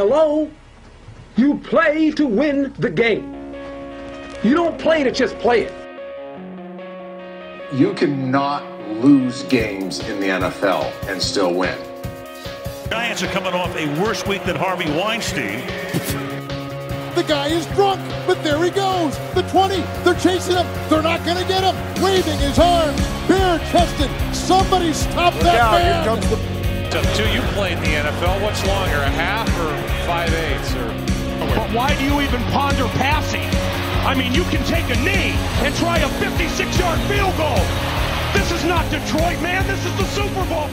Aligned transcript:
Hello? 0.00 0.50
You 1.36 1.58
play 1.58 2.10
to 2.12 2.26
win 2.26 2.72
the 2.78 2.88
game. 2.88 3.52
You 4.42 4.54
don't 4.54 4.78
play 4.78 5.04
to 5.04 5.10
just 5.12 5.38
play 5.40 5.68
it. 5.68 5.74
You 7.74 7.92
cannot 7.92 8.64
lose 8.88 9.42
games 9.42 9.98
in 10.08 10.18
the 10.18 10.28
NFL 10.28 10.90
and 11.06 11.20
still 11.20 11.52
win. 11.52 11.76
Giants 12.88 13.22
are 13.22 13.26
coming 13.26 13.52
off 13.52 13.76
a 13.76 14.00
worse 14.00 14.26
week 14.26 14.42
than 14.44 14.56
Harvey 14.56 14.90
Weinstein. 14.90 15.66
The 17.14 17.24
guy 17.28 17.48
is 17.48 17.66
drunk, 17.74 18.00
but 18.26 18.42
there 18.42 18.64
he 18.64 18.70
goes. 18.70 19.18
The 19.34 19.42
20, 19.50 19.82
they're 20.02 20.14
chasing 20.14 20.56
him. 20.56 20.66
They're 20.88 21.02
not 21.02 21.22
going 21.26 21.36
to 21.36 21.46
get 21.46 21.62
him. 21.62 21.76
Waving 22.02 22.38
his 22.38 22.58
arms, 22.58 22.98
bare 23.28 23.58
chested. 23.70 24.10
Somebody 24.34 24.94
stop 24.94 25.34
Look 25.34 25.42
that 25.42 25.60
out, 25.60 25.72
man. 25.72 26.04
here 26.04 26.14
comes 26.14 26.30
the 26.30 26.59
Up 26.90 27.06
to 27.14 27.32
you 27.32 27.40
played 27.54 27.78
in 27.78 27.84
the 27.84 27.90
NFL. 27.90 28.42
What's 28.42 28.66
longer, 28.66 28.96
a 28.96 29.08
half 29.10 29.46
or 29.60 29.70
five 30.08 30.28
eighths? 30.34 30.74
Or 30.74 30.88
But 31.54 31.70
why 31.72 31.96
do 31.96 32.02
you 32.02 32.20
even 32.20 32.42
ponder 32.50 32.82
passing? 32.98 33.48
I 34.04 34.12
mean, 34.16 34.34
you 34.34 34.42
can 34.50 34.60
take 34.66 34.84
a 34.86 35.00
knee 35.00 35.30
and 35.62 35.72
try 35.76 35.98
a 35.98 36.08
56 36.18 36.78
yard 36.80 36.98
field 37.02 37.36
goal. 37.36 37.62
This 38.34 38.50
is 38.50 38.64
not 38.64 38.90
Detroit, 38.90 39.40
man. 39.40 39.64
This 39.68 39.86
is 39.86 39.96
the 39.98 40.04
Super 40.06 40.44
Bowl. 40.48 40.66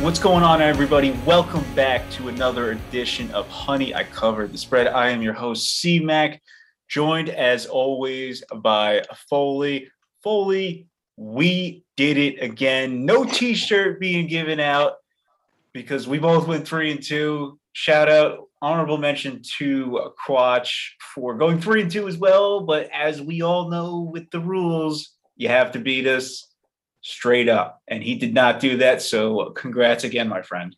What's 0.00 0.20
going 0.20 0.44
on, 0.44 0.62
everybody? 0.62 1.10
Welcome 1.26 1.64
back 1.74 2.08
to 2.12 2.28
another 2.28 2.70
edition 2.70 3.28
of 3.32 3.48
Honey 3.48 3.92
I 3.92 4.04
Covered 4.04 4.52
the 4.52 4.58
Spread. 4.58 4.86
I 4.86 5.10
am 5.10 5.20
your 5.20 5.34
host, 5.34 5.80
C 5.80 5.98
Mac, 5.98 6.40
joined 6.86 7.28
as 7.28 7.66
always 7.66 8.44
by 8.54 9.02
Foley. 9.28 9.90
Foley, 10.22 10.86
we 11.16 11.82
did 11.98 12.16
it 12.16 12.40
again. 12.40 13.04
No 13.04 13.24
t 13.24 13.54
shirt 13.54 13.98
being 13.98 14.28
given 14.28 14.60
out 14.60 14.94
because 15.72 16.06
we 16.06 16.20
both 16.20 16.46
went 16.46 16.66
three 16.66 16.92
and 16.92 17.02
two. 17.02 17.58
Shout 17.72 18.08
out, 18.08 18.44
honorable 18.62 18.98
mention 18.98 19.42
to 19.58 20.12
Quatch 20.24 20.90
for 21.12 21.34
going 21.36 21.60
three 21.60 21.82
and 21.82 21.90
two 21.90 22.06
as 22.06 22.16
well. 22.16 22.60
But 22.60 22.88
as 22.94 23.20
we 23.20 23.42
all 23.42 23.68
know 23.68 24.08
with 24.12 24.30
the 24.30 24.38
rules, 24.38 25.10
you 25.36 25.48
have 25.48 25.72
to 25.72 25.80
beat 25.80 26.06
us 26.06 26.46
straight 27.00 27.48
up. 27.48 27.82
And 27.88 28.00
he 28.00 28.14
did 28.14 28.32
not 28.32 28.60
do 28.60 28.76
that. 28.76 29.02
So 29.02 29.50
congrats 29.50 30.04
again, 30.04 30.28
my 30.28 30.42
friend. 30.42 30.76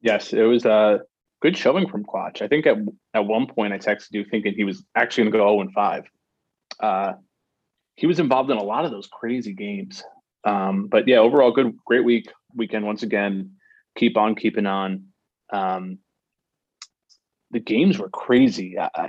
Yes, 0.00 0.32
it 0.32 0.44
was 0.44 0.64
a 0.64 1.00
good 1.42 1.56
showing 1.56 1.88
from 1.88 2.04
Quatch. 2.04 2.40
I 2.40 2.46
think 2.46 2.68
at 2.68 2.76
at 3.14 3.26
one 3.26 3.48
point 3.48 3.72
I 3.72 3.78
texted 3.78 4.12
you 4.12 4.24
thinking 4.24 4.54
he 4.54 4.62
was 4.62 4.84
actually 4.94 5.24
going 5.24 5.32
to 5.32 5.38
go 5.38 5.48
0 5.54 5.60
and 5.62 5.72
5. 5.72 6.04
Uh, 6.78 7.12
he 7.98 8.06
was 8.06 8.20
involved 8.20 8.48
in 8.48 8.56
a 8.56 8.62
lot 8.62 8.84
of 8.84 8.92
those 8.92 9.08
crazy 9.08 9.52
games. 9.52 10.04
Um, 10.44 10.86
but 10.86 11.08
yeah, 11.08 11.16
overall, 11.16 11.50
good, 11.50 11.76
great 11.84 12.04
week, 12.04 12.30
weekend 12.54 12.86
once 12.86 13.02
again. 13.02 13.56
Keep 13.96 14.16
on 14.16 14.36
keeping 14.36 14.66
on. 14.66 15.06
Um, 15.52 15.98
the 17.50 17.58
games 17.58 17.98
were 17.98 18.08
crazy. 18.08 18.78
Uh, 18.78 19.08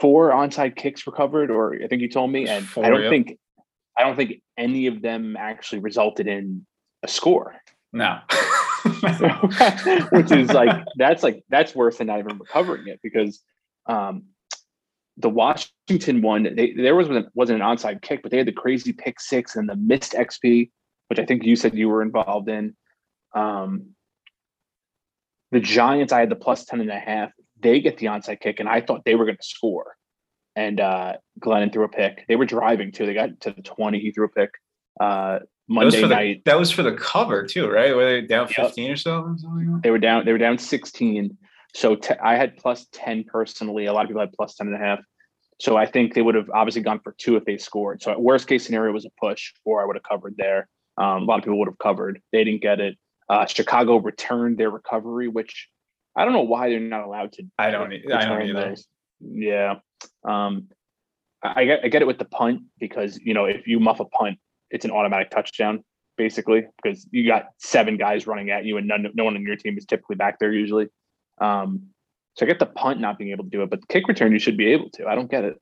four 0.00 0.30
onside 0.30 0.76
kicks 0.76 1.08
recovered, 1.08 1.50
or 1.50 1.74
I 1.74 1.88
think 1.88 2.02
you 2.02 2.08
told 2.08 2.30
me, 2.30 2.46
and 2.46 2.64
Four, 2.64 2.84
I 2.84 2.90
don't 2.90 3.10
think, 3.10 3.36
I 3.98 4.04
don't 4.04 4.14
think 4.14 4.42
any 4.56 4.86
of 4.86 5.02
them 5.02 5.36
actually 5.36 5.80
resulted 5.80 6.28
in 6.28 6.64
a 7.02 7.08
score. 7.08 7.56
No. 7.92 8.20
which 10.12 10.30
is 10.30 10.52
like 10.52 10.84
that's 10.98 11.22
like 11.22 11.42
that's 11.48 11.74
worse 11.74 11.98
than 11.98 12.06
not 12.06 12.18
even 12.18 12.38
recovering 12.38 12.86
it 12.86 13.00
because 13.02 13.40
um 13.86 14.24
the 15.16 15.28
Washington 15.30 16.22
one 16.22 16.42
they, 16.56 16.72
there 16.72 16.96
was 16.96 17.08
wasn't 17.34 17.60
an 17.62 17.66
onside 17.66 18.02
kick 18.02 18.20
but 18.22 18.30
they 18.32 18.38
had 18.38 18.46
the 18.48 18.52
crazy 18.52 18.92
pick 18.92 19.20
six 19.20 19.54
and 19.56 19.68
the 19.68 19.76
missed 19.76 20.12
XP 20.12 20.70
which 21.08 21.18
I 21.18 21.24
think 21.24 21.44
you 21.44 21.54
said 21.54 21.74
you 21.74 21.88
were 21.88 22.02
involved 22.02 22.48
in. 22.48 22.74
Um 23.34 23.90
the 25.52 25.60
Giants 25.60 26.12
I 26.12 26.20
had 26.20 26.30
the 26.30 26.36
plus 26.36 26.64
10 26.64 26.80
and 26.80 26.90
a 26.90 26.98
half. 26.98 27.30
They 27.60 27.80
get 27.80 27.98
the 27.98 28.06
onside 28.06 28.40
kick 28.40 28.58
and 28.58 28.68
I 28.68 28.80
thought 28.80 29.04
they 29.04 29.14
were 29.14 29.24
going 29.24 29.36
to 29.36 29.42
score. 29.42 29.94
And 30.56 30.80
uh 30.80 31.14
Glennon 31.40 31.72
threw 31.72 31.84
a 31.84 31.88
pick. 31.88 32.24
They 32.28 32.36
were 32.36 32.46
driving 32.46 32.90
too. 32.92 33.06
They 33.06 33.14
got 33.14 33.40
to 33.42 33.52
the 33.52 33.62
20 33.62 34.00
he 34.00 34.10
threw 34.10 34.26
a 34.26 34.28
pick 34.28 34.50
uh 35.00 35.38
That 35.38 35.42
Monday 35.68 36.00
the, 36.02 36.08
night. 36.08 36.42
that 36.44 36.58
was 36.58 36.70
for 36.72 36.82
the 36.82 36.92
cover 36.94 37.46
too, 37.46 37.68
right? 37.68 37.94
Were 37.94 38.04
they 38.04 38.20
down 38.26 38.48
Yep. 38.56 38.66
15 38.66 38.90
or 38.90 38.96
so? 38.96 39.20
or 39.20 39.36
like 39.46 39.82
they 39.82 39.90
were 39.90 39.98
down 39.98 40.24
they 40.24 40.32
were 40.32 40.38
down 40.38 40.58
16 40.58 41.36
so 41.76 41.96
te- 41.96 42.14
i 42.22 42.36
had 42.36 42.56
plus 42.56 42.86
10 42.92 43.24
personally. 43.24 43.86
A 43.86 43.92
lot 43.92 44.02
of 44.04 44.08
people 44.08 44.20
had 44.20 44.32
plus 44.32 44.54
10 44.56 44.68
and 44.68 44.76
a 44.76 44.78
half 44.78 45.00
so 45.60 45.76
i 45.76 45.86
think 45.86 46.14
they 46.14 46.22
would 46.22 46.34
have 46.34 46.50
obviously 46.50 46.82
gone 46.82 47.00
for 47.00 47.14
two 47.18 47.36
if 47.36 47.44
they 47.44 47.56
scored 47.56 48.02
so 48.02 48.18
worst 48.18 48.46
case 48.46 48.64
scenario 48.64 48.92
was 48.92 49.04
a 49.04 49.10
push 49.20 49.52
or 49.64 49.82
i 49.82 49.86
would 49.86 49.96
have 49.96 50.02
covered 50.02 50.34
there 50.36 50.68
um, 50.96 51.22
a 51.22 51.24
lot 51.24 51.38
of 51.38 51.44
people 51.44 51.58
would 51.58 51.68
have 51.68 51.78
covered 51.78 52.20
they 52.32 52.44
didn't 52.44 52.62
get 52.62 52.80
it 52.80 52.96
uh, 53.28 53.46
chicago 53.46 53.96
returned 53.96 54.58
their 54.58 54.70
recovery 54.70 55.28
which 55.28 55.68
i 56.16 56.24
don't 56.24 56.34
know 56.34 56.42
why 56.42 56.68
they're 56.68 56.80
not 56.80 57.04
allowed 57.04 57.32
to 57.32 57.44
I 57.58 57.70
don't 57.70 57.92
I 58.12 58.24
don't 58.26 58.42
either. 58.42 58.68
those. 58.70 58.86
yeah 59.20 59.76
um, 60.28 60.68
I, 61.42 61.60
I 61.60 61.64
get, 61.64 61.80
I 61.84 61.88
get 61.88 62.02
it 62.02 62.06
with 62.06 62.18
the 62.18 62.24
punt 62.24 62.62
because 62.78 63.18
you 63.22 63.34
know 63.34 63.44
if 63.44 63.66
you 63.66 63.80
muff 63.80 64.00
a 64.00 64.04
punt 64.04 64.38
it's 64.70 64.84
an 64.84 64.90
automatic 64.90 65.30
touchdown 65.30 65.84
basically 66.16 66.64
because 66.82 67.06
you 67.10 67.26
got 67.26 67.46
seven 67.58 67.96
guys 67.96 68.26
running 68.26 68.50
at 68.50 68.64
you 68.64 68.76
and 68.76 68.86
none, 68.86 69.06
no 69.14 69.24
one 69.24 69.36
on 69.36 69.42
your 69.42 69.56
team 69.56 69.76
is 69.76 69.84
typically 69.84 70.16
back 70.16 70.38
there 70.38 70.52
usually. 70.52 70.88
Um, 71.40 71.88
so 72.34 72.44
I 72.44 72.48
get 72.48 72.58
the 72.58 72.66
punt 72.66 73.00
not 73.00 73.18
being 73.18 73.30
able 73.30 73.44
to 73.44 73.50
do 73.50 73.62
it, 73.62 73.70
but 73.70 73.80
the 73.80 73.86
kick 73.86 74.08
return 74.08 74.32
you 74.32 74.38
should 74.38 74.56
be 74.56 74.72
able 74.72 74.90
to. 74.90 75.06
I 75.06 75.14
don't 75.14 75.30
get 75.30 75.44
it. 75.44 75.60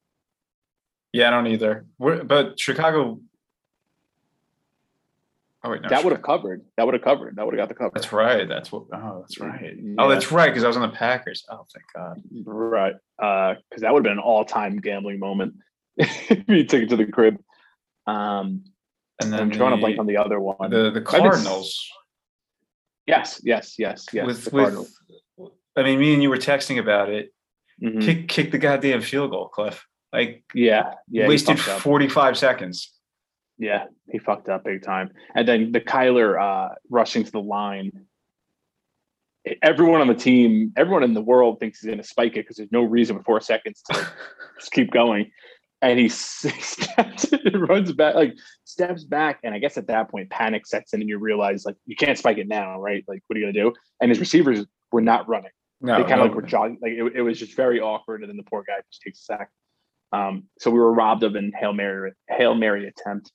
Yeah, 1.13 1.29
I 1.29 1.31
don't 1.31 1.47
either. 1.47 1.85
We're, 1.99 2.25
but 2.25 2.59
Chicago. 2.59 3.21
Oh 5.65 5.71
wait, 5.71 5.83
no, 5.83 5.89
that 5.91 6.03
would 6.03 6.13
have 6.13 6.23
covered. 6.23 6.63
That 6.77 6.87
would 6.87 6.95
have 6.95 7.05
covered. 7.05 7.37
That 7.37 7.45
would 7.45 7.55
have 7.55 7.61
got 7.63 7.69
the 7.69 7.75
cover. 7.75 7.93
That's 7.95 8.13
right. 8.13 8.49
That's 8.49 8.73
what. 8.73 8.85
Oh, 8.93 9.21
that's 9.21 9.39
right. 9.39 9.77
Yeah. 9.77 9.95
Oh, 9.99 10.09
that's 10.09 10.33
right. 10.33 10.49
Because 10.49 10.65
I 10.65 10.69
was 10.69 10.77
on 10.77 10.83
the 10.83 10.97
Packers. 10.97 11.45
Oh, 11.51 11.65
thank 11.73 11.85
God. 11.95 12.21
right. 12.47 12.95
Because 13.19 13.83
that 13.83 13.93
would 13.93 14.01
have 14.01 14.11
been 14.11 14.19
an 14.19 14.19
all-time 14.19 14.79
gambling 14.79 15.21
moment 15.21 15.55
if 15.97 16.49
you 16.49 16.65
took 16.65 16.83
it 16.83 16.89
to 16.89 16.97
the 16.97 17.07
crib. 17.07 17.37
Um, 18.09 18.65
And 19.21 19.33
then 19.33 19.39
I'm 19.39 19.49
drawing 19.51 19.75
a 19.75 19.77
the- 19.77 19.81
blank 19.83 19.99
on 20.01 20.07
the 20.07 20.17
other 20.17 20.41
one. 20.41 20.71
The 20.71 20.91
the 20.91 21.01
Cardinals 21.03 21.79
yes, 23.07 23.41
yes, 23.45 23.77
yes, 23.79 24.07
yes. 24.13 24.27
with 24.27 24.45
the 24.47 24.51
with. 24.57 24.99
I 25.77 25.83
mean, 25.83 25.99
me 25.99 26.13
and 26.15 26.23
you 26.23 26.31
were 26.31 26.37
texting 26.37 26.79
about 26.79 27.09
it. 27.09 27.33
Mhm. 27.83 28.03
Kick 28.03 28.29
kick 28.29 28.51
the 28.53 28.59
goddamn 28.59 29.01
field 29.01 29.31
goal, 29.31 29.49
Cliff. 29.49 29.87
Like 30.13 30.45
Yeah, 30.55 30.95
yeah. 31.09 31.27
wasted 31.27 31.59
45 31.59 32.37
seconds. 32.37 32.93
Yeah, 33.59 33.85
he 34.11 34.19
fucked 34.19 34.49
up 34.49 34.65
big 34.65 34.83
time. 34.83 35.11
And 35.35 35.47
then 35.47 35.73
the 35.73 35.81
Kyler 35.81 36.41
uh, 36.41 36.75
rushing 36.91 37.25
to 37.25 37.31
the 37.31 37.41
line. 37.41 38.07
Everyone 39.63 40.01
on 40.01 40.07
the 40.07 40.15
team, 40.15 40.73
everyone 40.77 41.03
in 41.03 41.15
the 41.15 41.21
world 41.23 41.59
thinks 41.59 41.81
he's 41.81 41.87
going 41.89 41.99
to 41.99 42.05
spike 42.07 42.33
it 42.33 42.43
because 42.45 42.57
there's 42.57 42.71
no 42.73 42.83
reason 42.83 43.17
with 43.17 43.25
four 43.25 43.41
seconds 43.41 43.83
to 43.91 43.95
just 44.59 44.73
keep 44.73 44.91
going. 44.91 45.31
And 45.81 45.99
he 45.99 46.09
steps 46.09 47.33
and 47.33 47.69
runs 47.69 47.93
back, 47.93 48.15
like 48.15 48.35
steps 48.65 49.03
back. 49.05 49.41
And 49.43 49.53
I 49.55 49.59
guess 49.59 49.77
at 49.77 49.89
that 49.89 50.11
point, 50.11 50.31
panic 50.31 50.67
sets 50.67 50.93
in, 50.93 51.01
and 51.01 51.09
you 51.09 51.19
realize 51.19 51.65
like 51.65 51.77
you 51.87 51.97
can't 51.97 52.17
spike 52.19 52.39
it 52.39 52.47
now, 52.47 52.81
right? 52.81 53.05
Like, 53.09 53.23
what 53.27 53.37
are 53.37 53.41
you 53.41 53.47
going 53.47 53.55
to 53.55 53.61
do? 53.63 53.73
And 54.01 54.11
his 54.11 54.21
receivers 54.21 54.65
were 54.93 55.01
not 55.01 55.29
running. 55.29 55.51
No, 55.83 55.97
they 55.97 56.09
kind 56.09 56.21
no. 56.21 56.25
of 56.25 56.29
like 56.29 56.35
were 56.37 56.43
jogging. 56.43 56.79
Like 56.81 56.93
it, 56.93 57.17
it 57.17 57.23
was 57.23 57.39
just 57.39 57.57
very 57.57 57.81
awkward. 57.81 58.23
And 58.23 58.31
then 58.31 58.37
the 58.37 58.45
poor 58.45 58.65
guy 58.67 58.77
just 58.91 59.03
takes 59.03 59.21
a 59.21 59.25
sack. 59.25 59.51
Um, 60.13 60.45
so 60.59 60.71
we 60.71 60.79
were 60.79 60.93
robbed 60.93 61.23
of 61.23 61.35
an 61.35 61.53
hail 61.59 61.73
mary 61.73 62.13
hail 62.29 62.55
mary 62.55 62.87
attempt. 62.87 63.33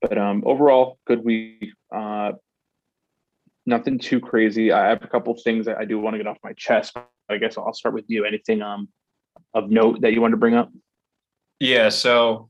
But 0.00 0.16
um, 0.16 0.42
overall, 0.46 0.98
good 1.06 1.24
week. 1.24 1.72
Uh, 1.94 2.32
nothing 3.66 3.98
too 3.98 4.20
crazy. 4.20 4.70
I 4.70 4.88
have 4.88 5.02
a 5.02 5.08
couple 5.08 5.34
of 5.34 5.42
things 5.42 5.66
that 5.66 5.78
I 5.78 5.84
do 5.84 5.98
want 5.98 6.14
to 6.14 6.18
get 6.18 6.26
off 6.26 6.38
my 6.44 6.52
chest. 6.52 6.96
I 7.28 7.36
guess 7.36 7.58
I'll 7.58 7.74
start 7.74 7.94
with 7.94 8.04
you. 8.08 8.24
Anything 8.24 8.62
um 8.62 8.88
of 9.54 9.70
note 9.70 10.00
that 10.02 10.12
you 10.12 10.20
want 10.20 10.32
to 10.32 10.38
bring 10.38 10.54
up? 10.54 10.70
Yeah, 11.60 11.88
so 11.88 12.48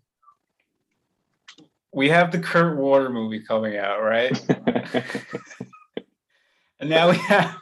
we 1.92 2.10
have 2.10 2.30
the 2.30 2.38
Kurt 2.38 2.76
Warner 2.76 3.08
movie 3.08 3.40
coming 3.40 3.78
out, 3.78 4.02
right? 4.02 4.38
And 6.80 6.90
now 6.90 7.10
we 7.10 7.16
have 7.16 7.56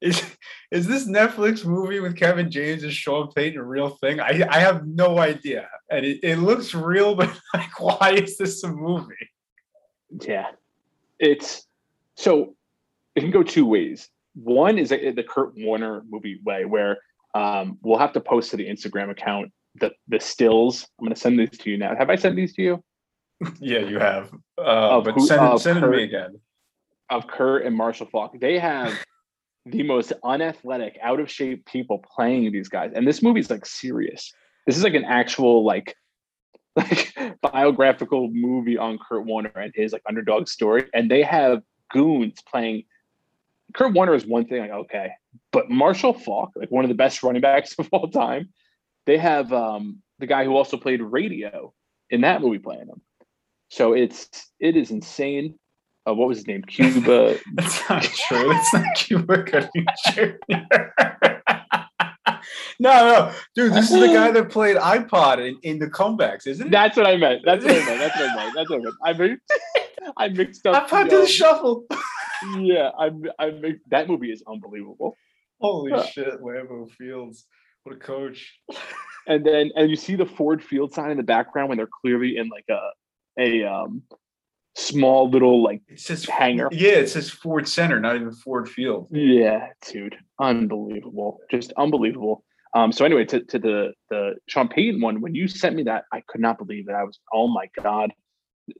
is 0.00 0.22
is 0.70 0.86
this 0.86 1.06
Netflix 1.08 1.64
movie 1.64 2.00
with 2.00 2.16
Kevin 2.16 2.50
James 2.50 2.84
and 2.84 2.92
Sean 2.92 3.30
Payton 3.32 3.58
a 3.58 3.64
real 3.64 3.90
thing? 3.90 4.20
I 4.20 4.46
I 4.48 4.60
have 4.60 4.86
no 4.86 5.18
idea. 5.18 5.68
And 5.90 6.06
it, 6.06 6.20
it 6.22 6.36
looks 6.36 6.74
real, 6.74 7.14
but 7.20 7.30
like 7.54 7.80
why 7.80 8.12
is 8.12 8.36
this 8.38 8.62
a 8.64 8.68
movie? 8.72 9.14
yeah, 10.22 10.46
it's 11.18 11.66
so 12.16 12.54
it 13.14 13.20
can 13.20 13.30
go 13.30 13.42
two 13.42 13.66
ways. 13.66 14.08
One 14.34 14.78
is 14.78 14.90
the 14.90 15.10
the 15.12 15.22
Kurt 15.24 15.54
Warner 15.56 16.02
movie 16.08 16.40
way, 16.44 16.64
where 16.64 16.98
um, 17.34 17.78
we'll 17.82 17.98
have 17.98 18.12
to 18.14 18.20
post 18.20 18.50
to 18.50 18.56
the 18.56 18.68
Instagram 18.68 19.10
account 19.10 19.52
the 19.76 19.92
the 20.08 20.20
stills. 20.20 20.86
I'm 20.98 21.06
going 21.06 21.14
to 21.14 21.20
send 21.20 21.38
these 21.38 21.50
to 21.50 21.70
you 21.70 21.78
now. 21.78 21.94
Have 21.96 22.10
I 22.10 22.16
sent 22.16 22.36
these 22.36 22.54
to 22.54 22.62
you? 22.62 22.84
Yeah, 23.58 23.78
you 23.78 23.98
have. 23.98 24.30
Uh, 24.58 25.00
but 25.00 25.14
who- 25.14 25.26
send 25.26 25.42
it 25.54 25.58
send 25.60 25.78
it 25.78 25.80
to 25.82 25.88
me 25.88 26.02
again. 26.04 26.38
of 27.08 27.26
Kurt 27.26 27.64
and 27.64 27.74
Marshall 27.74 28.06
Faulk. 28.06 28.38
They 28.38 28.58
have 28.58 28.92
the 29.66 29.82
most 29.82 30.12
unathletic, 30.24 30.98
out 31.02 31.20
of 31.20 31.30
shape 31.30 31.66
people 31.66 32.04
playing 32.14 32.50
these 32.52 32.68
guys. 32.68 32.92
And 32.94 33.06
this 33.06 33.22
movie's 33.22 33.50
like 33.50 33.66
serious. 33.66 34.32
This 34.66 34.76
is 34.76 34.84
like 34.84 34.94
an 34.94 35.04
actual 35.04 35.64
like 35.64 35.96
like 36.76 37.14
biographical 37.42 38.30
movie 38.32 38.78
on 38.78 38.98
Kurt 38.98 39.26
Warner 39.26 39.52
and 39.54 39.72
his 39.74 39.92
like 39.92 40.02
underdog 40.08 40.48
story. 40.48 40.86
And 40.94 41.10
they 41.10 41.22
have 41.22 41.62
goons 41.92 42.40
playing 42.42 42.84
Kurt 43.74 43.92
Warner 43.94 44.14
is 44.14 44.26
one 44.26 44.46
thing, 44.46 44.60
like 44.60 44.70
okay, 44.70 45.10
but 45.52 45.70
Marshall 45.70 46.12
Faulk, 46.12 46.50
like 46.56 46.70
one 46.70 46.84
of 46.84 46.88
the 46.88 46.94
best 46.94 47.22
running 47.22 47.42
backs 47.42 47.74
of 47.78 47.88
all 47.92 48.08
time, 48.08 48.50
they 49.06 49.18
have 49.18 49.52
um, 49.52 50.02
the 50.18 50.26
guy 50.26 50.44
who 50.44 50.56
also 50.56 50.76
played 50.76 51.00
Radio 51.00 51.72
in 52.10 52.22
that 52.22 52.40
movie 52.40 52.58
playing 52.58 52.88
him. 52.88 53.00
So 53.68 53.92
it's 53.92 54.28
it 54.58 54.76
is 54.76 54.90
insane. 54.90 55.58
Uh, 56.08 56.14
what 56.14 56.28
was 56.28 56.38
his 56.38 56.46
name? 56.46 56.62
Cuba. 56.62 57.38
That's 57.54 57.88
not 57.88 58.02
true. 58.02 58.52
It's 58.52 58.74
not 58.74 58.84
Cuba 58.96 59.42
Gooding 59.42 59.86
Jr. 60.12 60.30
no, 62.78 62.90
no, 62.90 63.32
dude, 63.54 63.74
this 63.74 63.90
is 63.90 64.00
the 64.00 64.08
guy 64.08 64.30
that 64.30 64.48
played 64.50 64.76
iPod 64.76 65.46
in, 65.46 65.58
in 65.62 65.78
the 65.78 65.88
comebacks, 65.88 66.46
isn't 66.46 66.68
it? 66.68 66.70
That's 66.70 66.96
what 66.96 67.06
I 67.06 67.16
meant. 67.16 67.42
That's 67.44 67.64
what 67.64 67.74
I 67.74 67.84
meant. 67.84 67.98
That's 67.98 68.16
what 68.18 68.30
I 68.30 68.34
meant. 68.36 68.54
That's 68.54 68.70
what 68.70 68.80
I 68.80 68.82
meant. 68.82 68.94
I 69.04 69.12
mixed, 69.12 69.42
I 70.16 70.28
mixed 70.28 70.66
up. 70.66 70.88
iPod 70.88 71.10
to 71.10 71.18
the 71.18 71.26
shuffle. 71.26 71.84
yeah, 72.58 72.90
I 72.98 73.10
I 73.38 73.50
mixed, 73.50 73.82
that 73.90 74.08
movie 74.08 74.32
is 74.32 74.42
unbelievable. 74.48 75.16
Holy 75.60 75.92
Uh, 75.92 76.02
shit, 76.04 76.40
Lambeau 76.40 76.90
Fields. 76.92 77.46
What 77.84 77.96
a 77.96 77.98
coach. 77.98 78.58
And 79.26 79.44
then 79.44 79.70
and 79.76 79.90
you 79.90 79.96
see 79.96 80.16
the 80.16 80.26
Ford 80.26 80.62
Field 80.62 80.94
sign 80.94 81.10
in 81.10 81.18
the 81.18 81.22
background 81.22 81.68
when 81.68 81.76
they're 81.78 81.88
clearly 82.00 82.38
in 82.38 82.48
like 82.48 82.64
a 82.70 82.80
a 83.38 83.64
um 83.64 84.02
small 84.76 85.28
little 85.28 85.62
like 85.62 85.82
It 85.88 86.00
says 86.00 86.24
Hanger. 86.24 86.68
Yeah, 86.72 86.92
it 86.92 87.08
says 87.08 87.30
Ford 87.30 87.68
Center, 87.68 88.00
not 88.00 88.16
even 88.16 88.32
Ford 88.32 88.68
Field. 88.68 89.08
Yeah, 89.10 89.68
dude, 89.86 90.16
unbelievable, 90.38 91.40
just 91.50 91.72
unbelievable. 91.76 92.44
Um, 92.74 92.92
so 92.92 93.04
anyway, 93.04 93.24
to, 93.26 93.40
to 93.40 93.58
the 93.58 93.92
the 94.10 94.34
Sean 94.48 94.68
Payton 94.68 95.00
one, 95.00 95.20
when 95.20 95.34
you 95.34 95.48
sent 95.48 95.74
me 95.74 95.82
that, 95.84 96.04
I 96.12 96.22
could 96.28 96.40
not 96.40 96.58
believe 96.58 96.88
it. 96.88 96.92
I 96.92 97.02
was, 97.02 97.18
oh 97.32 97.48
my 97.48 97.68
god, 97.82 98.12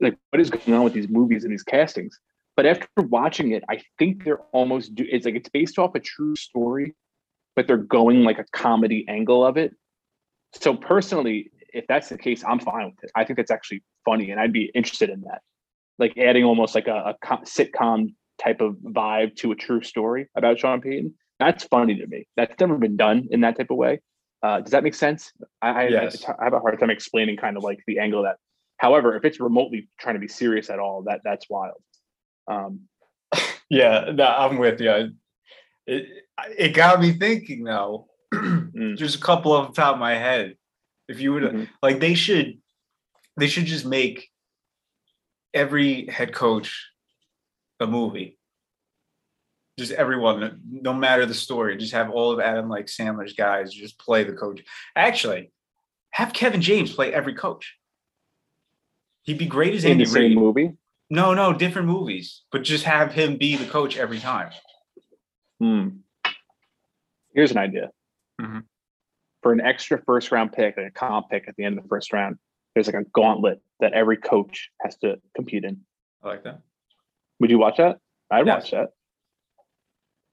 like 0.00 0.16
what 0.30 0.40
is 0.40 0.50
going 0.50 0.76
on 0.76 0.84
with 0.84 0.92
these 0.92 1.08
movies 1.08 1.44
and 1.44 1.52
these 1.52 1.64
castings? 1.64 2.18
But 2.56 2.66
after 2.66 2.88
watching 2.98 3.52
it, 3.52 3.64
I 3.68 3.80
think 3.98 4.24
they're 4.24 4.42
almost 4.52 4.94
do. 4.94 5.06
It's 5.10 5.24
like 5.24 5.34
it's 5.34 5.48
based 5.48 5.78
off 5.78 5.94
a 5.94 6.00
true 6.00 6.36
story, 6.36 6.94
but 7.56 7.66
they're 7.66 7.76
going 7.76 8.22
like 8.22 8.38
a 8.38 8.44
comedy 8.52 9.04
angle 9.08 9.44
of 9.44 9.56
it. 9.56 9.74
So 10.52 10.74
personally, 10.74 11.50
if 11.72 11.86
that's 11.86 12.08
the 12.08 12.18
case, 12.18 12.44
I'm 12.46 12.58
fine 12.60 12.86
with 12.86 13.04
it. 13.04 13.10
I 13.14 13.24
think 13.24 13.36
that's 13.36 13.50
actually 13.50 13.82
funny, 14.04 14.30
and 14.30 14.40
I'd 14.40 14.52
be 14.52 14.70
interested 14.74 15.10
in 15.10 15.22
that, 15.22 15.42
like 16.00 16.16
adding 16.18 16.44
almost 16.44 16.74
like 16.74 16.88
a, 16.88 17.14
a 17.22 17.36
sitcom 17.44 18.14
type 18.42 18.60
of 18.60 18.74
vibe 18.82 19.36
to 19.36 19.52
a 19.52 19.54
true 19.54 19.82
story 19.82 20.28
about 20.34 20.58
Sean 20.58 20.80
Payton. 20.80 21.14
That's 21.38 21.64
funny 21.64 21.96
to 21.96 22.06
me. 22.06 22.26
That's 22.36 22.58
never 22.58 22.76
been 22.78 22.96
done 22.96 23.28
in 23.30 23.40
that 23.42 23.56
type 23.56 23.70
of 23.70 23.76
way. 23.76 24.00
Uh, 24.42 24.60
does 24.60 24.70
that 24.72 24.82
make 24.82 24.94
sense? 24.94 25.32
I, 25.62 25.68
I, 25.68 25.88
Yes. 25.88 26.24
I 26.24 26.44
have 26.44 26.54
a 26.54 26.58
hard 26.60 26.80
time 26.80 26.90
explaining 26.90 27.36
kind 27.36 27.56
of 27.56 27.62
like 27.62 27.78
the 27.86 27.98
angle 27.98 28.20
of 28.20 28.24
that. 28.26 28.36
However, 28.78 29.14
if 29.14 29.24
it's 29.24 29.38
remotely 29.38 29.88
trying 29.98 30.14
to 30.14 30.20
be 30.20 30.28
serious 30.28 30.70
at 30.70 30.78
all, 30.78 31.02
that 31.02 31.20
that's 31.22 31.46
wild. 31.50 31.76
Um, 32.48 32.80
Yeah, 33.68 34.10
no, 34.12 34.24
I'm 34.24 34.58
with 34.58 34.80
you. 34.80 35.12
It 35.86 36.06
it 36.58 36.68
got 36.74 37.00
me 37.00 37.12
thinking 37.12 37.64
though. 37.64 38.08
Mm. 38.34 38.96
There's 38.96 39.16
a 39.16 39.20
couple 39.20 39.50
off 39.52 39.74
the 39.74 39.82
top 39.82 39.94
of 39.94 40.00
my 40.00 40.14
head. 40.14 40.54
If 41.08 41.20
you 41.20 41.32
would 41.32 41.42
Mhm. 41.42 41.68
like, 41.82 41.98
they 41.98 42.14
should 42.14 42.58
they 43.36 43.48
should 43.48 43.66
just 43.66 43.84
make 43.84 44.30
every 45.54 46.06
head 46.06 46.32
coach 46.32 46.88
a 47.80 47.86
movie. 47.86 48.38
Just 49.78 49.92
everyone, 49.92 50.60
no 50.70 50.92
matter 50.92 51.24
the 51.26 51.34
story, 51.34 51.76
just 51.76 51.92
have 51.92 52.10
all 52.10 52.32
of 52.32 52.40
Adam 52.40 52.68
like 52.68 52.86
Sandler's 52.86 53.32
guys 53.32 53.72
just 53.72 53.98
play 53.98 54.24
the 54.24 54.32
coach. 54.34 54.62
Actually, 54.94 55.52
have 56.10 56.32
Kevin 56.32 56.60
James 56.60 56.92
play 56.94 57.12
every 57.14 57.34
coach. 57.34 57.76
He'd 59.22 59.38
be 59.38 59.46
great 59.46 59.74
as 59.74 59.84
in 59.84 59.92
Andy 59.92 60.04
the 60.04 60.10
same 60.10 60.22
Reid. 60.22 60.36
movie. 60.38 60.70
No, 61.08 61.34
no, 61.34 61.52
different 61.52 61.88
movies, 61.88 62.42
but 62.52 62.62
just 62.62 62.84
have 62.84 63.12
him 63.12 63.36
be 63.36 63.56
the 63.56 63.66
coach 63.66 63.96
every 63.96 64.18
time. 64.18 64.50
Hmm. 65.58 65.88
Here's 67.34 67.50
an 67.50 67.58
idea. 67.58 67.90
Mhm. 68.40 68.64
For 69.42 69.52
an 69.52 69.60
extra 69.60 70.02
first 70.04 70.30
round 70.30 70.52
pick, 70.52 70.76
like 70.76 70.86
a 70.86 70.90
comp 70.90 71.30
pick 71.30 71.48
at 71.48 71.56
the 71.56 71.64
end 71.64 71.78
of 71.78 71.84
the 71.84 71.88
first 71.88 72.12
round, 72.12 72.38
there's 72.74 72.86
like 72.86 72.96
a 72.96 73.04
gauntlet 73.12 73.60
that 73.80 73.92
every 73.92 74.16
coach 74.16 74.70
has 74.82 74.96
to 74.98 75.16
compete 75.34 75.64
in. 75.64 75.80
I 76.22 76.28
like 76.28 76.44
that. 76.44 76.60
Would 77.40 77.50
you 77.50 77.58
watch 77.58 77.78
that? 77.78 77.98
I'd 78.30 78.46
Yes. 78.46 78.64
watch 78.64 78.70
that. 78.72 78.88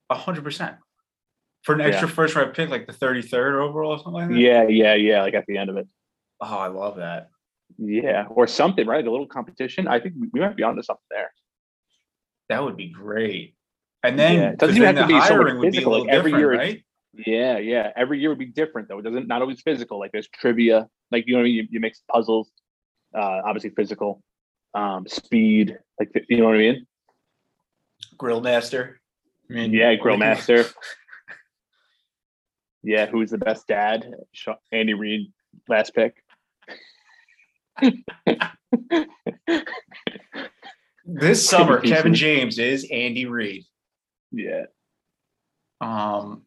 A 0.09 0.15
hundred 0.15 0.43
percent. 0.43 0.77
For 1.63 1.73
an 1.73 1.79
Yeah. 1.79 1.87
extra 1.87 2.07
first 2.07 2.35
round 2.35 2.53
pick, 2.53 2.69
like 2.69 2.87
the 2.87 2.93
33rd 2.93 3.55
overall 3.55 3.91
or 3.91 3.97
something 3.97 4.13
like 4.13 4.29
that. 4.29 4.37
Yeah, 4.37 4.63
yeah, 4.67 4.93
yeah. 4.95 5.21
Like 5.21 5.33
at 5.33 5.45
the 5.47 5.57
end 5.57 5.69
of 5.69 5.77
it. 5.77 5.87
Oh, 6.39 6.57
I 6.57 6.67
love 6.67 6.97
that. 6.97 7.29
Yeah. 7.77 8.25
Or 8.29 8.47
something, 8.47 8.87
right? 8.87 9.05
A 9.05 9.11
little 9.11 9.27
competition. 9.27 9.87
I 9.87 9.99
think 9.99 10.15
we- 10.33 10.39
might 10.39 10.55
be 10.55 10.63
onto 10.63 10.81
something 10.83 11.03
there. 11.09 11.33
That 12.49 12.63
would 12.63 12.77
be 12.77 12.89
great. 12.89 13.55
And 14.03 14.17
then, 14.17 14.35
Yeah, 14.35 14.49
it 14.51 14.59
doesn't 14.59 14.77
even 14.77 14.95
have 14.95 15.07
to 15.07 15.13
be 15.13 15.19
so 15.21 15.35
hiring 15.35 15.59
would 15.59 15.71
be 15.71 15.83
a 15.83 15.89
little 15.89 16.05
like, 16.05 16.13
every 16.13 16.31
different, 16.31 16.41
year- 16.51 16.57
right? 16.57 16.83
Yeah, 17.25 17.57
yeah. 17.57 17.91
Every 17.95 18.19
year 18.19 18.29
would 18.29 18.37
be 18.39 18.45
different 18.45 18.87
though. 18.87 18.99
It 18.99 19.03
doesn't 19.03 19.27
not 19.27 19.41
always 19.41 19.61
physical. 19.61 19.99
Like 19.99 20.11
there's 20.11 20.27
trivia, 20.27 20.87
like 21.11 21.25
you 21.27 21.33
know 21.33 21.39
what 21.39 21.43
I 21.43 21.49
mean? 21.49 21.55
You, 21.55 21.67
you 21.71 21.79
mix 21.79 22.01
puzzles, 22.11 22.51
uh 23.17 23.41
obviously 23.45 23.71
physical, 23.71 24.21
um, 24.73 25.07
speed, 25.07 25.77
like 25.99 26.11
you 26.29 26.37
know 26.37 26.45
what 26.45 26.55
I 26.55 26.59
mean? 26.59 26.87
Grill 28.17 28.41
master. 28.41 28.99
I 29.49 29.53
mean, 29.53 29.73
Yeah, 29.73 29.95
grill 30.01 30.17
master. 30.17 30.65
Yeah, 32.83 33.07
who's 33.07 33.31
the 33.31 33.37
best 33.37 33.67
dad? 33.67 34.13
Andy 34.71 34.93
Reid, 34.93 35.31
last 35.67 35.93
pick. 35.93 36.23
This 41.09 41.49
summer, 41.49 41.79
Kevin 41.79 42.13
James 42.13 42.59
is 42.59 42.85
Andy 42.91 43.25
Reid. 43.25 43.63
Yeah. 44.33 44.65
Um, 45.79 46.43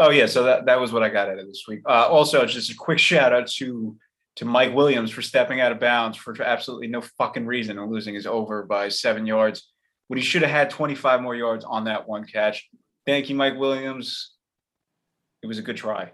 oh 0.00 0.10
yeah, 0.10 0.26
so 0.26 0.42
that, 0.44 0.66
that 0.66 0.80
was 0.80 0.92
what 0.92 1.04
I 1.04 1.08
got 1.08 1.28
out 1.28 1.38
of 1.38 1.46
this 1.46 1.64
week. 1.68 1.82
Uh, 1.88 2.08
also, 2.08 2.44
just 2.46 2.70
a 2.70 2.74
quick 2.74 2.98
shout 2.98 3.32
out 3.32 3.46
to 3.46 3.96
to 4.36 4.44
Mike 4.44 4.74
Williams 4.74 5.10
for 5.10 5.22
stepping 5.22 5.60
out 5.60 5.70
of 5.70 5.78
bounds 5.78 6.16
for 6.16 6.40
absolutely 6.42 6.86
no 6.86 7.02
fucking 7.18 7.46
reason 7.46 7.78
and 7.78 7.92
losing 7.92 8.14
his 8.14 8.26
over 8.26 8.64
by 8.64 8.88
seven 8.88 9.26
yards 9.26 9.68
when 10.08 10.18
he 10.18 10.24
should 10.24 10.42
have 10.42 10.50
had 10.50 10.70
25 10.70 11.20
more 11.20 11.36
yards 11.36 11.64
on 11.64 11.84
that 11.84 12.08
one 12.08 12.24
catch. 12.24 12.68
Thank 13.06 13.28
you, 13.28 13.34
Mike 13.34 13.58
Williams. 13.58 14.32
It 15.42 15.46
was 15.46 15.58
a 15.58 15.62
good 15.62 15.76
try. 15.76 16.12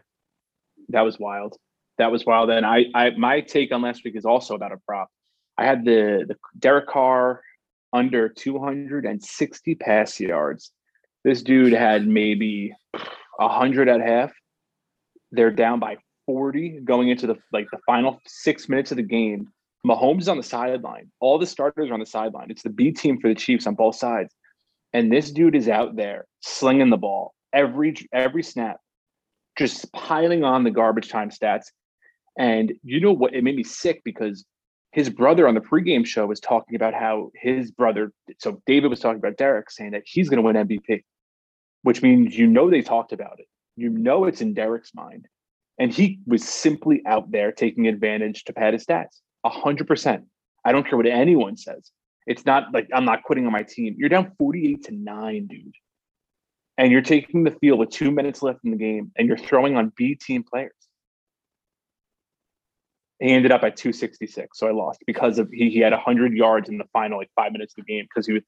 That 0.88 1.02
was 1.02 1.18
wild. 1.18 1.56
That 1.98 2.10
was 2.10 2.26
wild. 2.26 2.50
And 2.50 2.66
I, 2.66 2.86
I, 2.94 3.10
my 3.10 3.42
take 3.42 3.70
on 3.70 3.82
last 3.82 4.02
week 4.02 4.16
is 4.16 4.24
also 4.24 4.54
about 4.54 4.72
a 4.72 4.78
prop. 4.86 5.08
I 5.58 5.64
had 5.64 5.84
the 5.84 6.24
the 6.26 6.36
Derek 6.58 6.88
Carr 6.88 7.42
under 7.92 8.28
260 8.28 9.74
pass 9.76 10.18
yards. 10.18 10.72
This 11.24 11.42
dude 11.42 11.72
had 11.72 12.06
maybe 12.06 12.74
100 13.37 13.88
at 13.88 14.00
half. 14.00 14.33
They're 15.33 15.50
down 15.50 15.81
by 15.81 15.97
40 16.26 16.81
going 16.85 17.09
into 17.09 17.26
the 17.26 17.37
like 17.52 17.66
the 17.71 17.78
final 17.87 18.21
six 18.26 18.69
minutes 18.69 18.90
of 18.90 18.97
the 18.97 19.02
game. 19.02 19.49
Mahomes 19.87 20.23
is 20.23 20.28
on 20.28 20.37
the 20.37 20.43
sideline. 20.43 21.11
All 21.21 21.38
the 21.38 21.47
starters 21.47 21.90
are 21.90 21.95
on 21.95 22.00
the 22.00 22.07
sideline. 22.07 22.50
It's 22.50 22.62
the 22.62 22.71
B 22.71 22.90
team 22.90 23.21
for 23.21 23.28
the 23.28 23.35
Chiefs 23.35 23.66
on 23.66 23.75
both 23.75 23.97
sides, 23.97 24.35
and 24.93 25.12
this 25.12 25.31
dude 25.31 25.55
is 25.55 25.69
out 25.69 25.97
there 25.97 26.26
slinging 26.40 26.90
the 26.90 26.97
ball 26.97 27.35
every 27.52 27.95
every 28.12 28.43
snap 28.43 28.78
just 29.57 29.90
piling 29.93 30.45
on 30.45 30.64
the 30.64 30.71
garbage 30.71 31.09
time 31.09 31.31
stats. 31.31 31.64
And 32.38 32.73
you 32.83 33.00
know 33.00 33.12
what? 33.12 33.35
It 33.35 33.43
made 33.43 33.57
me 33.57 33.64
sick 33.64 34.02
because 34.05 34.45
his 34.93 35.11
brother 35.11 35.49
on 35.49 35.55
the 35.55 35.61
pregame 35.61 36.07
show 36.07 36.26
was 36.26 36.40
talking 36.40 36.76
about 36.76 36.95
how 36.95 37.31
his 37.35 37.71
brother, 37.71 38.12
so 38.38 38.61
David 38.66 38.88
was 38.88 39.00
talking 39.00 39.19
about 39.19 39.37
Derek 39.37 39.71
saying 39.71 39.93
that 39.93 40.02
he's 40.05 40.28
going 40.28 40.37
to 40.37 40.43
win 40.43 40.57
MVP, 40.57 41.02
which 41.87 42.02
means 42.02 42.37
you 42.37 42.47
know 42.47 42.69
they 42.69 42.83
talked 42.83 43.12
about 43.12 43.38
it. 43.38 43.47
You 43.76 43.90
know 43.90 44.25
it's 44.25 44.40
in 44.40 44.55
Derek's 44.55 44.95
mind. 44.95 45.26
And 45.78 45.93
he 45.93 46.21
was 46.26 46.43
simply 46.43 47.02
out 47.07 47.31
there 47.31 47.52
taking 47.52 47.87
advantage 47.87 48.45
to 48.45 48.52
pad 48.52 48.73
his 48.73 48.85
stats. 48.85 49.21
A 49.45 49.50
hundred 49.50 49.87
percent. 49.87 50.25
I 50.64 50.73
don't 50.73 50.85
care 50.87 50.97
what 50.97 51.07
anyone 51.07 51.57
says. 51.57 51.90
It's 52.26 52.45
not 52.45 52.73
like 52.73 52.88
I'm 52.93 53.05
not 53.05 53.23
quitting 53.23 53.47
on 53.47 53.52
my 53.52 53.62
team. 53.62 53.95
You're 53.99 54.09
down 54.09 54.33
48 54.38 54.85
to 54.85 54.95
9, 54.95 55.47
dude 55.47 55.73
and 56.78 56.93
you're 56.93 57.02
taking 57.02 57.45
the 57.45 57.50
field 57.52 57.78
with 57.78 57.90
two 57.90 58.11
minutes 58.11 58.43
left 58.43 58.61
in 58.64 58.71
the 58.71 58.76
game 58.76 59.11
and 59.16 59.26
you're 59.28 59.38
throwing 59.38 59.76
on 59.76 59.93
B 59.97 60.14
team 60.14 60.43
players. 60.43 60.73
He 63.19 63.31
ended 63.31 63.50
up 63.50 63.62
at 63.62 63.76
266, 63.76 64.59
so 64.59 64.69
I 64.69 64.73
lost 64.73 65.02
because 65.07 65.38
of 65.38 65.49
he, 65.50 65.71
he 65.71 65.78
had 65.78 65.93
100 65.93 66.35
yards 66.35 66.69
in 66.69 66.76
the 66.76 66.85
final 66.93 67.19
like 67.19 67.31
five 67.35 67.52
minutes 67.52 67.73
of 67.78 67.87
the 67.87 67.93
game 67.93 68.05
because 68.05 68.26
he 68.26 68.35
was 68.35 68.43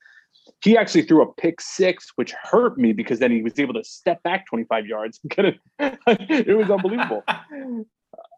he 0.62 0.76
actually 0.76 1.02
threw 1.02 1.23
a 1.23 1.32
pick 1.35 1.61
six, 1.61 2.11
which 2.16 2.32
hurt 2.32 2.78
me 2.78 2.92
because 2.92 3.18
then 3.18 3.30
he 3.30 3.42
was 3.42 3.58
able 3.58 3.75
to 3.75 3.85
step 3.85 4.23
back 4.23 4.47
25 4.47 4.87
yards. 4.87 5.20
it. 5.25 5.58
it 5.78 6.56
was 6.56 6.70
unbelievable. 6.70 7.25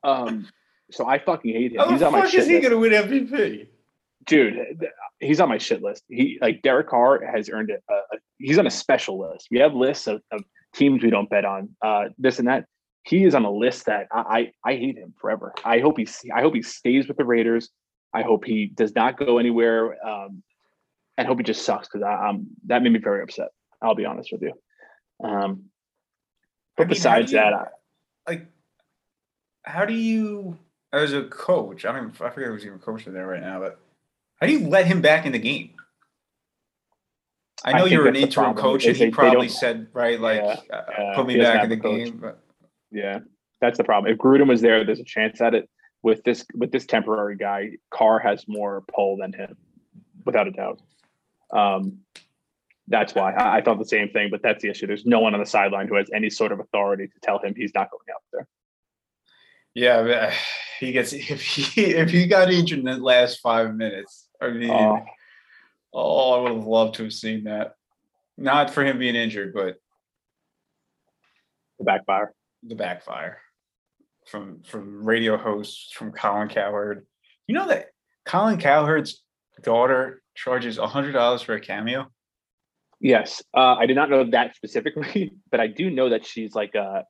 Um, 0.02 0.48
so 0.90 1.06
I 1.06 1.18
fucking 1.18 1.52
hate 1.52 1.72
him. 1.72 1.78
How 1.80 1.90
He's 1.90 2.00
the 2.00 2.06
on 2.06 2.12
my 2.12 2.26
shit 2.26 2.40
is 2.40 2.46
he 2.46 2.54
list. 2.54 2.70
going 2.70 2.90
to 2.90 3.06
win 3.10 3.22
MVP? 3.24 3.66
dude. 4.26 4.56
He's 5.20 5.40
on 5.40 5.48
my 5.48 5.58
shit 5.58 5.82
list. 5.82 6.04
He 6.08 6.38
like 6.40 6.62
Derek 6.62 6.88
Carr 6.88 7.20
has 7.24 7.50
earned 7.50 7.70
it. 7.70 7.82
Uh, 7.92 8.16
he's 8.38 8.58
on 8.58 8.66
a 8.66 8.70
special 8.70 9.18
list. 9.18 9.48
We 9.50 9.58
have 9.58 9.74
lists 9.74 10.06
of, 10.06 10.22
of 10.32 10.42
teams 10.74 11.02
we 11.02 11.10
don't 11.10 11.28
bet 11.28 11.44
on, 11.44 11.68
uh, 11.82 12.04
this 12.18 12.38
and 12.38 12.48
that. 12.48 12.64
He 13.02 13.24
is 13.24 13.34
on 13.34 13.44
a 13.44 13.50
list 13.50 13.86
that 13.86 14.08
I, 14.12 14.52
I 14.64 14.70
I 14.72 14.76
hate 14.76 14.96
him 14.96 15.14
forever. 15.20 15.52
I 15.64 15.80
hope 15.80 15.98
he 15.98 16.08
I 16.34 16.40
hope 16.40 16.54
he 16.54 16.62
stays 16.62 17.08
with 17.08 17.16
the 17.16 17.24
Raiders. 17.24 17.70
I 18.14 18.22
hope 18.22 18.44
he 18.44 18.66
does 18.66 18.94
not 18.94 19.18
go 19.18 19.38
anywhere. 19.38 19.96
Um, 20.06 20.42
and 21.20 21.28
hope 21.28 21.38
he 21.38 21.44
just 21.44 21.64
sucks 21.64 21.88
because 21.88 22.02
I 22.02 22.28
um 22.28 22.46
that 22.66 22.82
made 22.82 22.92
me 22.92 22.98
very 22.98 23.22
upset. 23.22 23.48
I'll 23.82 23.94
be 23.94 24.04
honest 24.04 24.30
with 24.32 24.42
you. 24.42 24.52
Um, 25.22 25.30
I 25.32 25.42
but 26.76 26.82
mean, 26.84 26.88
besides 26.88 27.32
you- 27.32 27.38
that, 27.38 27.52
I, 27.54 27.66
like, 28.28 28.46
how 29.64 29.84
do 29.84 29.92
you, 29.94 30.58
as 30.92 31.12
a 31.12 31.24
coach, 31.24 31.84
I 31.84 31.92
don't 31.92 32.10
even, 32.10 32.26
I 32.26 32.30
forget 32.30 32.48
who's 32.48 32.64
even 32.66 32.78
coaching 32.78 33.12
there 33.12 33.26
right 33.26 33.40
now, 33.42 33.60
but 33.60 33.78
how 34.40 34.46
do 34.46 34.52
you 34.52 34.66
let 34.68 34.86
him 34.86 35.00
back 35.02 35.26
in 35.26 35.32
the 35.32 35.38
game? 35.38 35.74
I 37.64 37.70
I 37.70 37.72
know 37.72 37.84
think 37.84 37.92
you're 37.92 38.08
an 38.08 38.16
interim 38.16 38.54
coach, 38.54 38.86
and 38.86 38.96
he 38.96 39.04
they- 39.04 39.10
they 39.10 39.14
probably 39.14 39.48
said, 39.48 39.88
right, 39.92 40.18
like, 40.18 40.40
Yeah, 40.42 40.76
uh, 40.76 41.14
put 41.14 41.26
me 41.26 41.34
he 41.34 41.40
back 41.40 41.62
in 41.64 41.70
the 41.70 41.76
coach. 41.76 42.06
game. 42.06 42.16
But 42.18 42.42
yeah, 42.90 43.18
that's 43.60 43.76
the 43.76 43.84
problem. 43.84 44.10
If 44.10 44.18
Gruden 44.18 44.48
was 44.48 44.62
there, 44.62 44.82
there's 44.84 45.00
a 45.00 45.04
chance 45.04 45.40
at 45.40 45.54
it. 45.54 45.68
With 46.02 46.22
this 46.24 46.46
with 46.54 46.72
this 46.72 46.86
temporary 46.86 47.36
guy, 47.36 47.72
Carr 47.90 48.18
has 48.20 48.46
more 48.48 48.82
pull 48.94 49.18
than 49.18 49.34
him, 49.34 49.54
without 50.24 50.48
a 50.48 50.50
doubt. 50.50 50.80
Um, 51.52 51.98
that's 52.88 53.14
why 53.14 53.32
I, 53.32 53.58
I 53.58 53.60
thought 53.62 53.78
the 53.78 53.84
same 53.84 54.10
thing, 54.10 54.28
but 54.30 54.42
that's 54.42 54.62
the 54.62 54.68
issue. 54.70 54.86
There's 54.86 55.06
no 55.06 55.20
one 55.20 55.34
on 55.34 55.40
the 55.40 55.46
sideline 55.46 55.88
who 55.88 55.94
has 55.96 56.10
any 56.14 56.30
sort 56.30 56.52
of 56.52 56.60
authority 56.60 57.06
to 57.06 57.20
tell 57.22 57.38
him 57.38 57.54
he's 57.56 57.74
not 57.74 57.90
going 57.90 58.04
out 58.12 58.22
there. 58.32 58.46
yeah, 59.74 60.02
but, 60.02 60.32
he 60.80 60.92
gets 60.92 61.12
if 61.14 61.42
he 61.42 61.82
if 61.94 62.10
he 62.10 62.26
got 62.26 62.50
injured 62.50 62.78
in 62.80 62.84
the 62.86 62.96
last 62.96 63.40
five 63.40 63.74
minutes. 63.74 64.26
I 64.40 64.50
mean, 64.50 64.70
Oh. 64.70 65.04
oh, 65.92 66.32
I 66.32 66.42
would 66.42 66.52
have 66.56 66.66
loved 66.66 66.94
to 66.96 67.04
have 67.04 67.12
seen 67.12 67.44
that. 67.44 67.74
Not 68.38 68.70
for 68.70 68.82
him 68.84 68.98
being 68.98 69.14
injured, 69.16 69.52
but 69.52 69.76
The 71.78 71.84
backfire. 71.84 72.32
the 72.62 72.74
backfire 72.74 73.38
from 74.26 74.62
from 74.62 75.04
radio 75.04 75.36
hosts 75.36 75.92
from 75.92 76.12
Colin 76.12 76.48
Cowherd. 76.48 77.06
You 77.46 77.54
know 77.54 77.68
that 77.68 77.86
Colin 78.24 78.58
Cowherd's 78.58 79.22
daughter 79.62 80.22
charges 80.42 80.78
a 80.78 80.86
hundred 80.86 81.12
dollars 81.12 81.42
for 81.42 81.54
a 81.54 81.60
cameo. 81.60 82.08
Yes, 83.00 83.42
uh, 83.56 83.76
I 83.76 83.86
did 83.86 83.96
not 83.96 84.10
know 84.10 84.24
that 84.30 84.56
specifically, 84.56 85.32
but 85.50 85.60
I 85.60 85.66
do 85.66 85.90
know 85.90 86.08
that 86.10 86.26
she's 86.26 86.54
like 86.54 86.74
uh, 86.74 87.02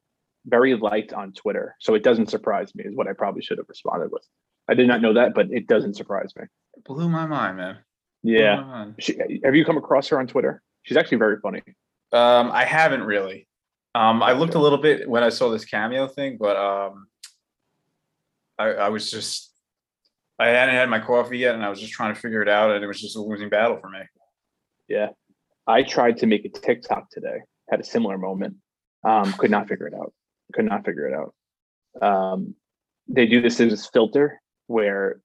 very 0.46 0.74
liked 0.74 1.12
on 1.12 1.32
Twitter, 1.32 1.76
so 1.80 1.94
it 1.94 2.02
doesn't 2.02 2.30
surprise 2.30 2.74
me. 2.74 2.84
Is 2.84 2.94
what 2.94 3.08
I 3.08 3.12
probably 3.12 3.42
should 3.42 3.58
have 3.58 3.68
responded 3.68 4.10
with. 4.12 4.26
I 4.68 4.74
did 4.74 4.88
not 4.88 5.00
know 5.00 5.14
that, 5.14 5.34
but 5.34 5.50
it 5.50 5.66
doesn't 5.66 5.94
surprise 5.94 6.32
me. 6.36 6.44
It 6.76 6.84
blew 6.84 7.08
my 7.08 7.26
mind, 7.26 7.56
man. 7.56 7.78
Yeah, 8.22 8.60
mind. 8.60 8.94
she, 8.98 9.18
have 9.44 9.54
you 9.54 9.64
come 9.64 9.76
across 9.76 10.08
her 10.08 10.18
on 10.18 10.26
Twitter? 10.26 10.62
She's 10.82 10.96
actually 10.96 11.18
very 11.18 11.38
funny. 11.40 11.62
Um, 12.12 12.50
I 12.52 12.64
haven't 12.64 13.02
really. 13.02 13.46
Um, 13.94 14.22
I 14.22 14.32
looked 14.32 14.54
a 14.54 14.58
little 14.60 14.78
bit 14.78 15.08
when 15.08 15.24
I 15.24 15.30
saw 15.30 15.50
this 15.50 15.64
cameo 15.64 16.06
thing, 16.06 16.36
but 16.38 16.56
um, 16.56 17.06
I, 18.58 18.66
I 18.68 18.88
was 18.88 19.10
just 19.10 19.49
I 20.40 20.48
hadn't 20.48 20.74
had 20.74 20.88
my 20.88 21.00
coffee 21.00 21.36
yet, 21.36 21.54
and 21.54 21.62
I 21.62 21.68
was 21.68 21.78
just 21.78 21.92
trying 21.92 22.14
to 22.14 22.20
figure 22.20 22.40
it 22.40 22.48
out, 22.48 22.70
and 22.70 22.82
it 22.82 22.86
was 22.86 22.98
just 22.98 23.14
a 23.14 23.20
losing 23.20 23.50
battle 23.50 23.76
for 23.78 23.90
me. 23.90 23.98
Yeah, 24.88 25.10
I 25.66 25.82
tried 25.82 26.16
to 26.18 26.26
make 26.26 26.46
a 26.46 26.48
TikTok 26.48 27.10
today. 27.10 27.40
Had 27.70 27.80
a 27.80 27.84
similar 27.84 28.16
moment. 28.16 28.56
Um, 29.04 29.34
could 29.34 29.50
not 29.50 29.68
figure 29.68 29.86
it 29.86 29.92
out. 29.94 30.14
Could 30.54 30.64
not 30.64 30.84
figure 30.86 31.06
it 31.06 31.14
out. 31.14 31.34
Um, 32.02 32.54
they 33.06 33.26
do 33.26 33.42
this 33.42 33.60
as 33.60 33.70
this 33.70 33.86
filter 33.86 34.40
where 34.66 35.20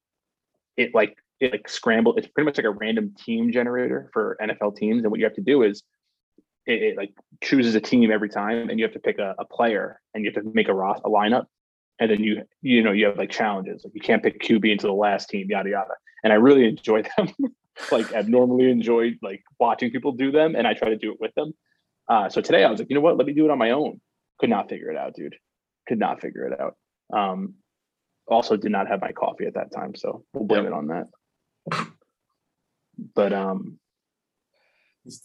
it 0.75 0.93
like 0.93 1.15
it 1.39 1.53
like 1.53 1.69
scramble. 1.69 2.15
It's 2.17 2.27
pretty 2.27 2.45
much 2.45 2.57
like 2.57 2.65
a 2.65 2.71
random 2.71 3.15
team 3.17 3.53
generator 3.53 4.09
for 4.11 4.37
NFL 4.41 4.75
teams, 4.75 5.03
and 5.03 5.11
what 5.11 5.19
you 5.21 5.25
have 5.25 5.35
to 5.35 5.41
do 5.41 5.63
is 5.63 5.81
it, 6.65 6.83
it 6.83 6.97
like 6.97 7.13
chooses 7.41 7.73
a 7.75 7.81
team 7.81 8.11
every 8.11 8.29
time, 8.29 8.69
and 8.69 8.79
you 8.79 8.85
have 8.85 8.93
to 8.93 8.99
pick 8.99 9.17
a, 9.17 9.33
a 9.39 9.45
player, 9.45 10.01
and 10.13 10.25
you 10.25 10.31
have 10.33 10.43
to 10.43 10.51
make 10.53 10.67
a 10.67 10.73
ros- 10.73 11.01
a 11.05 11.09
lineup, 11.09 11.45
and 11.99 12.11
then 12.11 12.21
you 12.23 12.43
you 12.61 12.81
know 12.83 12.91
you 12.91 13.05
have 13.05 13.17
like 13.17 13.29
challenges, 13.29 13.83
like 13.83 13.93
you 13.93 14.01
can't 14.01 14.23
pick 14.23 14.41
QB 14.41 14.71
into 14.71 14.87
the 14.87 14.93
last 14.93 15.29
team, 15.29 15.47
yada 15.49 15.69
yada. 15.69 15.93
And 16.23 16.33
I 16.33 16.37
really 16.37 16.67
enjoy 16.67 17.03
them. 17.17 17.29
like 17.91 18.13
I've 18.13 18.29
normally 18.29 18.69
enjoyed 18.71 19.17
like 19.21 19.43
watching 19.59 19.91
people 19.91 20.11
do 20.13 20.31
them, 20.31 20.55
and 20.55 20.67
I 20.67 20.73
try 20.73 20.89
to 20.89 20.97
do 20.97 21.11
it 21.11 21.19
with 21.19 21.33
them. 21.35 21.53
Uh, 22.07 22.29
so 22.29 22.41
today 22.41 22.63
I 22.63 22.69
was 22.69 22.79
like, 22.79 22.89
you 22.89 22.95
know 22.95 23.01
what? 23.01 23.17
Let 23.17 23.27
me 23.27 23.33
do 23.33 23.45
it 23.45 23.51
on 23.51 23.57
my 23.57 23.71
own. 23.71 23.99
Could 24.39 24.49
not 24.49 24.69
figure 24.69 24.91
it 24.91 24.97
out, 24.97 25.15
dude. 25.15 25.35
Could 25.87 25.99
not 25.99 26.21
figure 26.21 26.45
it 26.47 26.59
out. 26.59 26.75
Um, 27.13 27.55
also 28.27 28.57
did 28.57 28.71
not 28.71 28.87
have 28.87 29.01
my 29.01 29.11
coffee 29.11 29.45
at 29.45 29.53
that 29.53 29.71
time, 29.71 29.95
so 29.95 30.25
we'll 30.33 30.45
blame 30.45 30.63
Yep. 30.63 30.71
it 30.71 30.75
on 30.75 30.87
that. 30.87 31.87
But 33.13 33.33
um, 33.33 33.79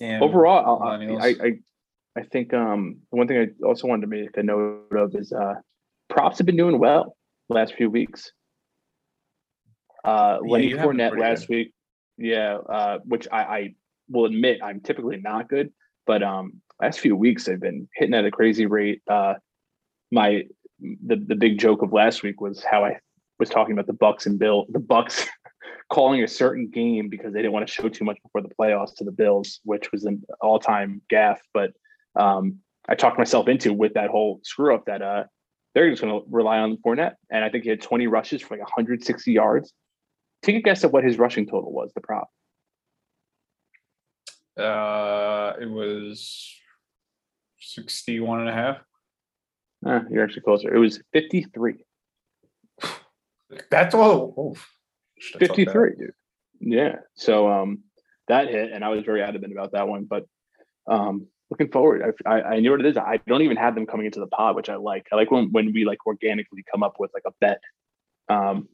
overall, 0.01 0.83
I. 0.83 1.05
I, 1.07 1.29
I 1.29 1.53
I 2.17 2.23
think 2.25 2.53
um, 2.53 2.97
the 3.13 3.17
one 3.17 3.29
thing 3.29 3.39
I 3.39 3.65
also 3.65 3.87
wanted 3.87 4.03
to 4.03 4.07
make 4.09 4.37
a 4.37 4.43
note 4.43 4.89
of 4.93 5.15
is 5.15 5.33
uh, 5.33 5.55
props 6.11 6.39
have 6.39 6.47
been 6.47 6.57
doing 6.57 6.79
well 6.79 7.17
the 7.49 7.55
last 7.55 7.75
few 7.75 7.89
weeks. 7.89 8.33
Uh, 10.05 10.39
Yeah, 10.43 10.51
Lenny 10.51 10.73
Fournette 10.73 11.19
last 11.19 11.49
good. 11.49 11.55
week, 11.55 11.75
yeah, 12.19 12.57
uh, 12.57 12.99
which 13.05 13.27
I, 13.33 13.43
I 13.43 13.75
will 14.09 14.27
admit 14.27 14.61
I'm 14.63 14.81
typically 14.81 15.19
not 15.19 15.49
good, 15.49 15.73
but 16.07 16.23
um, 16.23 16.61
last 16.81 17.01
few 17.01 17.17
weeks 17.17 17.49
I've 17.49 17.61
been 17.61 17.89
hitting 17.95 18.15
at 18.15 18.25
a 18.25 18.31
crazy 18.31 18.67
rate. 18.67 19.03
Uh, 19.09 19.35
my 20.11 20.43
the 20.81 21.17
the 21.17 21.37
big 21.37 21.59
joke 21.59 21.83
of 21.83 21.93
last 21.93 22.23
week 22.23 22.41
was 22.41 22.65
how 22.65 22.85
I 22.85 22.99
was 23.39 23.51
talking 23.51 23.73
about 23.73 23.87
the 23.87 23.95
Bucs 23.95 24.27
and 24.27 24.39
Bill, 24.39 24.67
the 24.71 24.79
Bucs 24.81 25.27
calling 25.93 26.23
a 26.23 26.29
certain 26.29 26.69
game 26.69 27.09
because 27.09 27.33
they 27.33 27.41
didn't 27.41 27.53
want 27.53 27.67
to 27.67 27.73
show 27.73 27.89
too 27.89 28.05
much 28.05 28.19
before 28.23 28.43
the 28.43 28.55
playoffs 28.55 28.95
to 28.97 29.05
the 29.05 29.13
Bills, 29.13 29.61
which 29.65 29.93
was 29.93 30.05
an 30.05 30.23
all-time 30.41 31.03
gaff. 31.11 31.41
But 31.53 31.73
um, 32.17 32.59
I 32.89 32.95
talked 32.95 33.19
myself 33.19 33.49
into 33.49 33.73
with 33.73 33.95
that 33.95 34.11
whole 34.11 34.41
screw 34.43 34.75
up 34.75 34.87
that 34.87 35.03
uh, 35.03 35.25
they're 35.75 35.91
just 35.91 36.03
going 36.03 36.13
to 36.13 36.27
rely 36.31 36.59
on 36.59 36.71
the 36.71 36.77
Fournette, 36.79 37.15
and 37.31 37.45
I 37.45 37.49
think 37.49 37.65
he 37.65 37.71
had 37.71 37.81
20 37.81 38.07
rushes 38.07 38.43
for 38.43 38.55
like 38.55 38.63
160 38.63 39.33
yards. 39.33 39.73
Take 40.43 40.57
a 40.57 40.61
guess 40.61 40.85
at 40.85 40.93
what 40.93 41.05
his 41.05 41.19
rushing 41.19 41.47
total 41.47 41.73
was. 41.73 41.93
The 41.95 42.01
prop. 42.01 42.29
Uh, 44.57 45.55
it 45.61 45.71
was 45.71 46.55
61 47.61 48.41
and 48.41 48.49
a 48.49 48.53
half. 48.53 48.79
Uh, 49.85 50.01
you're 50.11 50.25
actually 50.25 50.43
closer. 50.43 50.75
It 50.75 50.79
was 50.79 51.01
53. 51.13 51.85
That's 53.71 53.95
all. 53.95 54.53
oof. 54.53 54.69
Should've 55.19 55.49
took 55.49 55.57
that. 55.57 55.67
53, 55.67 55.91
dude. 55.99 56.13
Yeah. 56.61 56.97
So 57.15 57.51
um, 57.51 57.81
that 58.29 58.49
hit, 58.49 58.73
and 58.73 58.85
I 58.85 58.89
was 58.89 59.05
very 59.05 59.23
adamant 59.23 59.53
about 59.53 59.73
that 59.73 59.89
one. 59.89 60.05
But 60.05 60.27
um, 60.87 61.27
looking 61.51 61.69
forward, 61.71 62.15
I, 62.27 62.31
I, 62.31 62.43
I 62.55 62.61
knew 62.61 62.71
what 62.71 62.81
it 62.81 62.87
is. 62.87 62.97
I 62.97 63.19
don't 63.27 63.43
even 63.43 63.57
have 63.57 63.75
them 63.75 63.87
coming 63.87 64.07
into 64.07 64.21
the 64.21 64.27
pod, 64.29 64.57
which 64.57 64.69
I 64.69 64.77
like. 64.77 65.07
I 65.13 65.17
like 65.17 65.31
when 65.31 65.51
when 65.53 65.73
we 65.73 65.85
like 65.85 66.07
organically 66.07 66.65
come 66.71 66.83
up 66.83 66.95
with 66.99 67.11
like 67.15 67.25
a 67.27 67.33
bet. 67.41 67.61
Um, 68.29 68.69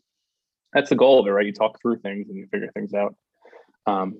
that's 0.72 0.90
the 0.90 0.96
goal 0.96 1.20
of 1.20 1.26
it, 1.26 1.30
right? 1.30 1.46
You 1.46 1.52
talk 1.52 1.80
through 1.80 1.98
things 2.00 2.28
and 2.28 2.36
you 2.36 2.46
figure 2.52 2.70
things 2.72 2.92
out. 2.92 3.14
Um, 3.86 4.16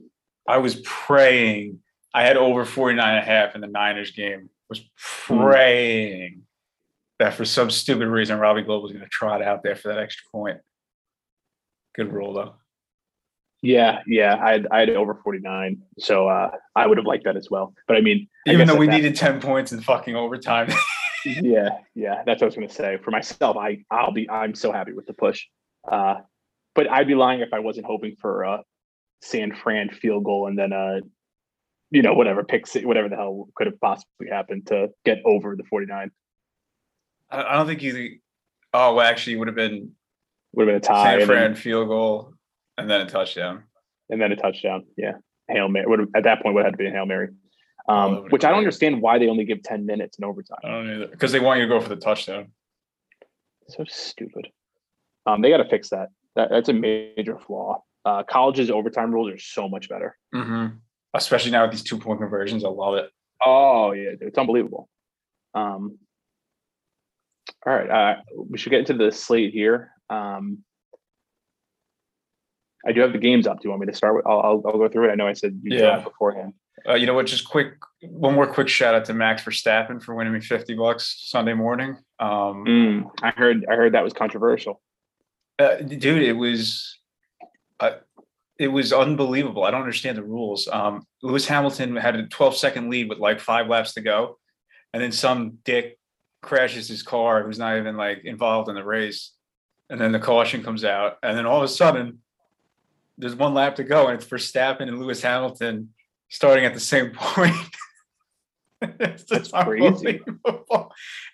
I 0.49 0.59
was 0.59 0.81
praying. 0.85 1.81
I 2.15 2.23
had 2.23 2.37
over 2.39 2.65
49 2.65 3.07
and 3.09 3.19
a 3.19 3.27
half 3.27 3.55
in 3.55 3.61
the 3.61 3.67
Niners 3.67 4.13
game. 4.13 4.49
Was 4.69 4.81
Hmm. 4.81 5.43
praying 5.43 6.43
that 7.19 7.35
for 7.35 7.45
some 7.45 7.71
stupid 7.71 8.09
reason 8.09 8.39
Robbie 8.39 8.63
Gould 8.63 8.83
was 8.83 8.93
going 8.93 9.05
to 9.05 9.09
trot 9.11 9.43
out 9.43 9.63
there 9.63 9.77
for 9.77 9.89
that 9.89 9.99
extra 9.99 10.25
point. 10.33 10.59
Good 11.95 12.13
rule 12.13 12.33
though. 12.33 12.55
Yeah, 13.63 14.01
yeah. 14.07 14.37
I 14.43 14.51
had 14.53 14.67
I 14.71 14.81
had 14.81 14.91
over 14.91 15.15
49, 15.23 15.79
so 15.99 16.29
uh, 16.29 16.51
I 16.75 16.87
would 16.87 16.99
have 16.99 17.07
liked 17.07 17.25
that 17.25 17.37
as 17.37 17.49
well. 17.51 17.75
But 17.89 17.97
I 17.97 18.01
mean, 18.01 18.29
Even 18.47 18.59
guess 18.67 18.69
though 18.69 18.79
we 18.79 18.87
that- 18.87 18.93
needed 18.93 19.17
10 19.17 19.41
points 19.41 19.73
in 19.73 19.81
fucking 19.81 20.15
overtime. 20.17 20.69
yeah 21.43 21.71
yeah 21.97 22.23
that's 22.25 22.41
what 22.41 22.43
i 22.43 22.47
was 22.47 22.55
going 22.55 22.69
to 22.69 22.73
say 22.73 22.99
for 23.03 23.11
myself 23.11 23.57
i 23.57 23.79
i'll 23.91 24.13
be 24.13 24.31
i'm 24.31 24.55
so 24.55 24.71
happy 24.71 24.93
with 24.93 25.07
the 25.07 25.13
push 25.13 25.45
uh 25.91 26.15
but 26.73 26.89
i'd 26.93 27.09
be 27.09 27.17
lying 27.17 27.41
if 27.41 27.49
i 27.53 27.59
wasn't 27.59 27.85
hoping 27.85 28.15
for 28.21 28.45
a 28.45 28.63
san 29.23 29.53
fran 29.53 29.91
field 29.91 30.23
goal 30.23 30.47
and 30.47 30.57
then 30.57 30.73
uh 30.73 31.01
you 31.91 32.01
know 32.01 32.15
whatever 32.15 32.45
picks 32.45 32.75
whatever 32.77 33.09
the 33.09 33.17
hell 33.17 33.49
could 33.57 33.67
have 33.67 33.81
possibly 33.81 34.29
happened 34.31 34.69
to 34.69 34.87
get 35.05 35.19
over 35.25 35.57
the 35.57 35.65
49 35.65 36.13
I 37.29 37.43
I 37.43 37.53
don't 37.57 37.67
think 37.67 37.83
you. 37.83 38.21
Oh, 38.73 38.95
well, 38.95 39.05
actually, 39.05 39.33
it 39.33 39.39
would 39.41 39.49
have 39.49 39.57
been 39.57 39.97
would 40.53 40.69
have 40.69 40.81
been 40.81 40.93
a 40.93 40.95
tie 40.95 41.19
San 41.19 41.27
Fran 41.27 41.55
field 41.57 41.89
goal 41.89 42.35
and 42.79 42.89
then 42.91 43.01
a 43.01 43.07
touchdown. 43.07 43.65
and 44.11 44.21
then 44.21 44.33
a 44.33 44.37
touchdown 44.37 44.85
yeah 44.97 45.13
hail 45.49 45.69
mary 45.69 45.87
would 45.87 46.09
at 46.15 46.25
that 46.25 46.43
point 46.43 46.55
would 46.55 46.65
have 46.65 46.73
had 46.73 46.79
to 46.79 46.85
be 46.85 46.89
a 46.89 46.91
hail 46.91 47.07
mary 47.07 47.29
um 47.89 48.15
Oh, 48.15 48.27
which 48.31 48.45
i 48.45 48.49
don't 48.51 48.59
understand 48.59 49.01
why 49.01 49.19
they 49.19 49.29
only 49.29 49.45
give 49.45 49.63
10 49.63 49.87
minutes 49.87 50.19
in 50.19 50.25
overtime 50.25 50.59
I 50.65 50.69
don't 50.69 50.91
either 50.91 51.07
because 51.09 51.33
they 51.33 51.41
want 51.41 51.61
you 51.61 51.67
to 51.67 51.73
go 51.75 51.81
for 51.81 51.89
the 51.89 51.97
touchdown. 51.97 52.53
so 53.69 53.85
stupid 53.89 54.49
um 55.27 55.41
they 55.43 55.51
got 55.51 55.59
to 55.59 55.69
fix 55.69 55.91
that. 55.91 56.09
that 56.37 56.51
that's 56.51 56.69
a 56.69 56.73
major 56.73 57.39
flaw 57.39 57.83
uh 58.05 58.23
college's 58.25 58.71
overtime 58.71 59.13
rules 59.13 59.33
are 59.33 59.39
so 59.39 59.69
much 59.69 59.89
better 59.89 60.17
Mm-hmm. 60.35 60.77
Especially 61.15 61.51
now 61.51 61.63
with 61.63 61.71
these 61.71 61.83
two 61.83 61.97
point 61.99 62.21
conversions, 62.21 62.63
I 62.63 62.69
love 62.69 62.95
it. 62.97 63.09
Oh 63.45 63.93
yeah, 63.93 64.11
dude, 64.11 64.29
it's 64.29 64.37
unbelievable. 64.37 64.87
Um, 65.55 65.99
all 67.67 67.73
right, 67.73 67.89
uh, 67.89 68.17
we 68.51 68.59
should 68.59 68.69
get 68.69 68.81
into 68.81 68.93
the 69.03 69.11
slate 69.11 69.55
here. 69.55 69.93
Um, 70.11 70.59
I 72.87 72.93
do 72.93 73.01
have 73.01 73.13
the 73.13 73.19
games 73.19 73.47
up. 73.47 73.61
Do 73.61 73.63
you 73.65 73.71
want 73.71 73.81
me 73.81 73.87
to 73.89 73.95
start 73.97 74.15
with? 74.15 74.27
I'll, 74.27 74.41
I'll, 74.41 74.63
I'll 74.67 74.79
go 74.79 74.89
through 74.89 75.09
it. 75.09 75.13
I 75.13 75.15
know 75.17 75.27
I 75.27 75.33
said 75.33 75.61
you 75.63 75.79
Yeah. 75.79 76.01
beforehand. 76.01 76.55
Uh, 76.89 76.95
you 76.95 77.05
know 77.07 77.15
what? 77.15 77.27
Just 77.27 77.49
quick, 77.49 77.73
one 78.03 78.35
more 78.35 78.47
quick 78.47 78.69
shout 78.69 78.95
out 78.95 79.05
to 79.07 79.15
Max 79.15 79.43
Verstappen 79.43 80.01
for 80.01 80.15
winning 80.15 80.33
me 80.33 80.41
fifty 80.41 80.75
bucks 80.75 81.17
Sunday 81.27 81.55
morning. 81.55 81.97
Um, 82.21 82.65
Mm, 82.67 83.11
I 83.23 83.31
heard 83.31 83.67
I 83.69 83.75
heard 83.75 83.95
that 83.95 84.05
was 84.05 84.13
controversial. 84.13 84.81
uh, 85.59 85.77
dude, 85.77 86.23
it 86.23 86.35
was. 86.35 86.97
Uh, 87.81 87.93
it 88.59 88.69
was 88.69 88.93
unbelievable. 88.93 89.65
I 89.65 89.71
don't 89.71 89.83
understand 89.83 90.17
the 90.17 90.23
rules. 90.23 90.67
Um, 90.69 91.03
Lewis 91.23 91.47
Hamilton 91.47 91.95
had 91.97 92.17
a 92.17 92.27
12 92.27 92.57
second 92.57 92.89
lead 92.89 93.09
with 93.11 93.19
like 93.19 93.39
five 93.41 93.69
laps 93.69 93.93
to 93.95 94.01
go, 94.01 94.39
and 94.95 95.03
then 95.03 95.13
some 95.13 95.59
dick 95.65 95.99
crashes 96.43 96.89
his 96.89 97.03
car 97.03 97.43
who's 97.43 97.59
not 97.59 97.77
even 97.77 97.97
like 97.99 98.23
involved 98.25 98.69
in 98.71 98.75
the 98.77 98.85
race, 98.85 99.33
and 99.91 100.01
then 100.01 100.13
the 100.13 100.19
caution 100.21 100.63
comes 100.63 100.85
out, 100.85 101.17
and 101.23 101.37
then 101.37 101.45
all 101.47 101.59
of 101.59 101.65
a 101.65 101.69
sudden, 101.69 102.21
there's 103.19 103.35
one 103.35 103.55
lap 103.55 103.77
to 103.77 103.85
go, 103.85 104.09
and 104.09 104.21
it's 104.21 104.29
Verstappen 104.29 104.83
and 104.83 104.99
Lewis 105.01 105.23
Hamilton 105.23 105.91
starting 106.29 106.65
at 106.65 106.75
the 106.75 106.81
same 106.81 107.11
point. 107.15 107.55
it's 108.83 109.25
just 109.25 109.53
That's 109.53 109.65
crazy. 109.65 110.21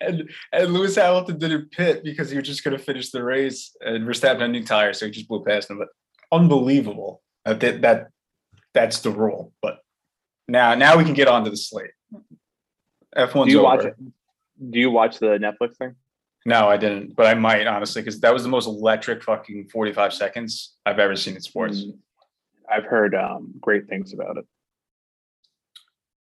And 0.01 0.31
and 0.53 0.73
Lewis 0.73 0.97
Hamilton 0.97 1.39
didn't 1.39 1.73
pit 1.73 2.05
because 2.05 2.31
he 2.31 2.37
was 2.37 2.47
just 2.47 2.63
going 2.65 2.77
to 2.77 2.83
finish 2.83 3.11
the 3.11 3.23
race, 3.23 3.77
and 3.81 4.07
Verstappen 4.07 4.41
had 4.41 4.51
new 4.51 4.65
tires, 4.65 4.99
so 4.99 5.07
he 5.07 5.13
just 5.13 5.29
blew 5.29 5.45
past 5.45 5.71
him. 5.71 5.79
But 5.79 5.89
unbelievable 6.31 7.23
that 7.45 7.61
that, 7.61 7.83
that 7.83 8.09
that's 8.75 9.01
the 9.01 9.11
rule. 9.11 9.53
But 9.61 9.79
now 10.49 10.75
now 10.75 10.97
we 10.97 11.05
can 11.05 11.15
get 11.15 11.29
on 11.29 11.45
to 11.45 11.51
the 11.51 11.57
slate. 11.57 11.91
F1's 13.17 13.47
Do 13.47 13.51
you 13.53 13.59
over. 13.59 13.65
watch 13.65 13.85
it? 13.85 13.97
Do 14.71 14.79
you 14.79 14.91
watch 14.91 15.19
the 15.19 15.39
Netflix 15.39 15.77
thing? 15.77 15.97
No, 16.45 16.69
I 16.69 16.77
didn't, 16.77 17.15
but 17.15 17.27
I 17.27 17.35
might 17.35 17.67
honestly 17.67 18.03
because 18.03 18.21
that 18.21 18.33
was 18.33 18.43
the 18.43 18.49
most 18.49 18.67
electric 18.67 19.23
fucking 19.23 19.69
45 19.69 20.13
seconds 20.13 20.75
I've 20.85 20.99
ever 20.99 21.15
seen 21.15 21.37
in 21.37 21.41
sports. 21.41 21.83
Mm, 21.83 21.99
I've 22.71 22.85
heard 22.85 23.15
um, 23.15 23.55
great 23.61 23.87
things 23.89 24.13
about 24.13 24.39
it. 24.39 24.47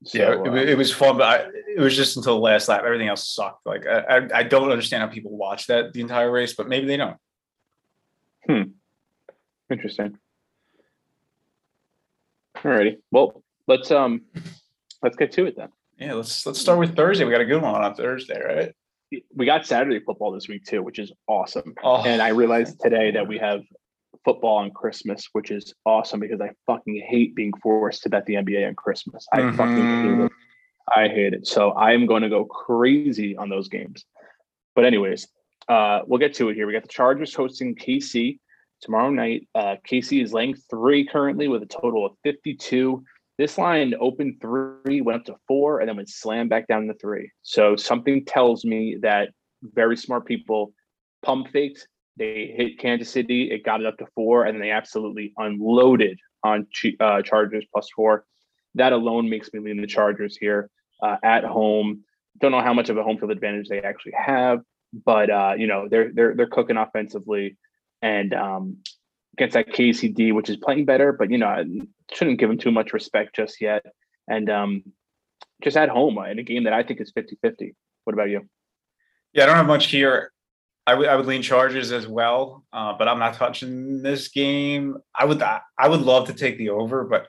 So, 0.04 0.18
yeah, 0.18 0.52
it, 0.54 0.70
it 0.70 0.78
was 0.78 0.92
fun, 0.92 1.18
but 1.18 1.24
I, 1.24 1.48
it 1.76 1.80
was 1.80 1.96
just 1.96 2.16
until 2.16 2.34
the 2.34 2.40
last 2.40 2.68
lap. 2.68 2.82
Everything 2.84 3.08
else 3.08 3.34
sucked. 3.34 3.66
Like 3.66 3.86
I, 3.86 3.98
I, 3.98 4.28
I 4.34 4.42
don't 4.44 4.70
understand 4.70 5.02
how 5.02 5.08
people 5.08 5.36
watch 5.36 5.66
that 5.68 5.92
the 5.92 6.00
entire 6.00 6.30
race, 6.30 6.54
but 6.54 6.68
maybe 6.68 6.86
they 6.86 6.96
don't. 6.96 7.16
Hmm. 8.46 8.62
Interesting. 9.70 10.18
Alrighty. 12.56 12.98
Well, 13.10 13.42
let's 13.66 13.90
um 13.90 14.22
let's 15.02 15.16
get 15.16 15.32
to 15.32 15.46
it 15.46 15.56
then. 15.56 15.68
Yeah, 15.98 16.14
let's 16.14 16.46
let's 16.46 16.60
start 16.60 16.78
with 16.78 16.96
Thursday. 16.96 17.24
We 17.24 17.32
got 17.32 17.40
a 17.40 17.44
good 17.44 17.62
one 17.62 17.74
on 17.74 17.94
Thursday, 17.94 18.40
right? 18.40 18.72
We 19.34 19.46
got 19.46 19.66
Saturday 19.66 20.00
football 20.00 20.32
this 20.32 20.48
week 20.48 20.64
too, 20.64 20.82
which 20.82 20.98
is 20.98 21.12
awesome. 21.26 21.74
Oh, 21.82 22.02
And 22.04 22.20
I 22.20 22.28
realized 22.28 22.80
today 22.80 23.10
that 23.12 23.26
we 23.26 23.38
have 23.38 23.62
football 24.24 24.58
on 24.58 24.70
Christmas, 24.70 25.28
which 25.32 25.50
is 25.50 25.74
awesome 25.86 26.20
because 26.20 26.40
I 26.40 26.50
fucking 26.66 27.02
hate 27.08 27.34
being 27.34 27.52
forced 27.62 28.02
to 28.02 28.10
bet 28.10 28.26
the 28.26 28.34
NBA 28.34 28.66
on 28.66 28.74
Christmas. 28.74 29.26
I 29.32 29.50
fucking 29.52 29.76
hate 29.76 30.24
it. 30.24 30.32
I 30.94 31.08
hate 31.08 31.32
it. 31.34 31.46
So 31.46 31.70
I 31.72 31.92
am 31.92 32.06
going 32.06 32.22
to 32.22 32.28
go 32.28 32.44
crazy 32.44 33.36
on 33.36 33.48
those 33.48 33.68
games. 33.68 34.04
But 34.74 34.84
anyways, 34.84 35.28
uh, 35.68 36.00
we'll 36.06 36.18
get 36.18 36.34
to 36.34 36.48
it 36.48 36.54
here. 36.54 36.66
We 36.66 36.72
got 36.72 36.82
the 36.82 36.88
Chargers 36.88 37.34
hosting 37.34 37.74
KC 37.74 38.38
tomorrow 38.80 39.10
night. 39.10 39.48
Uh, 39.54 39.76
KC 39.90 40.22
is 40.22 40.32
laying 40.32 40.54
three 40.70 41.06
currently 41.06 41.48
with 41.48 41.62
a 41.62 41.66
total 41.66 42.06
of 42.06 42.12
52. 42.24 43.02
This 43.38 43.56
line 43.56 43.94
opened 44.00 44.40
three, 44.40 45.00
went 45.00 45.20
up 45.20 45.24
to 45.26 45.36
four, 45.46 45.78
and 45.78 45.88
then 45.88 45.96
went 45.96 46.10
slam 46.10 46.48
back 46.48 46.66
down 46.66 46.88
to 46.88 46.94
three. 46.94 47.30
So 47.42 47.76
something 47.76 48.24
tells 48.24 48.64
me 48.64 48.98
that 49.02 49.30
very 49.62 49.96
smart 49.96 50.26
people 50.26 50.72
pump 51.22 51.48
faked. 51.52 51.86
They 52.16 52.52
hit 52.56 52.80
Kansas 52.80 53.08
City, 53.08 53.52
it 53.52 53.64
got 53.64 53.80
it 53.80 53.86
up 53.86 53.96
to 53.98 54.06
four, 54.16 54.44
and 54.44 54.60
they 54.60 54.72
absolutely 54.72 55.32
unloaded 55.36 56.18
on 56.42 56.66
uh, 56.98 57.22
Chargers 57.22 57.64
plus 57.72 57.88
four. 57.94 58.24
That 58.74 58.92
alone 58.92 59.30
makes 59.30 59.52
me 59.52 59.60
lean 59.60 59.80
the 59.80 59.86
Chargers 59.86 60.36
here 60.36 60.68
uh, 61.00 61.16
at 61.22 61.44
home. 61.44 62.02
Don't 62.40 62.50
know 62.50 62.60
how 62.60 62.74
much 62.74 62.88
of 62.88 62.96
a 62.96 63.04
home 63.04 63.18
field 63.18 63.30
advantage 63.30 63.68
they 63.68 63.80
actually 63.82 64.14
have, 64.16 64.60
but 65.04 65.30
uh, 65.30 65.54
you 65.56 65.68
know 65.68 65.86
they're 65.88 66.10
they're 66.12 66.34
they're 66.34 66.46
cooking 66.48 66.76
offensively, 66.76 67.56
and 68.02 68.34
um, 68.34 68.78
against 69.34 69.54
that 69.54 69.68
KCD, 69.68 70.32
which 70.32 70.50
is 70.50 70.56
playing 70.56 70.84
better, 70.84 71.12
but 71.12 71.30
you 71.30 71.38
know 71.38 71.64
shouldn't 72.12 72.38
give 72.38 72.50
him 72.50 72.58
too 72.58 72.70
much 72.70 72.92
respect 72.92 73.36
just 73.36 73.60
yet. 73.60 73.84
And 74.26 74.50
um, 74.50 74.82
just 75.62 75.76
at 75.76 75.88
home 75.88 76.18
uh, 76.18 76.24
in 76.24 76.38
a 76.38 76.42
game 76.42 76.64
that 76.64 76.72
I 76.72 76.82
think 76.82 77.00
is 77.00 77.12
50-50. 77.12 77.74
What 78.04 78.14
about 78.14 78.30
you? 78.30 78.48
Yeah, 79.32 79.44
I 79.44 79.46
don't 79.46 79.56
have 79.56 79.66
much 79.66 79.86
here. 79.86 80.32
I 80.86 80.94
would 80.94 81.06
I 81.06 81.16
would 81.16 81.26
lean 81.26 81.42
Chargers 81.42 81.92
as 81.92 82.08
well, 82.08 82.64
uh, 82.72 82.94
but 82.98 83.08
I'm 83.08 83.18
not 83.18 83.34
touching 83.34 84.00
this 84.00 84.28
game. 84.28 84.96
I 85.14 85.26
would 85.26 85.42
I, 85.42 85.60
would 85.86 86.00
love 86.00 86.28
to 86.28 86.32
take 86.32 86.56
the 86.56 86.70
over, 86.70 87.04
but 87.04 87.26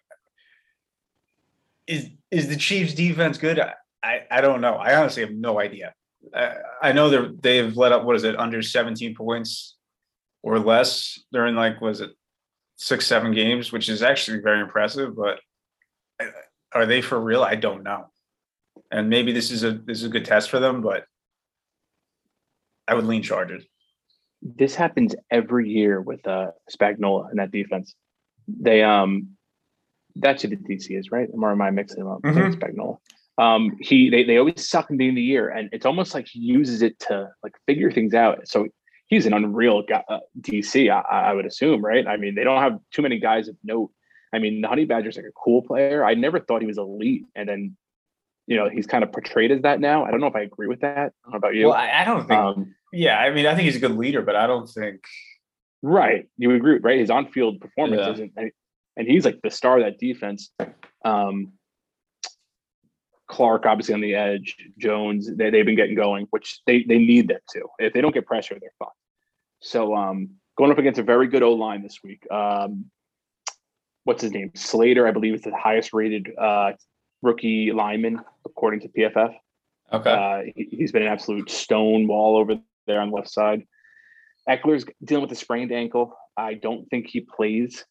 is 1.86 2.08
is 2.32 2.48
the 2.48 2.56
Chiefs 2.56 2.94
defense 2.94 3.38
good? 3.38 3.60
I, 3.60 3.74
I, 4.02 4.22
I 4.32 4.40
don't 4.40 4.62
know. 4.62 4.76
I 4.76 4.96
honestly 4.96 5.24
have 5.24 5.34
no 5.34 5.60
idea. 5.60 5.94
I, 6.34 6.54
I 6.82 6.92
know 6.94 7.10
they're 7.10 7.32
they've 7.42 7.76
let 7.76 7.92
up 7.92 8.06
what 8.06 8.16
is 8.16 8.24
it 8.24 8.40
under 8.40 8.62
17 8.62 9.14
points 9.14 9.76
or 10.42 10.58
less 10.58 11.20
during 11.34 11.56
like 11.56 11.82
was 11.82 12.00
it 12.00 12.12
six 12.80 13.06
seven 13.06 13.34
games, 13.34 13.72
which 13.74 13.90
is 13.90 14.02
actually 14.02 14.40
very 14.40 14.62
impressive. 14.62 15.16
But 15.16 15.40
are 16.74 16.86
they 16.86 17.02
for 17.02 17.20
real? 17.20 17.44
I 17.44 17.56
don't 17.56 17.84
know. 17.84 18.06
And 18.90 19.10
maybe 19.10 19.32
this 19.34 19.52
is 19.52 19.64
a 19.64 19.74
this 19.74 20.00
is 20.00 20.06
a 20.06 20.10
good 20.10 20.26
test 20.26 20.50
for 20.50 20.60
them, 20.60 20.82
but 20.82 21.04
I 22.88 22.96
would 22.96 23.06
lean 23.06 23.22
Chargers. 23.22 23.66
this 24.42 24.74
happens 24.74 25.14
every 25.30 25.70
year 25.70 26.02
with 26.02 26.26
uh 26.26 26.52
Spagnuolo 26.74 27.30
and 27.30 27.40
that 27.40 27.52
defense. 27.52 27.94
They 28.48 28.82
um 28.82 29.36
that's 30.16 30.42
who 30.42 30.48
the 30.48 30.56
DC 30.56 30.98
is, 30.98 31.12
right? 31.12 31.30
Or 31.32 31.52
am 31.52 31.62
I 31.62 31.70
mixing 31.72 32.00
them 32.00 32.12
up? 32.14 32.22
It's 32.24 32.56
Spagnuolo. 32.56 32.98
Um 33.38 33.78
he 33.82 34.10
they, 34.10 34.24
they 34.24 34.38
always 34.38 34.68
suck 34.68 34.90
in 34.90 34.98
the 34.98 35.06
end 35.06 35.12
of 35.14 35.16
the 35.18 35.24
year 35.24 35.50
and 35.50 35.70
it's 35.74 35.86
almost 35.86 36.14
like 36.14 36.28
he 36.28 36.40
uses 36.40 36.82
it 36.82 36.98
to 37.08 37.30
like 37.44 37.54
figure 37.68 37.92
things 37.92 38.14
out. 38.14 38.48
So 38.48 38.68
he's 39.10 39.26
an 39.26 39.34
unreal 39.34 39.82
guy, 39.84 40.04
uh, 40.08 40.20
DC, 40.40 40.90
I, 40.90 41.02
I 41.02 41.34
would 41.34 41.46
assume, 41.46 41.84
right? 41.84 42.08
I 42.08 42.16
mean, 42.16 42.36
they 42.36 42.44
don't 42.46 42.62
have 42.62 42.80
too 42.92 43.02
many 43.02 43.20
guys 43.20 43.48
of 43.50 43.58
note. 43.64 43.92
I 44.34 44.40
mean, 44.40 44.62
the 44.62 44.68
Honey 44.68 44.86
Badger's 44.86 45.18
like 45.18 45.26
a 45.26 45.32
cool 45.44 45.62
player. 45.64 46.06
I 46.06 46.14
never 46.14 46.40
thought 46.40 46.62
he 46.62 46.68
was 46.68 46.78
elite, 46.78 47.26
and 47.36 47.50
then 47.50 47.76
you 48.48 48.56
know 48.56 48.70
he's 48.70 48.88
kind 48.88 49.04
of 49.04 49.12
portrayed 49.12 49.52
as 49.52 49.62
that 49.64 49.80
now. 49.80 50.06
I 50.06 50.12
don't 50.12 50.22
know 50.22 50.28
if 50.28 50.36
I 50.36 50.42
agree 50.42 50.68
with 50.68 50.82
that. 50.82 51.12
I 51.32 51.36
about 51.38 51.56
you. 51.56 51.66
Well, 51.68 51.76
I, 51.76 51.92
I 52.02 52.06
don't 52.06 52.28
think. 52.28 52.40
um, 52.40 52.76
yeah, 52.94 53.18
I 53.20 53.32
mean, 53.32 53.46
I 53.46 53.56
think 53.56 53.66
he's 53.66 53.76
a 53.76 53.80
good 53.80 53.98
leader, 53.98 54.22
but 54.22 54.36
I 54.36 54.48
don't 54.48 54.68
think. 54.70 55.02
Right. 55.82 56.28
You 56.38 56.52
agree, 56.56 56.80
right? 56.80 57.00
His 57.00 57.10
on-field 57.10 57.62
performance 57.62 58.02
Yeah. 58.02 58.12
isn't, 58.14 58.34
and- 58.38 58.52
and 58.98 59.08
he's 59.08 59.24
like 59.24 59.40
the 59.42 59.50
star 59.50 59.78
of 59.78 59.86
that 59.86 59.98
defense. 59.98 60.52
Um, 61.06 61.54
Clark, 63.30 63.66
obviously 63.66 63.94
on 63.94 64.02
the 64.02 64.16
edge, 64.16 64.56
Jones, 64.78 65.30
they, 65.36 65.50
they've 65.50 65.66
been 65.66 65.76
getting 65.76 65.96
going, 65.96 66.28
which 66.32 66.60
they 66.66 66.84
they 66.84 66.98
need 66.98 67.28
them 67.28 67.40
to. 67.52 67.62
If 67.78 67.94
they 67.94 68.02
don't 68.02 68.14
get 68.14 68.26
pressure, 68.26 68.58
they're 68.60 68.72
fucked. 68.80 68.98
So 69.62 69.96
um, 69.96 70.32
going 70.58 70.72
up 70.72 70.78
against 70.78 71.00
a 71.00 71.04
very 71.04 71.28
good 71.28 71.44
O 71.44 71.54
line 71.54 71.84
this 71.84 72.00
week. 72.04 72.30
Um, 72.32 72.86
what's 74.04 74.24
his 74.24 74.32
name? 74.32 74.52
Slater, 74.56 75.08
I 75.08 75.12
believe, 75.12 75.36
is 75.36 75.42
the 75.42 75.56
highest 75.56 75.94
rated 75.94 76.32
uh, 76.38 76.72
rookie 77.22 77.72
lineman 77.72 78.22
according 78.46 78.82
to 78.82 78.90
PFF. 78.90 79.36
Okay. 79.94 80.12
Uh, 80.12 80.52
he, 80.56 80.68
he's 80.72 80.92
been 80.92 81.04
an 81.04 81.08
absolute 81.08 81.50
stone 81.50 82.08
wall 82.08 82.38
over 82.38 82.60
there 82.88 83.00
on 83.00 83.12
the 83.12 83.16
left 83.16 83.30
side. 83.30 83.64
Ekeler's 84.50 84.86
dealing 85.04 85.22
with 85.22 85.32
a 85.32 85.36
sprained 85.36 85.72
ankle. 85.72 86.18
I 86.36 86.56
don't 86.56 86.90
think 86.90 87.08
he 87.08 87.22
plays. 87.22 87.86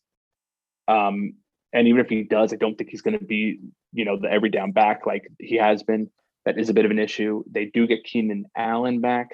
Um, 0.89 1.35
and 1.73 1.87
even 1.87 2.01
if 2.01 2.09
he 2.09 2.25
does, 2.25 2.53
I 2.53 2.57
don't 2.57 2.77
think 2.77 2.91
he's 2.91 3.03
going 3.03 3.19
to 3.19 3.25
be, 3.25 3.61
you 3.93 4.05
know, 4.05 4.19
the 4.19 4.31
every 4.31 4.51
down 4.51 4.73
back 4.73 5.07
like 5.07 5.29
he 5.39 5.57
has 5.57 5.83
been. 5.83 6.11
That 6.45 6.59
is 6.59 6.71
a 6.71 6.75
bit 6.75 6.85
of 6.85 6.91
an 6.91 6.99
issue. 6.99 7.43
They 7.51 7.67
do 7.67 7.87
get 7.87 8.05
Keenan 8.05 8.47
Allen 8.57 9.01
back. 9.01 9.33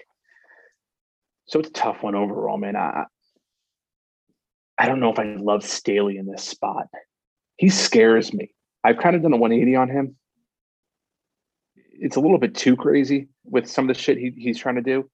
So 1.47 1.61
it's 1.61 1.69
a 1.69 1.73
tough 1.73 2.03
one 2.03 2.15
overall, 2.15 2.57
man. 2.57 2.75
I, 2.75 3.05
I 4.79 4.87
don't 4.87 5.01
know 5.01 5.13
if 5.13 5.19
I 5.19 5.37
love 5.39 5.65
Staley 5.65 6.17
in 6.17 6.27
this 6.27 6.43
spot. 6.43 6.89
He 7.57 7.69
scares 7.69 8.33
me. 8.33 8.53
I've 8.83 8.99
kind 8.99 9.15
of 9.15 9.23
done 9.23 9.33
a 9.33 9.37
180 9.37 9.77
on 9.77 9.89
him. 9.89 10.17
It's 11.77 12.17
a 12.17 12.21
little 12.21 12.39
bit 12.39 12.55
too 12.55 12.75
crazy 12.75 13.29
with 13.45 13.71
some 13.71 13.89
of 13.89 13.95
the 13.95 14.03
shit 14.03 14.19
he, 14.19 14.33
he's 14.37 14.59
trying 14.59 14.75
to 14.77 14.83
do. 14.83 15.09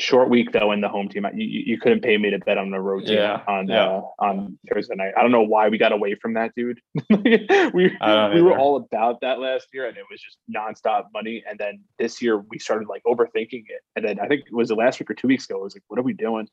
Short 0.00 0.28
week 0.30 0.52
though 0.52 0.72
in 0.72 0.80
the 0.80 0.88
home 0.88 1.08
team. 1.08 1.26
You, 1.34 1.46
you 1.46 1.62
you 1.66 1.78
couldn't 1.78 2.00
pay 2.00 2.16
me 2.16 2.30
to 2.30 2.38
bet 2.38 2.58
on 2.58 2.70
the 2.70 2.80
road 2.80 3.06
team 3.06 3.16
Yeah, 3.16 3.42
on 3.46 3.68
yeah. 3.68 3.86
Uh, 3.86 4.02
on 4.18 4.58
Thursday 4.72 4.94
night. 4.94 5.12
I 5.16 5.22
don't 5.22 5.30
know 5.30 5.42
why 5.42 5.68
we 5.68 5.78
got 5.78 5.92
away 5.92 6.14
from 6.14 6.34
that, 6.34 6.52
dude. 6.56 6.80
we 7.10 7.46
we 7.74 8.42
were 8.42 8.58
all 8.58 8.76
about 8.76 9.20
that 9.20 9.38
last 9.38 9.68
year, 9.72 9.86
and 9.88 9.96
it 9.96 10.04
was 10.10 10.20
just 10.20 10.38
nonstop 10.54 11.04
money. 11.12 11.44
And 11.48 11.58
then 11.58 11.80
this 11.98 12.20
year 12.22 12.38
we 12.38 12.58
started 12.58 12.88
like 12.88 13.02
overthinking 13.06 13.64
it. 13.68 13.82
And 13.96 14.04
then 14.04 14.18
I 14.20 14.26
think 14.26 14.42
it 14.46 14.54
was 14.54 14.68
the 14.68 14.74
last 14.74 14.98
week 15.00 15.10
or 15.10 15.14
two 15.14 15.28
weeks 15.28 15.44
ago. 15.44 15.58
It 15.58 15.64
was 15.64 15.74
like, 15.76 15.84
what 15.88 15.98
are 15.98 16.02
we 16.02 16.14
doing? 16.14 16.48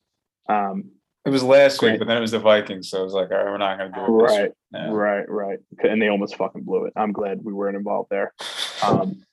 Um, 0.49 0.91
It 1.25 1.29
was 1.29 1.43
last 1.43 1.81
week, 1.81 1.99
but 1.99 2.07
then 2.07 2.17
it 2.17 2.21
was 2.21 2.31
the 2.31 2.39
Vikings, 2.39 2.89
so 2.89 3.01
it 3.01 3.03
was 3.03 3.13
like, 3.13 3.31
all 3.31 3.37
right, 3.37 3.45
we're 3.45 3.57
not 3.57 3.77
going 3.77 3.91
to 3.91 3.97
do 3.97 4.05
it. 4.05 4.23
right. 4.23 4.51
Yeah. 4.73 4.91
right, 4.91 5.29
right. 5.29 5.59
And 5.83 6.01
they 6.01 6.07
almost 6.09 6.35
fucking 6.35 6.63
blew 6.63 6.85
it. 6.85 6.93
I'm 6.95 7.11
glad 7.11 7.43
we 7.43 7.53
weren't 7.53 7.77
involved 7.77 8.09
there. 8.09 8.33
Um, 8.83 9.25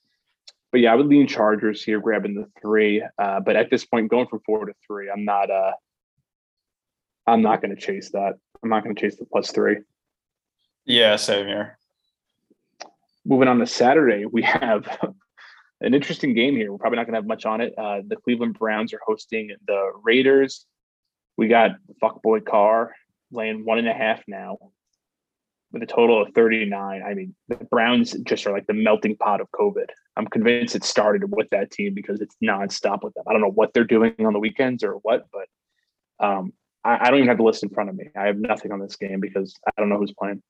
but 0.74 0.80
yeah, 0.80 0.92
I 0.92 0.96
would 0.96 1.06
lean 1.06 1.28
Chargers 1.28 1.84
here, 1.84 2.00
grabbing 2.00 2.34
the 2.34 2.48
three. 2.60 3.00
Uh, 3.16 3.38
but 3.38 3.54
at 3.54 3.70
this 3.70 3.86
point, 3.86 4.10
going 4.10 4.26
from 4.26 4.40
four 4.44 4.66
to 4.66 4.72
three, 4.84 5.08
I'm 5.08 5.24
not. 5.24 5.48
Uh, 5.48 5.70
I'm 7.28 7.42
not 7.42 7.62
going 7.62 7.72
to 7.72 7.80
chase 7.80 8.10
that. 8.10 8.32
I'm 8.60 8.70
not 8.70 8.82
going 8.82 8.92
to 8.92 9.00
chase 9.00 9.16
the 9.16 9.24
plus 9.24 9.52
three. 9.52 9.76
Yeah, 10.84 11.14
same 11.14 11.46
here. 11.46 11.78
Moving 13.24 13.46
on 13.46 13.60
to 13.60 13.68
Saturday, 13.68 14.26
we 14.26 14.42
have 14.42 14.88
an 15.80 15.94
interesting 15.94 16.34
game 16.34 16.56
here. 16.56 16.72
We're 16.72 16.78
probably 16.78 16.96
not 16.96 17.06
going 17.06 17.14
to 17.14 17.18
have 17.18 17.28
much 17.28 17.46
on 17.46 17.60
it. 17.60 17.72
Uh, 17.78 18.00
the 18.04 18.16
Cleveland 18.16 18.58
Browns 18.58 18.92
are 18.92 19.00
hosting 19.06 19.54
the 19.68 19.92
Raiders. 20.02 20.66
We 21.36 21.46
got 21.46 21.76
fuckboy 22.02 22.46
Carr 22.46 22.96
laying 23.30 23.64
one 23.64 23.78
and 23.78 23.86
a 23.86 23.94
half 23.94 24.24
now 24.26 24.58
with 25.74 25.82
a 25.82 25.86
total 25.86 26.22
of 26.22 26.32
39. 26.34 27.02
I 27.02 27.14
mean, 27.14 27.34
the 27.48 27.56
Browns 27.56 28.12
just 28.22 28.46
are 28.46 28.52
like 28.52 28.66
the 28.66 28.72
melting 28.72 29.16
pot 29.16 29.40
of 29.40 29.50
COVID. 29.50 29.86
I'm 30.16 30.26
convinced 30.28 30.76
it 30.76 30.84
started 30.84 31.24
with 31.34 31.50
that 31.50 31.72
team 31.72 31.92
because 31.92 32.20
it's 32.20 32.36
nonstop 32.42 33.02
with 33.02 33.12
them. 33.14 33.24
I 33.28 33.32
don't 33.32 33.42
know 33.42 33.50
what 33.50 33.74
they're 33.74 33.84
doing 33.84 34.14
on 34.24 34.32
the 34.32 34.38
weekends 34.38 34.84
or 34.84 34.92
what, 35.02 35.26
but 35.32 36.24
um, 36.24 36.52
I, 36.84 36.98
I 37.00 37.10
don't 37.10 37.18
even 37.18 37.28
have 37.28 37.38
the 37.38 37.42
list 37.42 37.64
in 37.64 37.70
front 37.70 37.90
of 37.90 37.96
me. 37.96 38.06
I 38.16 38.26
have 38.26 38.38
nothing 38.38 38.70
on 38.70 38.78
this 38.78 38.96
game 38.96 39.18
because 39.18 39.58
I 39.66 39.72
don't 39.80 39.88
know 39.88 39.98
who's 39.98 40.14
playing. 40.16 40.42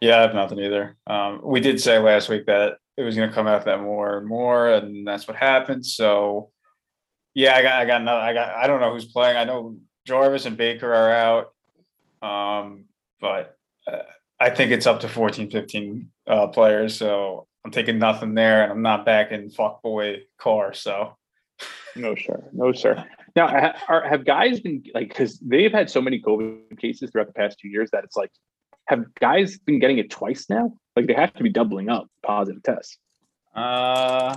Yeah, 0.00 0.18
I 0.18 0.22
have 0.22 0.34
nothing 0.34 0.58
either. 0.58 0.96
Um, 1.06 1.42
we 1.44 1.60
did 1.60 1.80
say 1.80 1.98
last 1.98 2.28
week 2.28 2.46
that 2.46 2.78
it 2.96 3.02
was 3.02 3.14
going 3.14 3.28
to 3.28 3.34
come 3.34 3.46
out 3.46 3.66
that 3.66 3.80
more 3.80 4.18
and 4.18 4.26
more, 4.26 4.68
and 4.72 5.06
that's 5.06 5.28
what 5.28 5.36
happened. 5.36 5.84
So, 5.84 6.50
yeah, 7.34 7.54
I 7.54 7.62
got, 7.62 7.82
I 7.82 7.84
got, 7.84 8.08
I 8.08 8.32
got, 8.32 8.56
I 8.56 8.66
don't 8.66 8.80
know 8.80 8.92
who's 8.92 9.04
playing. 9.04 9.36
I 9.36 9.44
know 9.44 9.76
Jarvis 10.06 10.46
and 10.46 10.56
Baker 10.56 10.92
are 10.92 11.12
out, 11.12 11.52
um, 12.22 12.86
but 13.20 13.56
uh, 13.86 13.98
I 14.42 14.50
think 14.50 14.72
it's 14.72 14.88
up 14.88 14.98
to 15.00 15.08
14, 15.08 15.50
15 15.50 16.10
uh, 16.26 16.48
players. 16.48 16.96
So 16.96 17.46
I'm 17.64 17.70
taking 17.70 17.98
nothing 17.98 18.34
there, 18.34 18.64
and 18.64 18.72
I'm 18.72 18.82
not 18.82 19.06
backing 19.06 19.50
fuckboy 19.50 20.22
Carr. 20.36 20.72
So, 20.72 21.16
no, 21.94 22.16
sir, 22.16 22.48
no, 22.52 22.72
sir. 22.72 23.04
Now, 23.36 23.72
are, 23.88 24.06
have 24.06 24.24
guys 24.24 24.58
been 24.58 24.82
like 24.94 25.08
because 25.10 25.38
they've 25.38 25.70
had 25.70 25.88
so 25.88 26.02
many 26.02 26.20
COVID 26.20 26.76
cases 26.80 27.10
throughout 27.10 27.28
the 27.28 27.32
past 27.34 27.60
two 27.60 27.68
years 27.68 27.90
that 27.92 28.02
it's 28.02 28.16
like 28.16 28.32
have 28.88 29.14
guys 29.14 29.58
been 29.58 29.78
getting 29.78 29.98
it 29.98 30.10
twice 30.10 30.46
now? 30.50 30.72
Like 30.96 31.06
they 31.06 31.14
have 31.14 31.32
to 31.34 31.42
be 31.44 31.48
doubling 31.48 31.88
up 31.88 32.08
positive 32.26 32.64
tests. 32.64 32.98
Uh, 33.54 34.36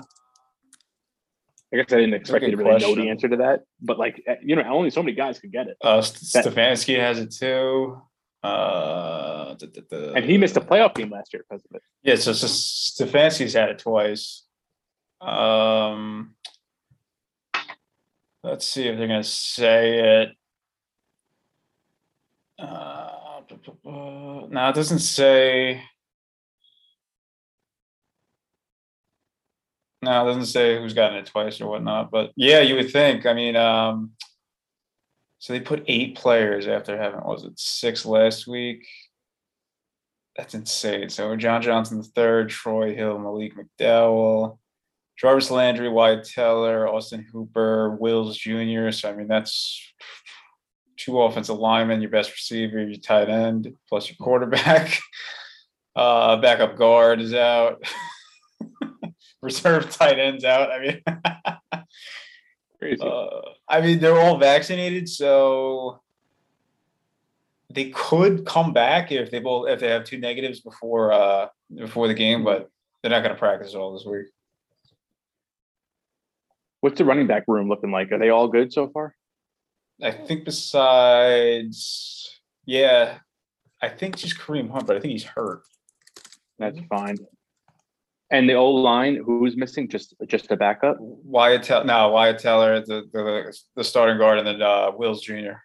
I 1.74 1.78
guess 1.78 1.92
I 1.92 1.96
didn't 1.96 2.14
expect 2.14 2.46
you 2.46 2.52
to 2.52 2.58
really 2.58 2.70
question. 2.70 2.96
know 2.96 3.04
the 3.04 3.10
answer 3.10 3.28
to 3.28 3.38
that, 3.38 3.62
but 3.82 3.98
like 3.98 4.22
eh, 4.28 4.36
you 4.44 4.56
know, 4.56 4.62
only 4.64 4.92
so 4.92 5.02
many 5.02 5.16
guys 5.16 5.40
could 5.40 5.52
get 5.52 5.68
it. 5.68 5.78
Uh, 5.82 5.98
Stefanski 5.98 7.00
has 7.00 7.18
it 7.18 7.32
too. 7.32 8.00
Uh, 8.46 9.56
da, 9.56 9.68
da, 9.68 9.82
da. 9.90 10.14
and 10.14 10.26
he 10.26 10.38
missed 10.38 10.58
a 10.58 10.62
playoff 10.62 10.94
game 10.94 11.10
last 11.10 11.34
year 11.34 11.44
because 11.50 11.66
of 11.66 11.76
it. 11.76 11.82
Yeah, 12.04 12.16
so, 12.16 12.34
so 12.34 12.48
Stefanski's 12.48 13.54
had 13.54 13.70
it 13.70 13.80
twice. 13.80 14.44
Um, 15.20 16.36
let's 18.44 18.68
see 18.68 18.88
if 18.88 18.98
they're 18.98 19.08
gonna 19.08 19.24
say 19.24 20.22
it. 20.22 20.30
Uh, 22.60 23.42
no, 23.84 24.70
it 24.70 24.76
doesn't 24.76 25.00
say. 25.00 25.82
No, 30.02 30.22
it 30.22 30.26
doesn't 30.26 30.46
say 30.46 30.80
who's 30.80 30.94
gotten 30.94 31.18
it 31.18 31.26
twice 31.26 31.60
or 31.60 31.68
whatnot. 31.68 32.12
But 32.12 32.32
yeah, 32.36 32.60
you 32.60 32.76
would 32.76 32.92
think. 32.92 33.26
I 33.26 33.34
mean, 33.34 33.56
um, 33.56 34.12
so 35.40 35.54
they 35.54 35.60
put 35.60 35.84
eight 35.88 36.16
players 36.16 36.68
after 36.68 36.98
having 36.98 37.22
was 37.24 37.44
it 37.44 37.60
six 37.60 38.06
last 38.06 38.48
week? 38.48 38.88
That's 40.36 40.54
insane. 40.54 41.10
So 41.10 41.36
John 41.36 41.62
Johnson 41.62 41.98
the 41.98 42.04
third, 42.04 42.50
Troy 42.50 42.94
Hill, 42.96 43.20
Malik 43.20 43.54
McDowell, 43.56 44.58
Jarvis 45.18 45.52
Landry, 45.52 45.90
Wyatt 45.90 46.26
Teller, 46.26 46.88
Austin 46.88 47.26
Hooper, 47.32 47.92
Wills 47.92 48.38
Jr. 48.38 48.92
So 48.92 49.10
I 49.10 49.16
mean 49.16 49.28
that's 49.28 49.94
two 50.98 51.22
offensive 51.22 51.58
linemen, 51.58 52.02
your 52.02 52.12
best 52.12 52.32
receiver, 52.32 52.84
your 52.84 53.00
tight 53.00 53.30
end, 53.30 53.74
plus 53.90 54.10
your 54.10 54.18
quarterback. 54.18 54.98
Uh, 55.96 56.36
backup 56.36 56.76
guard 56.76 57.22
is 57.22 57.34
out. 57.34 57.82
Reserve 59.42 59.90
tight 59.90 60.20
ends 60.20 60.44
out. 60.44 60.70
I 60.70 60.80
mean, 60.80 61.02
crazy. 62.88 63.04
Uh, 63.04 63.42
I 63.68 63.82
mean, 63.82 64.00
they're 64.00 64.20
all 64.20 64.38
vaccinated, 64.38 65.10
so 65.10 66.02
they 67.70 67.90
could 67.90 68.46
come 68.46 68.74
back 68.74 69.12
if 69.12 69.32
they 69.32 69.40
both 69.40 69.68
if 69.70 69.80
they 69.80 69.90
have 69.90 70.04
two 70.04 70.18
negatives 70.18 70.62
before 70.62 71.12
uh 71.12 71.48
before 71.74 72.08
the 72.08 72.14
game, 72.14 72.44
but 72.44 72.70
they're 73.02 73.12
not 73.12 73.22
going 73.22 73.34
to 73.34 73.40
practice 73.40 73.76
all 73.76 73.94
this 73.94 74.06
week. 74.06 74.28
What's 76.82 76.98
the 76.98 77.06
running 77.06 77.28
back 77.28 77.44
room 77.48 77.68
looking 77.68 77.92
like? 77.92 78.12
Are 78.12 78.20
they 78.20 78.30
all 78.30 78.48
good 78.48 78.72
so 78.72 78.90
far? 78.90 79.16
I 80.02 80.12
think 80.12 80.46
besides, 80.46 82.30
yeah, 82.66 83.18
I 83.82 83.90
think 83.90 84.18
just 84.18 84.38
Kareem 84.38 84.70
Hunt, 84.70 84.86
but 84.86 84.98
I 84.98 85.00
think 85.00 85.14
he's 85.14 85.24
hurt. 85.24 85.62
That's 86.60 86.80
fine. 86.90 87.18
And 88.32 88.50
the 88.50 88.54
old 88.54 88.82
line, 88.82 89.22
who's 89.24 89.56
missing? 89.56 89.88
Just 89.88 90.16
just 90.28 90.52
a 90.52 90.58
backup. 90.58 90.98
Wyatt 91.00 91.64
Teller, 91.64 91.86
no, 91.86 92.10
Wyatt 92.10 92.40
Teller, 92.40 92.80
the 92.82 93.04
the, 93.14 93.56
the 93.76 93.84
starting 93.84 94.18
guard, 94.18 94.40
and 94.40 94.48
then 94.48 94.62
uh, 94.62 94.92
Wills 94.96 95.22
Jr. 95.22 95.60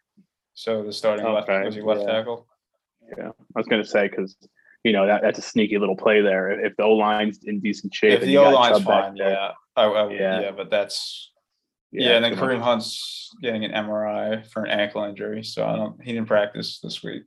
So 0.55 0.85
the 0.85 0.93
starting 0.93 1.25
okay. 1.25 1.35
left 1.35 1.65
was 1.65 1.75
he 1.75 1.81
left 1.81 2.03
yeah. 2.03 2.13
tackle? 2.13 2.47
Yeah, 3.17 3.29
I 3.29 3.59
was 3.59 3.67
going 3.67 3.83
to 3.83 3.89
say 3.89 4.09
because 4.09 4.37
you 4.85 4.93
know 4.93 5.07
that 5.07 5.23
that's 5.23 5.39
a 5.39 5.43
sneaky 5.43 5.79
little 5.79 5.97
play 5.97 6.21
there. 6.21 6.51
If 6.65 6.77
the 6.77 6.83
O 6.83 6.93
line's 6.93 7.41
in 7.45 7.61
decent 7.61 7.95
shape, 7.95 8.13
if 8.13 8.21
the 8.21 8.37
O 8.37 8.51
line's 8.51 8.83
fine, 8.83 9.17
yeah, 9.17 9.53
I, 9.77 9.85
I, 9.85 10.13
yeah, 10.13 10.41
yeah, 10.41 10.51
but 10.51 10.71
that's 10.71 11.31
yeah, 11.93 12.11
yeah 12.11 12.17
and 12.17 12.25
then 12.25 12.37
Kareem 12.37 12.61
Hunt's 12.61 13.31
getting 13.41 13.65
an 13.65 13.73
MRI 13.73 14.47
for 14.47 14.65
an 14.65 14.71
ankle 14.71 15.03
injury, 15.05 15.43
so 15.45 15.67
I 15.67 15.77
don't. 15.77 16.03
He 16.03 16.13
didn't 16.13 16.29
practice 16.29 16.79
this 16.83 17.03
week. 17.03 17.23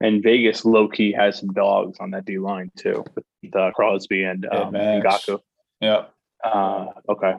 And 0.00 0.22
Vegas 0.22 0.64
low 0.64 0.88
key 0.88 1.12
has 1.12 1.38
some 1.38 1.52
dogs 1.52 1.98
on 2.00 2.10
that 2.10 2.26
D 2.26 2.38
line 2.38 2.70
too, 2.76 3.04
with 3.14 3.56
uh, 3.56 3.70
Crosby 3.74 4.24
and 4.24 4.46
um, 4.52 4.74
Ngakoue. 4.74 5.40
Yeah. 5.80 6.04
Uh, 6.44 6.88
okay. 7.08 7.34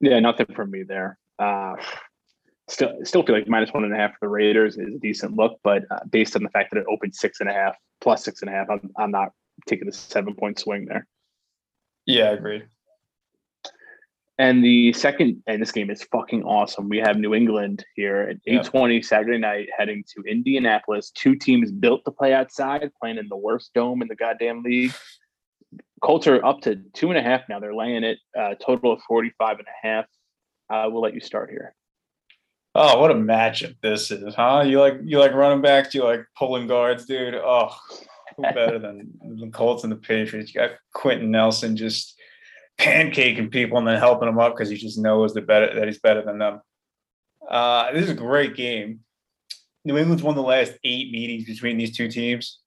Yeah, 0.00 0.20
nothing 0.20 0.46
from 0.54 0.70
me 0.70 0.82
there. 0.82 1.18
Uh, 1.38 1.76
still, 2.68 2.92
still 3.04 3.22
feel 3.22 3.34
like 3.34 3.48
minus 3.48 3.72
one 3.72 3.84
and 3.84 3.94
a 3.94 3.96
half 3.96 4.12
for 4.12 4.18
the 4.22 4.28
Raiders 4.28 4.76
is 4.76 4.96
a 4.96 4.98
decent 4.98 5.34
look, 5.34 5.58
but 5.64 5.84
uh, 5.90 6.00
based 6.10 6.36
on 6.36 6.42
the 6.42 6.50
fact 6.50 6.72
that 6.72 6.80
it 6.80 6.86
opened 6.90 7.14
six 7.14 7.40
and 7.40 7.48
a 7.48 7.52
half 7.52 7.74
plus 8.00 8.22
six 8.22 8.42
and 8.42 8.50
a 8.50 8.52
half, 8.52 8.68
I'm, 8.68 8.90
I'm 8.98 9.10
not 9.10 9.30
taking 9.66 9.86
the 9.86 9.92
seven 9.92 10.34
point 10.34 10.58
swing 10.58 10.84
there. 10.84 11.06
Yeah, 12.06 12.32
agreed. 12.32 12.66
And 14.36 14.64
the 14.64 14.92
second, 14.94 15.42
and 15.46 15.62
this 15.62 15.70
game 15.70 15.90
is 15.90 16.02
fucking 16.10 16.42
awesome. 16.42 16.88
We 16.88 16.98
have 16.98 17.16
New 17.16 17.34
England 17.34 17.84
here 17.94 18.22
at 18.22 18.36
eight 18.46 18.64
twenty 18.64 19.00
Saturday 19.00 19.38
night, 19.38 19.68
heading 19.76 20.02
to 20.14 20.22
Indianapolis. 20.28 21.10
Two 21.10 21.36
teams 21.36 21.70
built 21.70 22.04
to 22.04 22.10
play 22.10 22.32
outside, 22.32 22.90
playing 23.00 23.18
in 23.18 23.28
the 23.28 23.36
worst 23.36 23.72
dome 23.74 24.02
in 24.02 24.08
the 24.08 24.16
goddamn 24.16 24.62
league. 24.62 24.92
Colts 26.02 26.26
are 26.26 26.44
up 26.44 26.60
to 26.62 26.76
two 26.94 27.10
and 27.10 27.18
a 27.18 27.22
half 27.22 27.42
now. 27.48 27.60
They're 27.60 27.74
laying 27.74 28.02
it 28.02 28.18
uh, 28.38 28.54
total 28.56 28.92
of 28.92 29.02
45 29.02 29.58
and 29.60 29.68
a 29.68 29.86
half. 29.86 30.04
Uh, 30.68 30.90
we'll 30.90 31.02
let 31.02 31.14
you 31.14 31.20
start 31.20 31.50
here. 31.50 31.74
Oh, 32.74 33.00
what 33.00 33.12
a 33.12 33.14
matchup 33.14 33.76
this 33.82 34.10
is, 34.10 34.34
huh? 34.34 34.64
You 34.66 34.80
like 34.80 34.98
you 35.04 35.20
like 35.20 35.32
running 35.32 35.62
backs, 35.62 35.94
you 35.94 36.02
like 36.02 36.26
pulling 36.36 36.66
guards, 36.66 37.06
dude. 37.06 37.36
Oh, 37.36 37.70
who 38.36 38.42
better 38.42 38.78
than 38.80 39.12
the 39.22 39.48
Colts 39.50 39.84
and 39.84 39.92
the 39.92 39.96
Patriots? 39.96 40.52
You 40.52 40.60
got 40.60 40.72
Quenton 40.92 41.30
Nelson 41.30 41.76
just 41.76 42.18
pancaking 42.78 43.50
people 43.50 43.78
and 43.78 43.86
then 43.86 43.98
helping 43.98 44.26
them 44.26 44.38
up 44.38 44.54
because 44.54 44.68
he 44.68 44.76
just 44.76 44.98
knows 44.98 45.34
that 45.34 45.46
better 45.46 45.74
that 45.74 45.86
he's 45.86 46.00
better 46.00 46.22
than 46.22 46.38
them. 46.38 46.60
Uh, 47.48 47.92
this 47.92 48.04
is 48.04 48.10
a 48.10 48.14
great 48.14 48.56
game. 48.56 49.00
New 49.84 49.98
England's 49.98 50.22
won 50.22 50.34
the 50.34 50.42
last 50.42 50.72
eight 50.82 51.12
meetings 51.12 51.44
between 51.44 51.76
these 51.76 51.96
two 51.96 52.08
teams. 52.08 52.58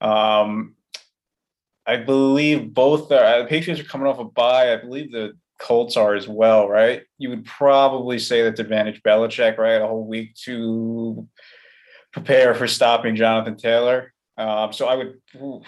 Um, 0.00 0.74
I 1.86 1.96
believe 1.96 2.74
both 2.74 3.10
are, 3.10 3.24
uh, 3.24 3.38
the 3.38 3.48
Patriots 3.48 3.80
are 3.80 3.84
coming 3.84 4.06
off 4.06 4.18
a 4.18 4.24
bye. 4.24 4.74
I 4.74 4.76
believe 4.76 5.10
the 5.10 5.32
Colts 5.58 5.96
are 5.96 6.14
as 6.14 6.28
well, 6.28 6.68
right? 6.68 7.02
You 7.16 7.30
would 7.30 7.46
probably 7.46 8.18
say 8.18 8.42
that's 8.42 8.60
advantage 8.60 9.02
Belichick, 9.02 9.56
right? 9.56 9.80
A 9.80 9.86
whole 9.86 10.06
week 10.06 10.34
to 10.44 11.26
prepare 12.12 12.54
for 12.54 12.68
stopping 12.68 13.16
Jonathan 13.16 13.56
Taylor. 13.56 14.12
Um, 14.36 14.72
so 14.72 14.86
I 14.86 14.94
would, 14.94 15.14
oof, 15.42 15.66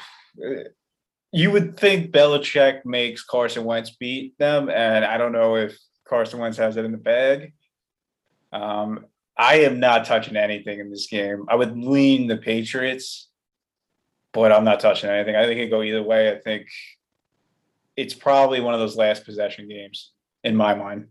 you 1.33 1.51
would 1.51 1.79
think 1.79 2.11
Belichick 2.11 2.85
makes 2.85 3.23
Carson 3.23 3.65
Wentz 3.65 3.91
beat 3.91 4.37
them, 4.39 4.69
and 4.69 5.05
I 5.05 5.17
don't 5.17 5.33
know 5.33 5.57
if 5.57 5.79
Carson 6.09 6.41
Wentz 6.41 6.59
has 6.59 6.77
it 6.77 6.85
in 6.85 6.93
the 6.93 6.99
bag. 6.99 7.53
Um, 8.53 9.07
I 9.37 9.61
am 9.61 9.79
not 9.79 10.05
touching 10.05 10.37
anything 10.37 10.81
in 10.81 10.91
this 10.91 11.07
game. 11.07 11.47
I 11.49 11.55
would 11.55 11.79
lean 11.79 12.27
the 12.27 12.37
Patriots, 12.37 13.29
but 14.33 14.53
I'm 14.53 14.65
not 14.65 14.81
touching 14.81 15.09
anything. 15.09 15.37
I 15.37 15.47
think 15.47 15.61
it 15.61 15.71
go 15.71 15.83
either 15.83 16.03
way. 16.03 16.31
I 16.31 16.39
think 16.39 16.67
it's 17.97 18.15
probably 18.15 18.61
one 18.61 18.75
of 18.75 18.81
those 18.81 18.97
last 18.97 19.25
possession 19.25 19.69
games 19.69 20.13
in 20.43 20.57
my 20.57 20.75
mind. 20.75 21.07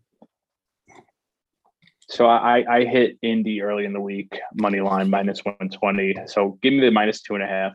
So 2.10 2.26
I, 2.26 2.66
I 2.68 2.86
hit 2.86 3.20
Indy 3.22 3.62
early 3.62 3.86
in 3.86 3.94
the 3.94 4.02
week, 4.02 4.38
money 4.60 4.82
line 4.82 5.10
minus 5.10 5.46
120. 5.46 6.16
So 6.26 6.58
give 6.62 6.74
me 6.74 6.82
the 6.82 6.90
minus 6.90 7.22
two 7.22 7.36
and 7.36 7.44
a 7.44 7.48
half. 7.48 7.74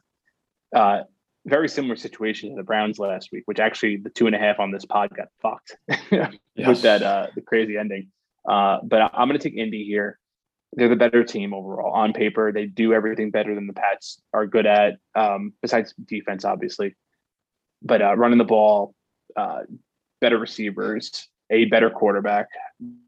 Uh, 0.74 1.04
very 1.46 1.68
similar 1.68 1.96
situation 1.96 2.50
to 2.50 2.56
the 2.56 2.62
Browns 2.62 2.98
last 2.98 3.30
week, 3.32 3.42
which 3.46 3.60
actually 3.60 3.96
the 3.96 4.10
two 4.10 4.26
and 4.26 4.34
a 4.34 4.38
half 4.38 4.58
on 4.58 4.70
this 4.70 4.84
pod 4.84 5.10
got 5.14 5.28
fucked 5.42 5.76
yes. 6.10 6.34
with 6.56 6.82
that 6.82 7.02
uh, 7.02 7.26
the 7.34 7.42
crazy 7.42 7.76
ending. 7.76 8.10
Uh, 8.48 8.78
but 8.82 9.10
I'm 9.14 9.28
going 9.28 9.38
to 9.38 9.42
take 9.42 9.58
Indy 9.58 9.84
here. 9.84 10.18
They're 10.72 10.88
the 10.88 10.96
better 10.96 11.22
team 11.22 11.54
overall 11.54 11.92
on 11.92 12.12
paper. 12.12 12.52
They 12.52 12.66
do 12.66 12.92
everything 12.92 13.30
better 13.30 13.54
than 13.54 13.66
the 13.66 13.72
Pats 13.72 14.20
are 14.32 14.46
good 14.46 14.66
at, 14.66 14.94
um, 15.14 15.52
besides 15.62 15.94
defense, 16.04 16.44
obviously. 16.44 16.96
But 17.80 18.02
uh, 18.02 18.16
running 18.16 18.38
the 18.38 18.44
ball, 18.44 18.94
uh, 19.36 19.62
better 20.20 20.38
receivers, 20.38 21.28
a 21.50 21.66
better 21.66 21.90
quarterback. 21.90 22.48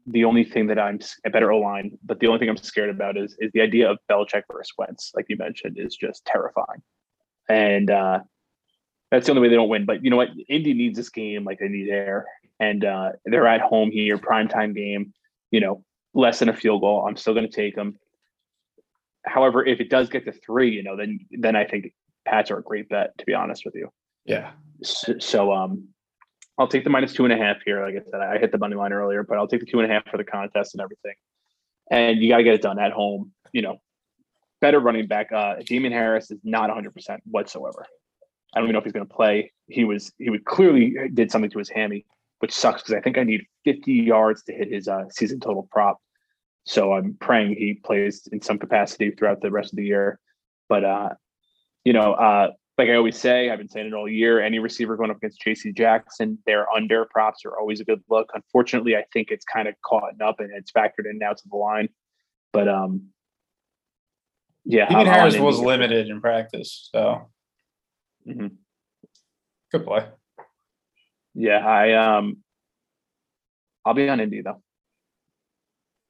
The 0.05 0.23
only 0.23 0.43
thing 0.43 0.67
that 0.67 0.79
I'm 0.79 0.99
a 1.25 1.29
better 1.29 1.51
O 1.51 1.59
line, 1.59 1.97
but 2.05 2.19
the 2.19 2.27
only 2.27 2.39
thing 2.39 2.49
I'm 2.49 2.57
scared 2.57 2.89
about 2.89 3.17
is 3.17 3.35
is 3.39 3.51
the 3.53 3.61
idea 3.61 3.89
of 3.89 3.97
Belichick 4.09 4.43
versus 4.51 4.73
Wentz, 4.77 5.11
like 5.15 5.25
you 5.27 5.37
mentioned, 5.37 5.77
is 5.77 5.95
just 5.95 6.23
terrifying. 6.25 6.81
And 7.49 7.89
uh, 7.89 8.19
that's 9.11 9.25
the 9.25 9.31
only 9.31 9.41
way 9.41 9.49
they 9.49 9.55
don't 9.55 9.69
win. 9.69 9.85
But 9.85 10.03
you 10.03 10.09
know 10.09 10.17
what? 10.17 10.29
Indy 10.49 10.73
needs 10.73 10.97
this 10.97 11.09
game 11.09 11.43
like 11.43 11.59
they 11.59 11.69
need 11.69 11.89
air, 11.89 12.25
and 12.59 12.83
uh, 12.83 13.11
they're 13.25 13.47
at 13.47 13.61
home 13.61 13.91
here, 13.91 14.17
primetime 14.17 14.75
game. 14.75 15.13
You 15.51 15.61
know, 15.61 15.83
less 16.13 16.39
than 16.39 16.49
a 16.49 16.53
field 16.53 16.81
goal. 16.81 17.05
I'm 17.07 17.15
still 17.15 17.33
going 17.33 17.49
to 17.49 17.55
take 17.55 17.75
them. 17.75 17.97
However, 19.25 19.65
if 19.65 19.79
it 19.79 19.89
does 19.89 20.09
get 20.09 20.25
to 20.25 20.31
three, 20.31 20.71
you 20.71 20.83
know, 20.83 20.97
then 20.97 21.19
then 21.31 21.55
I 21.55 21.65
think 21.65 21.93
Pats 22.25 22.51
are 22.51 22.57
a 22.57 22.63
great 22.63 22.89
bet. 22.89 23.17
To 23.17 23.25
be 23.25 23.33
honest 23.33 23.63
with 23.65 23.75
you. 23.75 23.89
Yeah. 24.25 24.51
So, 24.83 25.17
so 25.19 25.53
um, 25.53 25.87
I'll 26.57 26.67
take 26.67 26.83
the 26.83 26.89
minus 26.89 27.13
two 27.13 27.23
and 27.23 27.33
a 27.33 27.37
half 27.37 27.57
here. 27.65 27.83
Like 27.83 27.95
I 27.95 28.09
said, 28.09 28.21
I 28.21 28.37
hit 28.37 28.51
the 28.51 28.57
money 28.57 28.75
line 28.75 28.91
earlier, 28.91 29.23
but 29.23 29.37
I'll 29.37 29.47
take 29.47 29.61
the 29.61 29.65
two 29.65 29.79
and 29.79 29.89
a 29.89 29.93
half 29.93 30.05
for 30.09 30.17
the 30.17 30.23
contest 30.23 30.75
and 30.75 30.81
everything. 30.81 31.15
And 31.89 32.21
you 32.21 32.29
got 32.29 32.37
to 32.37 32.43
get 32.43 32.55
it 32.55 32.61
done 32.61 32.79
at 32.79 32.91
home. 32.91 33.31
You 33.53 33.61
know, 33.61 33.77
better 34.61 34.79
running 34.79 35.07
back. 35.07 35.31
Uh, 35.31 35.55
Damien 35.65 35.93
Harris 35.93 36.31
is 36.31 36.39
not 36.43 36.69
100 36.69 36.93
percent 36.93 37.21
whatsoever. 37.25 37.85
I 38.53 38.59
don't 38.59 38.65
even 38.65 38.73
know 38.73 38.79
if 38.79 38.85
he's 38.85 38.93
going 38.93 39.07
to 39.07 39.13
play. 39.13 39.51
He 39.67 39.83
was 39.83 40.11
he 40.17 40.29
would 40.29 40.45
clearly 40.45 40.95
did 41.13 41.31
something 41.31 41.51
to 41.51 41.59
his 41.59 41.69
hammy, 41.69 42.05
which 42.39 42.53
sucks 42.53 42.81
because 42.81 42.95
I 42.95 43.01
think 43.01 43.17
I 43.17 43.23
need 43.23 43.45
50 43.65 43.91
yards 43.91 44.43
to 44.43 44.53
hit 44.53 44.71
his 44.71 44.87
uh, 44.87 45.03
season 45.09 45.39
total 45.39 45.67
prop. 45.71 45.99
So 46.65 46.93
I'm 46.93 47.15
praying 47.19 47.55
he 47.55 47.75
plays 47.75 48.27
in 48.31 48.41
some 48.41 48.57
capacity 48.57 49.11
throughout 49.11 49.41
the 49.41 49.51
rest 49.51 49.73
of 49.73 49.77
the 49.77 49.85
year. 49.85 50.19
But 50.69 50.83
uh, 50.83 51.09
you 51.83 51.93
know, 51.93 52.13
uh, 52.13 52.51
like 52.77 52.89
I 52.89 52.95
always 52.95 53.17
say, 53.17 53.49
I've 53.49 53.57
been 53.57 53.69
saying 53.69 53.87
it 53.87 53.93
all 53.93 54.07
year. 54.07 54.41
Any 54.41 54.59
receiver 54.59 54.95
going 54.95 55.09
up 55.09 55.17
against 55.17 55.41
J.C. 55.41 55.71
Jackson, 55.71 56.37
their 56.45 56.71
under 56.71 57.05
props 57.05 57.43
are 57.45 57.57
always 57.57 57.79
a 57.79 57.85
good 57.85 58.03
look. 58.09 58.29
Unfortunately, 58.33 58.95
I 58.95 59.03
think 59.13 59.31
it's 59.31 59.45
kind 59.45 59.67
of 59.67 59.73
caught 59.83 60.21
up 60.21 60.39
and 60.39 60.51
it's 60.53 60.71
factored 60.71 61.09
in 61.09 61.17
now 61.17 61.33
to 61.33 61.43
the 61.49 61.57
line. 61.57 61.89
But 62.53 62.67
um, 62.67 63.07
yeah, 64.69 64.89
Damien 64.89 65.07
Harris 65.07 65.37
was 65.37 65.59
limited 65.59 66.09
in 66.09 66.19
practice, 66.19 66.89
so 66.91 67.29
mm-hmm. 68.27 68.47
good 69.71 69.85
play. 69.85 70.05
Yeah, 71.33 71.65
I 71.65 71.93
um, 71.93 72.37
I'll 73.85 73.93
be 73.93 74.09
on 74.09 74.19
Indy 74.19 74.41
though. 74.41 74.61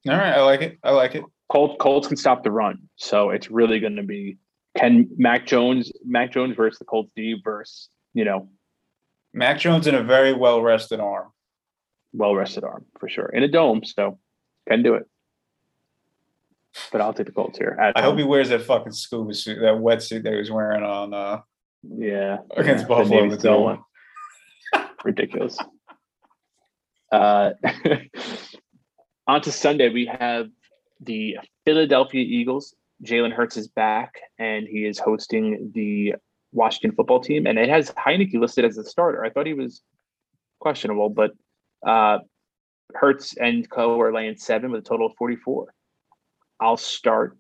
All 0.10 0.18
right, 0.18 0.34
I 0.34 0.42
like 0.42 0.62
it. 0.62 0.80
I 0.84 0.92
like 0.92 1.14
it. 1.14 1.24
Colts 1.50 1.76
Colts 1.80 2.08
can 2.08 2.18
stop 2.18 2.44
the 2.44 2.52
run, 2.52 2.90
so 2.96 3.30
it's 3.30 3.52
really 3.52 3.80
going 3.80 3.98
to 3.98 4.04
be 4.04 4.38
can 4.76 5.08
Mac 5.18 5.46
Jones 5.46 5.92
Mac 6.04 6.32
Jones 6.32 6.56
versus 6.56 6.80
the 6.80 6.86
Colts 6.86 7.12
D 7.16 7.40
versus 7.44 7.90
you 8.16 8.26
know 8.26 8.50
Mac 9.34 9.60
Jones 9.60 9.86
in 9.86 9.94
a 9.94 10.04
very 10.04 10.34
well 10.34 10.64
rested 10.64 11.00
arm. 11.00 11.28
Well 12.12 12.34
rested 12.34 12.64
arm 12.64 12.86
for 13.00 13.08
sure 13.08 13.28
in 13.28 13.44
a 13.44 13.48
dome, 13.48 13.84
so 13.84 14.18
can 14.68 14.82
do 14.82 14.96
it. 14.96 15.08
But 16.92 17.02
I'll 17.02 17.14
take 17.14 17.28
the 17.28 17.32
Colts 17.32 17.58
here. 17.58 17.78
I 17.96 18.02
hope 18.02 18.18
he 18.18 18.24
wears 18.24 18.50
that 18.50 18.62
fucking 18.62 18.92
scuba 18.92 19.34
suit, 19.34 19.60
that 19.62 19.74
wetsuit 19.74 20.24
that 20.24 20.34
he 20.34 20.40
was 20.40 20.52
wearing 20.52 20.84
on. 20.84 21.14
uh 21.14 21.42
Yeah, 21.84 22.38
against 22.56 22.84
yeah, 22.84 22.88
Buffalo. 22.88 23.36
The 23.36 23.58
one. 23.58 23.80
Ridiculous. 25.04 25.58
Uh, 27.12 27.52
on 29.28 29.42
to 29.42 29.52
Sunday, 29.52 29.90
we 29.90 30.06
have 30.06 30.48
the 31.02 31.38
Philadelphia 31.66 32.22
Eagles 32.22 32.76
Jalen 33.04 33.32
Hurts 33.32 33.58
is 33.58 33.68
back 33.68 34.16
and 34.40 34.68
he 34.68 34.86
is 34.86 35.00
hosting 35.00 35.72
the 35.74 36.16
Washington 36.52 36.96
football 36.96 37.20
team. 37.20 37.46
And 37.46 37.60
it 37.60 37.70
has 37.70 37.92
Heinicke 37.92 38.40
listed 38.40 38.66
as 38.66 38.78
a 38.78 38.84
starter. 38.84 39.24
I 39.24 39.30
thought 39.30 39.46
he 39.46 39.54
was 39.54 39.82
questionable, 40.60 41.10
but 41.10 41.32
uh, 41.86 42.20
Hurts 42.96 43.38
and 43.38 43.70
Co 43.70 44.00
are 44.02 44.14
laying 44.14 44.38
seven 44.38 44.72
with 44.72 44.82
a 44.82 44.88
total 44.88 45.08
of 45.08 45.14
44. 45.18 45.74
I'll 46.60 46.78
start 46.78 47.38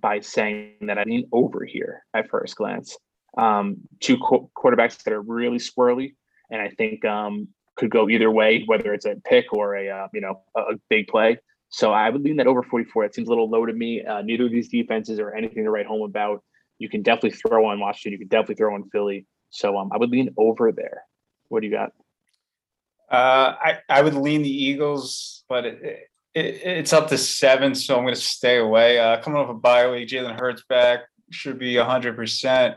by 0.00 0.20
saying 0.20 0.74
that 0.82 0.98
I 0.98 1.04
mean 1.04 1.28
over 1.32 1.64
here 1.64 2.04
at 2.14 2.28
first 2.28 2.56
glance. 2.56 2.96
Um, 3.36 3.78
two 4.00 4.18
qu- 4.18 4.50
quarterbacks 4.56 5.02
that 5.04 5.12
are 5.12 5.22
really 5.22 5.58
squirrely, 5.58 6.14
and 6.50 6.60
I 6.60 6.68
think 6.68 7.04
um, 7.04 7.48
could 7.76 7.90
go 7.90 8.08
either 8.08 8.30
way, 8.30 8.64
whether 8.66 8.92
it's 8.92 9.06
a 9.06 9.16
pick 9.24 9.52
or 9.52 9.76
a 9.76 9.88
uh, 9.88 10.08
you 10.12 10.20
know 10.20 10.42
a, 10.56 10.60
a 10.60 10.74
big 10.88 11.08
play. 11.08 11.38
So 11.70 11.92
I 11.92 12.10
would 12.10 12.22
lean 12.22 12.36
that 12.36 12.46
over 12.46 12.62
44. 12.62 13.04
It 13.04 13.14
seems 13.14 13.28
a 13.28 13.30
little 13.30 13.48
low 13.48 13.64
to 13.64 13.72
me. 13.72 14.04
Uh, 14.04 14.20
neither 14.20 14.44
of 14.44 14.50
these 14.50 14.68
defenses 14.68 15.18
are 15.18 15.34
anything 15.34 15.64
to 15.64 15.70
write 15.70 15.86
home 15.86 16.02
about. 16.02 16.44
You 16.78 16.90
can 16.90 17.02
definitely 17.02 17.30
throw 17.30 17.64
on 17.66 17.80
Washington. 17.80 18.12
You 18.12 18.18
can 18.18 18.28
definitely 18.28 18.56
throw 18.56 18.74
on 18.74 18.90
Philly. 18.90 19.26
So 19.48 19.78
um, 19.78 19.90
I 19.92 19.96
would 19.96 20.10
lean 20.10 20.34
over 20.36 20.70
there. 20.72 21.04
What 21.48 21.60
do 21.60 21.66
you 21.66 21.72
got? 21.72 21.92
Uh, 23.10 23.56
I 23.60 23.78
I 23.88 24.02
would 24.02 24.14
lean 24.14 24.42
the 24.42 24.50
Eagles, 24.50 25.44
but 25.48 25.64
it, 25.64 26.08
it, 26.34 26.60
it's 26.64 26.92
up 26.92 27.08
to 27.08 27.18
seven, 27.18 27.74
so 27.74 27.96
I'm 27.96 28.04
going 28.04 28.14
to 28.14 28.20
stay 28.20 28.58
away. 28.58 28.98
Uh, 28.98 29.20
coming 29.20 29.38
off 29.38 29.50
a 29.50 29.54
bye 29.54 29.90
week, 29.90 30.08
Jalen 30.08 30.38
Hurts 30.38 30.64
back 30.68 31.00
should 31.30 31.58
be 31.58 31.76
100. 31.76 32.16
percent 32.16 32.76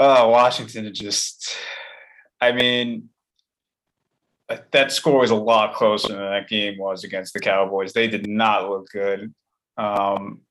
Oh, 0.00 0.28
Washington 0.28 0.92
just. 0.94 1.56
I 2.40 2.52
mean, 2.52 3.08
that 4.70 4.92
score 4.92 5.18
was 5.18 5.32
a 5.32 5.36
lot 5.36 5.74
closer 5.74 6.08
than 6.08 6.18
that 6.18 6.48
game 6.48 6.78
was 6.78 7.02
against 7.02 7.34
the 7.34 7.40
Cowboys. 7.40 7.92
They 7.92 8.06
did 8.06 8.28
not 8.28 8.70
look 8.70 8.88
good. 8.90 9.34
Um, 9.76 10.42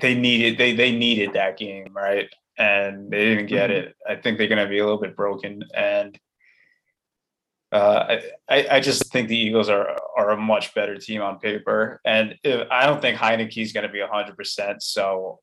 they 0.00 0.14
needed 0.14 0.58
they 0.58 0.74
they 0.74 0.92
needed 0.92 1.32
that 1.32 1.58
game, 1.58 1.88
right? 1.92 2.28
And 2.56 3.10
they 3.10 3.24
didn't 3.24 3.46
get 3.46 3.70
mm-hmm. 3.70 3.88
it. 3.88 3.96
I 4.08 4.14
think 4.14 4.38
they're 4.38 4.46
going 4.46 4.62
to 4.62 4.68
be 4.68 4.78
a 4.78 4.84
little 4.84 5.00
bit 5.00 5.16
broken. 5.16 5.64
And 5.74 6.16
uh, 7.72 8.16
I 8.48 8.66
I 8.70 8.80
just 8.80 9.12
think 9.12 9.28
the 9.28 9.38
Eagles 9.38 9.68
are 9.68 9.96
are 10.16 10.30
a 10.30 10.36
much 10.36 10.74
better 10.74 10.96
team 10.96 11.22
on 11.22 11.38
paper. 11.38 12.00
And 12.04 12.36
if, 12.42 12.66
I 12.70 12.86
don't 12.86 13.00
think 13.00 13.18
Heinicke 13.18 13.62
is 13.62 13.72
going 13.72 13.86
to 13.86 13.92
be 13.92 14.00
hundred 14.00 14.36
percent. 14.36 14.82
So 14.82 15.40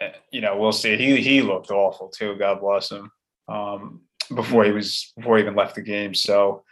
eh, 0.00 0.12
you 0.30 0.40
know 0.40 0.58
we'll 0.58 0.72
see. 0.72 0.96
He 0.96 1.20
he 1.20 1.42
looked 1.42 1.70
awful 1.70 2.08
too. 2.08 2.36
God 2.36 2.60
bless 2.60 2.90
him. 2.90 3.10
Um, 3.48 4.02
before 4.34 4.64
he 4.64 4.70
was 4.70 5.12
before 5.16 5.36
he 5.36 5.42
even 5.42 5.56
left 5.56 5.74
the 5.74 5.82
game. 5.82 6.14
So 6.14 6.64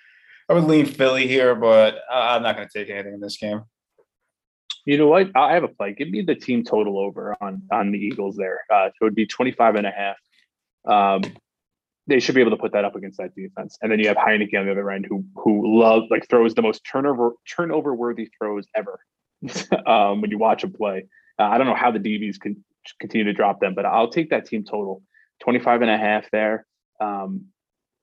I 0.49 0.55
would 0.55 0.65
lean 0.65 0.87
Philly 0.87 1.27
here, 1.27 1.55
but 1.55 2.01
I'm 2.11 2.43
not 2.43 2.57
going 2.57 2.69
to 2.69 2.79
take 2.79 2.91
anything 2.91 3.15
in 3.15 3.21
this 3.21 3.37
game. 3.37 3.63
You 4.85 4.97
know 4.97 5.09
what? 5.09 5.31
I 5.37 5.55
have 5.55 5.65
a 5.65 5.69
play. 5.69 5.93
Give 5.93 6.09
me 6.09 6.23
the 6.23 6.35
team 6.35 6.65
total 6.65 6.99
over 6.99 7.37
on 7.41 7.63
on 7.73 7.93
the 7.93 7.99
Eagles 7.99 8.37
there. 8.37 8.61
Uh, 8.73 8.87
it 8.87 8.95
would 9.03 9.15
be 9.15 9.27
25 9.27 9.75
and 9.75 9.87
a 9.87 9.91
half. 9.91 10.17
Um, 10.87 11.23
they 12.09 12.19
should 12.19 12.35
be 12.35 12.41
able 12.41 12.51
to 12.51 12.57
put 12.57 12.73
that 12.73 12.85
up 12.85 12.97
against 12.97 13.19
that 13.19 13.35
defense. 13.35 13.79
And 13.83 13.93
then 13.93 14.01
you 14.01 14.09
have 14.09 14.17
Heinicke 14.17 14.59
on 14.59 14.67
the 14.67 14.73
other 14.73 14.91
end 14.91 15.07
who 15.09 15.25
who 15.37 15.81
love 15.81 16.05
like 16.11 16.29
throws 16.29 16.55
the 16.55 16.63
most 16.63 16.83
turnover 16.91 17.33
turnover 17.57 17.95
worthy 17.95 18.29
throws 18.39 18.67
ever. 18.75 18.99
um, 19.87 20.21
when 20.21 20.31
you 20.31 20.39
watch 20.39 20.65
him 20.65 20.73
play. 20.73 21.07
Uh, 21.39 21.45
I 21.45 21.59
don't 21.59 21.67
know 21.67 21.75
how 21.75 21.91
the 21.91 22.01
DBs 22.01 22.41
can 22.41 22.65
continue 23.01 23.25
to 23.25 23.33
drop 23.33 23.61
them, 23.61 23.75
but 23.75 23.85
I'll 23.85 24.11
take 24.11 24.31
that 24.31 24.47
team 24.47 24.65
total 24.65 25.03
25 25.43 25.83
and 25.83 25.91
a 25.91 25.99
half 25.99 26.29
there. 26.33 26.67
Um, 27.01 27.47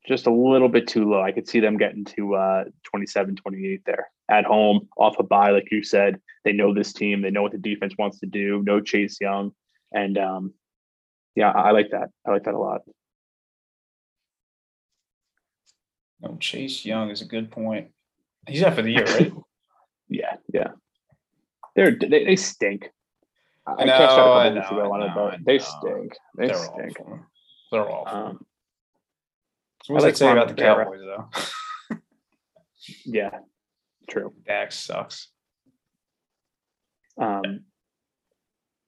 just 0.08 0.28
a 0.28 0.32
little 0.32 0.70
bit 0.70 0.88
too 0.88 1.10
low. 1.10 1.22
I 1.22 1.32
could 1.32 1.48
see 1.48 1.60
them 1.60 1.78
getting 1.78 2.06
to 2.06 2.36
uh, 2.36 2.64
27, 2.84 3.36
28 3.36 3.82
there 3.86 4.08
at 4.30 4.46
home 4.46 4.88
off 4.98 5.16
a 5.20 5.24
bye, 5.24 5.50
like 5.50 5.68
you 5.72 5.84
said. 5.84 6.20
They 6.44 6.54
know 6.54 6.74
this 6.74 6.94
team. 6.94 7.22
They 7.22 7.32
know 7.32 7.42
what 7.42 7.52
the 7.52 7.58
defense 7.58 7.96
wants 7.98 8.20
to 8.20 8.28
do. 8.28 8.62
No 8.64 8.80
Chase 8.80 9.18
Young, 9.20 9.52
and 9.92 10.18
um, 10.18 10.54
yeah, 11.36 11.52
I 11.52 11.72
like 11.72 11.90
that. 11.92 12.10
I 12.26 12.32
like 12.32 12.44
that 12.44 12.54
a 12.54 12.60
lot. 12.60 12.82
No 16.22 16.38
Chase 16.40 16.86
Young 16.86 17.10
is 17.10 17.22
a 17.22 17.26
good 17.26 17.52
point. 17.52 17.90
He's 18.48 18.64
out 18.64 18.76
for 18.76 18.82
the 18.82 18.92
year, 18.92 19.06
right? 19.06 19.34
yeah, 20.10 20.36
yeah. 20.54 20.70
They're 21.76 21.96
they, 21.96 22.26
they 22.26 22.36
stink. 22.36 22.90
I, 23.68 23.82
I 23.82 23.86
know, 23.86 23.94
I 23.94 24.50
know, 24.50 24.94
I 24.94 25.16
know, 25.16 25.32
They 25.46 25.60
stink. 25.60 26.16
They 26.38 26.48
They're 26.48 26.56
stink. 26.56 27.00
Awful. 27.00 27.20
They're 27.72 27.90
awful. 27.90 28.18
Um, 28.18 28.46
what 29.88 30.02
I 30.02 30.06
like 30.06 30.16
say 30.16 30.32
about 30.32 30.48
the 30.48 30.54
Cowboys 30.54 31.02
though? 31.02 31.98
yeah, 33.06 33.32
true. 34.10 34.34
Dax 34.46 34.80
sucks. 34.80 35.30
Um, 37.20 37.62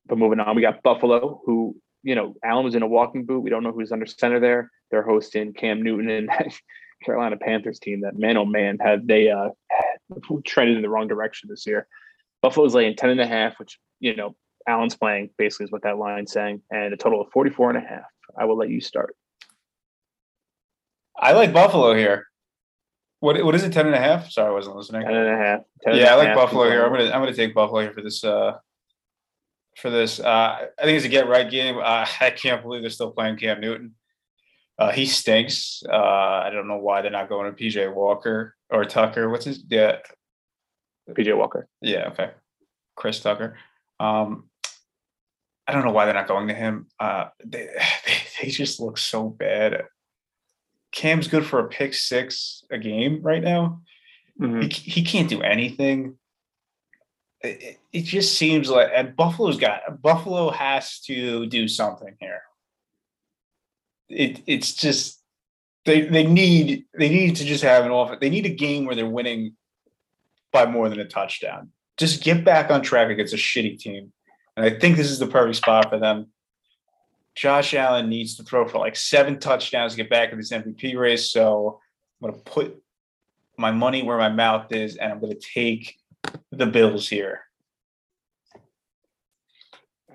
but 0.06 0.18
moving 0.18 0.40
on, 0.40 0.56
we 0.56 0.62
got 0.62 0.84
Buffalo, 0.84 1.42
who 1.46 1.76
you 2.04 2.16
know 2.16 2.36
Allen 2.44 2.66
was 2.66 2.76
in 2.76 2.84
a 2.84 2.88
walking 2.88 3.26
boot. 3.26 3.42
We 3.42 3.50
don't 3.50 3.64
know 3.64 3.72
who's 3.72 3.92
under 3.92 4.06
center 4.06 4.40
there. 4.40 4.72
They're 4.92 5.04
hosting 5.04 5.54
Cam 5.54 5.82
Newton 5.82 6.10
and 6.10 6.30
Carolina 7.04 7.38
Panthers 7.38 7.80
team. 7.80 8.02
That 8.02 8.18
man, 8.18 8.38
oh 8.38 8.46
man, 8.46 8.78
have 8.80 9.08
they 9.08 9.30
uh, 9.30 9.50
trended 10.46 10.76
in 10.78 10.82
the 10.82 10.90
wrong 10.90 11.08
direction 11.08 11.50
this 11.50 11.66
year? 11.66 11.88
Buffalo's 12.42 12.76
laying 12.76 12.96
10 12.96 13.10
and 13.10 13.22
a 13.22 13.28
half, 13.28 13.58
which 13.60 13.80
you 14.00 14.16
know 14.16 14.36
Allen's 14.68 14.96
playing 14.96 15.30
basically 15.38 15.66
is 15.66 15.72
what 15.72 15.84
that 15.84 15.98
line's 15.98 16.32
saying, 16.32 16.62
and 16.72 16.94
a 16.94 16.98
total 16.98 17.22
of 17.22 17.32
44 17.32 17.72
and 17.72 17.84
a 17.84 17.88
half. 17.88 18.04
I 18.38 18.46
will 18.46 18.58
let 18.58 18.70
you 18.70 18.82
start. 18.82 19.16
I 21.20 21.34
like 21.34 21.54
Buffalo 21.54 21.96
here. 21.96 22.28
What 23.20 23.44
what 23.44 23.56
is 23.56 23.64
it? 23.64 23.74
Ten 23.74 23.88
and 23.88 23.96
a 23.96 24.00
half? 24.00 24.30
Sorry, 24.30 24.50
I 24.50 24.52
wasn't 24.52 24.76
listening. 24.76 25.02
Ten 25.02 25.16
and 25.16 25.28
a 25.28 25.38
half. 25.38 25.62
yeah, 25.88 26.14
I 26.14 26.16
like 26.16 26.36
Buffalo 26.36 26.70
here. 26.70 26.86
I'm 26.86 26.92
gonna 26.92 27.06
I'm 27.06 27.22
gonna 27.22 27.34
take 27.34 27.56
Buffalo 27.56 27.82
here 27.82 27.94
for 27.94 28.02
this. 28.02 28.24
Uh, 28.24 28.58
for 29.78 29.90
this, 29.90 30.20
uh, 30.20 30.68
I 30.78 30.84
think 30.84 30.98
it's 30.98 31.06
a 31.06 31.10
get 31.10 31.28
right 31.28 31.50
game. 31.50 31.78
Uh, 31.78 32.06
I 32.22 32.30
can't 32.30 32.62
believe 32.62 32.82
they're 32.82 32.92
still 32.92 33.12
playing 33.12 33.38
Cam 33.38 33.60
Newton. 33.60 33.96
Uh, 34.80 34.92
he 34.92 35.06
stinks. 35.06 35.82
Uh, 35.90 35.96
I 35.96 36.50
don't 36.52 36.68
know 36.68 36.78
why 36.78 37.02
they're 37.02 37.10
not 37.12 37.30
going 37.30 37.54
to 37.54 37.64
PJ 37.64 37.94
Walker 37.94 38.56
or 38.70 38.86
Tucker. 38.86 39.30
What's 39.30 39.46
his? 39.46 39.64
Yeah, 39.68 39.98
PJ 41.10 41.36
Walker. 41.36 41.68
yeah, 41.82 42.10
okay, 42.10 42.32
Chris 42.96 43.20
Tucker. 43.20 43.58
Um, 44.00 44.50
I 45.68 45.74
don't 45.74 45.84
know 45.84 45.92
why 45.92 46.06
they're 46.06 46.14
not 46.14 46.28
going 46.28 46.48
to 46.50 46.54
him. 46.54 46.88
Uh, 47.00 47.30
they, 47.44 47.68
they 48.06 48.14
they 48.44 48.50
just 48.50 48.80
look 48.80 48.98
so 48.98 49.28
bad. 49.30 49.86
Cam's 50.92 51.28
good 51.28 51.46
for 51.46 51.60
a 51.60 51.68
pick 51.68 51.94
six 51.94 52.64
a 52.72 52.78
game 52.78 53.22
right 53.24 53.44
now. 53.44 53.82
Mhm. 54.40 54.72
He, 54.72 54.92
he 54.92 55.04
can't 55.04 55.28
do 55.30 55.42
anything. 55.42 56.18
It, 57.42 57.62
it- 57.64 57.78
it 57.94 58.02
just 58.04 58.38
seems 58.38 58.70
like 58.70 58.90
and 58.94 59.16
Buffalo's 59.16 59.58
got 59.58 60.04
Buffalo 60.04 60.52
has 60.52 61.00
to 61.02 61.48
do 61.48 61.68
something 61.68 62.16
here. 62.20 62.42
It 64.10 64.42
it's 64.48 64.74
just 64.74 65.22
they 65.86 66.02
they 66.02 66.26
need 66.26 66.86
they 66.98 67.10
need 67.10 67.36
to 67.38 67.46
just 67.46 67.64
have 67.64 67.86
an 67.86 67.92
off. 67.92 68.20
They 68.20 68.30
need 68.30 68.46
a 68.46 68.54
game 68.54 68.86
where 68.86 68.96
they're 68.96 69.08
winning 69.08 69.56
by 70.52 70.66
more 70.66 70.90
than 70.90 71.00
a 71.00 71.06
touchdown. 71.06 71.72
Just 71.98 72.24
get 72.24 72.46
back 72.46 72.70
on 72.70 72.82
track 72.82 73.10
against 73.10 73.34
a 73.34 73.38
shitty 73.38 73.80
team, 73.80 74.12
and 74.56 74.66
I 74.66 74.70
think 74.70 74.98
this 74.98 75.10
is 75.10 75.20
the 75.20 75.28
perfect 75.28 75.58
spot 75.58 75.90
for 75.90 76.00
them. 76.00 76.28
Josh 77.36 77.74
Allen 77.74 78.10
needs 78.10 78.36
to 78.36 78.44
throw 78.44 78.68
for 78.68 78.80
like 78.80 78.96
seven 78.96 79.40
touchdowns 79.40 79.94
to 79.94 79.98
get 79.98 80.10
back 80.10 80.32
in 80.32 80.38
this 80.38 80.52
MVP 80.52 80.98
race. 80.98 81.32
So 81.32 81.80
I'm 82.22 82.30
gonna 82.30 82.42
put 82.44 82.82
my 83.58 83.72
money 83.72 84.04
where 84.04 84.18
my 84.18 84.30
mouth 84.30 84.72
is, 84.72 84.98
and 84.98 85.12
I'm 85.12 85.20
gonna 85.20 85.36
take 85.36 85.98
the 86.52 86.66
Bills 86.66 87.08
here. 87.08 87.47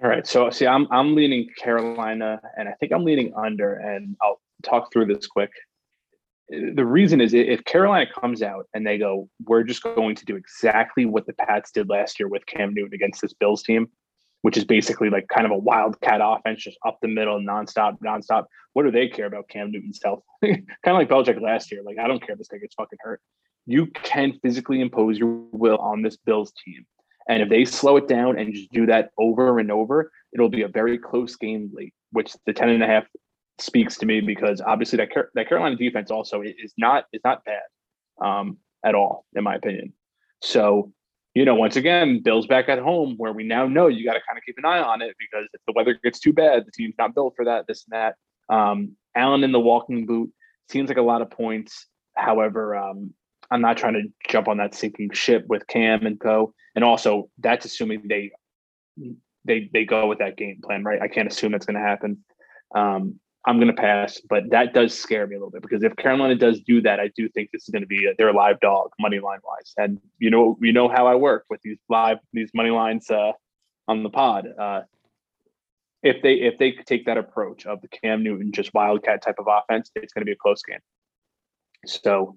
All 0.02 0.08
right. 0.08 0.26
So 0.26 0.50
see, 0.50 0.66
I'm 0.66 0.88
I'm 0.90 1.14
leaning 1.14 1.48
Carolina, 1.56 2.40
and 2.56 2.68
I 2.68 2.72
think 2.72 2.92
I'm 2.92 3.04
leaning 3.04 3.32
under. 3.36 3.74
And 3.74 4.16
I'll 4.20 4.40
talk 4.64 4.92
through 4.92 5.06
this 5.06 5.28
quick. 5.28 5.50
The 6.48 6.84
reason 6.84 7.20
is 7.20 7.34
if 7.34 7.64
Carolina 7.64 8.10
comes 8.12 8.42
out 8.42 8.66
and 8.74 8.84
they 8.84 8.98
go, 8.98 9.28
we're 9.46 9.62
just 9.62 9.82
going 9.82 10.16
to 10.16 10.24
do 10.24 10.34
exactly 10.34 11.06
what 11.06 11.26
the 11.26 11.32
Pats 11.34 11.70
did 11.70 11.88
last 11.88 12.18
year 12.18 12.28
with 12.28 12.44
Cam 12.46 12.74
Newton 12.74 12.92
against 12.94 13.22
this 13.22 13.32
Bills 13.32 13.62
team, 13.62 13.86
which 14.42 14.56
is 14.56 14.64
basically 14.64 15.08
like 15.08 15.28
kind 15.28 15.46
of 15.46 15.52
a 15.52 15.56
wildcat 15.56 16.20
offense, 16.22 16.64
just 16.64 16.78
up 16.84 16.98
the 17.00 17.08
middle, 17.08 17.40
nonstop, 17.40 17.96
nonstop. 18.04 18.46
What 18.72 18.82
do 18.82 18.90
they 18.90 19.08
care 19.08 19.26
about 19.26 19.48
Cam 19.48 19.70
Newton's 19.70 20.00
health? 20.02 20.24
kind 20.44 20.66
of 20.84 20.94
like 20.96 21.08
Belichick 21.08 21.40
last 21.40 21.70
year. 21.70 21.82
Like 21.84 21.98
I 21.98 22.08
don't 22.08 22.20
care 22.20 22.32
if 22.32 22.38
this 22.38 22.48
guy 22.48 22.58
gets 22.58 22.74
fucking 22.74 22.98
hurt. 23.00 23.20
You 23.66 23.86
can 23.86 24.32
physically 24.42 24.80
impose 24.80 25.16
your 25.16 25.44
will 25.52 25.78
on 25.78 26.02
this 26.02 26.16
Bills 26.16 26.52
team. 26.64 26.84
And 27.28 27.42
if 27.42 27.48
they 27.48 27.64
slow 27.64 27.96
it 27.96 28.08
down 28.08 28.38
and 28.38 28.54
just 28.54 28.70
do 28.72 28.86
that 28.86 29.10
over 29.18 29.58
and 29.58 29.70
over, 29.70 30.10
it'll 30.32 30.48
be 30.48 30.62
a 30.62 30.68
very 30.68 30.98
close 30.98 31.36
game 31.36 31.70
late, 31.72 31.94
which 32.10 32.34
the 32.46 32.52
10 32.52 32.68
and 32.68 32.82
a 32.82 32.86
half 32.86 33.04
speaks 33.58 33.96
to 33.98 34.06
me 34.06 34.20
because 34.20 34.60
obviously 34.60 34.96
that 34.96 35.12
Car- 35.12 35.30
that 35.34 35.48
Carolina 35.48 35.76
defense 35.76 36.10
also 36.10 36.42
is 36.42 36.72
not 36.76 37.04
is 37.12 37.20
not 37.24 37.44
bad 37.44 37.62
um, 38.24 38.58
at 38.84 38.94
all, 38.94 39.24
in 39.34 39.44
my 39.44 39.54
opinion. 39.54 39.92
So, 40.42 40.92
you 41.34 41.44
know, 41.44 41.54
once 41.54 41.76
again, 41.76 42.22
Bills 42.22 42.46
back 42.46 42.68
at 42.68 42.78
home 42.78 43.14
where 43.16 43.32
we 43.32 43.44
now 43.44 43.66
know 43.66 43.86
you 43.86 44.04
got 44.04 44.14
to 44.14 44.20
kind 44.26 44.36
of 44.36 44.44
keep 44.44 44.58
an 44.58 44.64
eye 44.64 44.82
on 44.82 45.02
it 45.02 45.14
because 45.18 45.46
if 45.52 45.60
the 45.66 45.72
weather 45.74 45.98
gets 46.02 46.18
too 46.18 46.32
bad, 46.32 46.66
the 46.66 46.72
team's 46.72 46.94
not 46.98 47.14
built 47.14 47.34
for 47.36 47.44
that, 47.44 47.66
this 47.66 47.84
and 47.90 47.98
that. 47.98 48.54
Um, 48.54 48.96
Allen 49.14 49.44
in 49.44 49.52
the 49.52 49.60
walking 49.60 50.06
boot 50.06 50.32
seems 50.68 50.88
like 50.88 50.98
a 50.98 51.02
lot 51.02 51.22
of 51.22 51.30
points. 51.30 51.86
However, 52.16 52.76
um, 52.76 53.14
I'm 53.52 53.60
not 53.60 53.76
trying 53.76 53.94
to 53.94 54.04
jump 54.28 54.48
on 54.48 54.56
that 54.56 54.74
sinking 54.74 55.10
ship 55.12 55.44
with 55.48 55.66
Cam 55.66 56.06
and 56.06 56.18
Co. 56.18 56.54
And 56.74 56.84
also, 56.84 57.28
that's 57.38 57.66
assuming 57.66 58.08
they 58.08 58.32
they 59.44 59.70
they 59.72 59.84
go 59.84 60.06
with 60.06 60.18
that 60.18 60.36
game 60.36 60.60
plan, 60.64 60.84
right? 60.84 61.00
I 61.02 61.08
can't 61.08 61.28
assume 61.28 61.52
that's 61.52 61.66
going 61.66 61.80
to 61.80 61.86
happen. 61.86 62.24
Um, 62.74 63.20
I'm 63.44 63.56
going 63.56 63.74
to 63.74 63.80
pass, 63.80 64.20
but 64.30 64.44
that 64.50 64.72
does 64.72 64.96
scare 64.96 65.26
me 65.26 65.34
a 65.34 65.38
little 65.38 65.50
bit 65.50 65.62
because 65.62 65.82
if 65.82 65.94
Carolina 65.96 66.36
does 66.36 66.60
do 66.60 66.80
that, 66.82 67.00
I 67.00 67.10
do 67.16 67.28
think 67.28 67.50
this 67.50 67.64
is 67.64 67.68
going 67.68 67.82
to 67.82 67.88
be 67.88 68.06
a, 68.06 68.14
they're 68.16 68.28
a 68.28 68.36
live 68.36 68.60
dog 68.60 68.90
money 69.00 69.18
line 69.18 69.40
wise. 69.44 69.72
And 69.76 70.00
you 70.18 70.30
know, 70.30 70.56
you 70.60 70.72
know 70.72 70.88
how 70.88 71.06
I 71.06 71.16
work 71.16 71.44
with 71.50 71.60
these 71.62 71.78
live 71.88 72.18
these 72.32 72.50
money 72.54 72.70
lines 72.70 73.10
uh, 73.10 73.32
on 73.88 74.02
the 74.02 74.10
pod. 74.10 74.46
Uh, 74.58 74.82
if 76.02 76.22
they 76.22 76.34
if 76.34 76.56
they 76.58 76.72
take 76.86 77.04
that 77.06 77.18
approach 77.18 77.66
of 77.66 77.80
the 77.82 77.88
Cam 77.88 78.22
Newton 78.22 78.52
just 78.52 78.72
wildcat 78.72 79.22
type 79.22 79.36
of 79.38 79.46
offense, 79.48 79.90
it's 79.96 80.12
going 80.12 80.22
to 80.22 80.26
be 80.26 80.32
a 80.32 80.36
close 80.36 80.62
game. 80.62 80.80
So 81.84 82.36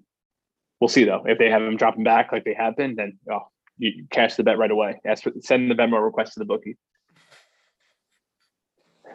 we'll 0.80 0.88
see 0.88 1.04
though. 1.04 1.22
If 1.26 1.38
they 1.38 1.50
have 1.50 1.62
him 1.62 1.76
dropping 1.76 2.04
back 2.04 2.32
like 2.32 2.44
they 2.44 2.54
have 2.54 2.76
been, 2.76 2.94
then 2.96 3.18
oh, 3.30 3.48
you 3.78 4.06
cash 4.10 4.34
the 4.36 4.42
bet 4.42 4.58
right 4.58 4.70
away. 4.70 5.00
Ask 5.06 5.24
for 5.24 5.32
send 5.40 5.70
the 5.70 5.74
Venmo 5.74 6.02
request 6.02 6.34
to 6.34 6.40
the 6.40 6.44
bookie. 6.44 6.76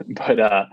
But 0.08 0.40
uh 0.40 0.66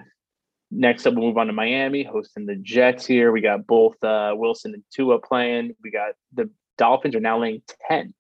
next 0.70 1.06
up 1.06 1.14
we'll 1.14 1.24
move 1.26 1.38
on 1.38 1.48
to 1.48 1.52
Miami, 1.52 2.02
hosting 2.02 2.46
the 2.46 2.56
Jets 2.56 3.04
here. 3.04 3.30
We 3.32 3.40
got 3.40 3.66
both 3.66 4.02
uh 4.02 4.32
Wilson 4.34 4.74
and 4.74 4.84
Tua 4.94 5.18
playing. 5.20 5.74
We 5.82 5.90
got 5.90 6.12
the 6.34 6.50
Dolphins 6.78 7.14
are 7.14 7.20
now 7.20 7.40
laying 7.40 7.62
10 7.88 8.14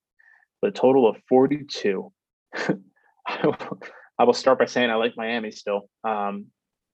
with 0.60 0.74
a 0.74 0.78
total 0.78 1.08
of 1.08 1.16
42. 1.28 2.12
I 2.54 3.46
will- 3.46 3.80
I 4.20 4.24
will 4.24 4.34
start 4.34 4.58
by 4.58 4.64
saying 4.64 4.90
I 4.90 4.96
like 4.96 5.16
Miami 5.16 5.50
still. 5.52 5.88
Um 6.04 6.46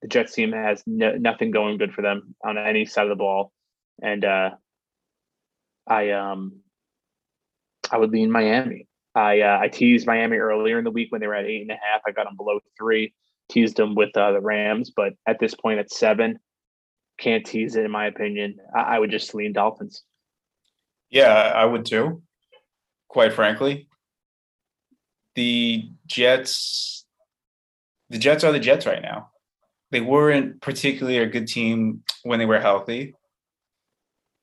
the 0.03 0.09
Jets 0.09 0.35
team 0.35 0.53
has 0.53 0.83
no, 0.87 1.17
nothing 1.17 1.51
going 1.51 1.79
good 1.79 1.95
for 1.95 2.03
them 2.03 2.35
on 2.45 2.59
any 2.59 2.85
side 2.85 3.05
of 3.05 3.09
the 3.09 3.17
ball. 3.17 3.51
And 4.03 4.25
uh 4.25 4.51
I 5.87 6.11
um 6.11 6.61
I 7.91 7.99
would 7.99 8.11
lean 8.11 8.31
Miami. 8.31 8.87
I 9.15 9.41
uh, 9.41 9.59
I 9.61 9.69
teased 9.69 10.07
Miami 10.07 10.37
earlier 10.37 10.79
in 10.79 10.85
the 10.85 10.91
week 10.91 11.13
when 11.13 11.21
they 11.21 11.27
were 11.27 11.35
at 11.35 11.47
eight 11.47 11.63
and 11.63 11.71
a 11.71 11.75
half. 11.75 12.03
I 12.07 12.13
got 12.13 12.25
them 12.25 12.37
below 12.37 12.61
three. 12.79 13.15
Teased 13.51 13.77
them 13.77 13.95
with 13.95 14.17
uh, 14.17 14.33
the 14.33 14.41
Rams, 14.41 14.91
but 14.95 15.13
at 15.27 15.39
this 15.39 15.55
point 15.55 15.79
at 15.79 15.93
seven, 15.93 16.39
can't 17.19 17.45
tease 17.45 17.77
it 17.77 17.85
in 17.85 17.91
my 17.91 18.07
opinion. 18.07 18.57
I, 18.75 18.81
I 18.81 18.99
would 18.99 19.11
just 19.11 19.35
lean 19.35 19.53
Dolphins. 19.53 20.03
Yeah, 21.11 21.33
I 21.33 21.65
would 21.65 21.85
too. 21.85 22.23
Quite 23.09 23.35
frankly, 23.35 23.87
the 25.35 25.89
Jets, 26.07 27.05
the 28.09 28.19
Jets 28.19 28.43
are 28.43 28.51
the 28.51 28.59
Jets 28.59 28.87
right 28.87 29.03
now. 29.03 29.31
They 29.91 30.01
weren't 30.01 30.61
particularly 30.61 31.19
a 31.19 31.27
good 31.27 31.47
team 31.47 32.03
when 32.25 32.39
they 32.41 32.47
were 32.47 32.59
healthy. 32.59 33.15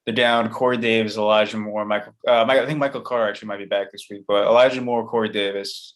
They're 0.06 0.16
down 0.16 0.50
Corey 0.50 0.78
Davis, 0.78 1.18
Elijah 1.18 1.58
Moore, 1.58 1.86
Michael. 1.86 2.16
Uh, 2.28 2.44
I 2.48 2.66
think 2.66 2.80
Michael 2.80 3.02
Carr 3.02 3.30
actually 3.30 3.50
might 3.50 3.60
be 3.60 3.66
back 3.66 3.92
this 3.92 4.08
week, 4.10 4.24
but 4.28 4.48
Elijah 4.48 4.82
Moore, 4.82 5.08
Corey 5.08 5.30
Davis, 5.30 5.96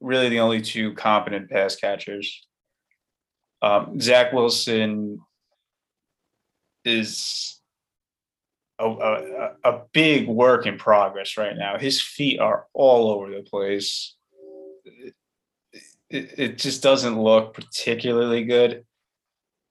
really 0.00 0.28
the 0.28 0.40
only 0.40 0.60
two 0.60 0.92
competent 0.94 1.50
pass 1.50 1.76
catchers. 1.76 2.46
Um, 3.62 4.00
Zach 4.00 4.32
Wilson 4.32 5.20
is 6.84 7.60
a, 8.78 8.86
a, 8.86 9.50
a 9.64 9.82
big 9.92 10.28
work 10.28 10.66
in 10.66 10.76
progress 10.76 11.36
right 11.36 11.56
now. 11.56 11.78
His 11.78 12.02
feet 12.02 12.40
are 12.40 12.66
all 12.74 13.10
over 13.10 13.30
the 13.30 13.42
place. 13.42 14.16
It, 14.84 15.14
it, 16.10 16.34
it 16.38 16.58
just 16.58 16.82
doesn't 16.82 17.20
look 17.20 17.54
particularly 17.54 18.44
good. 18.44 18.84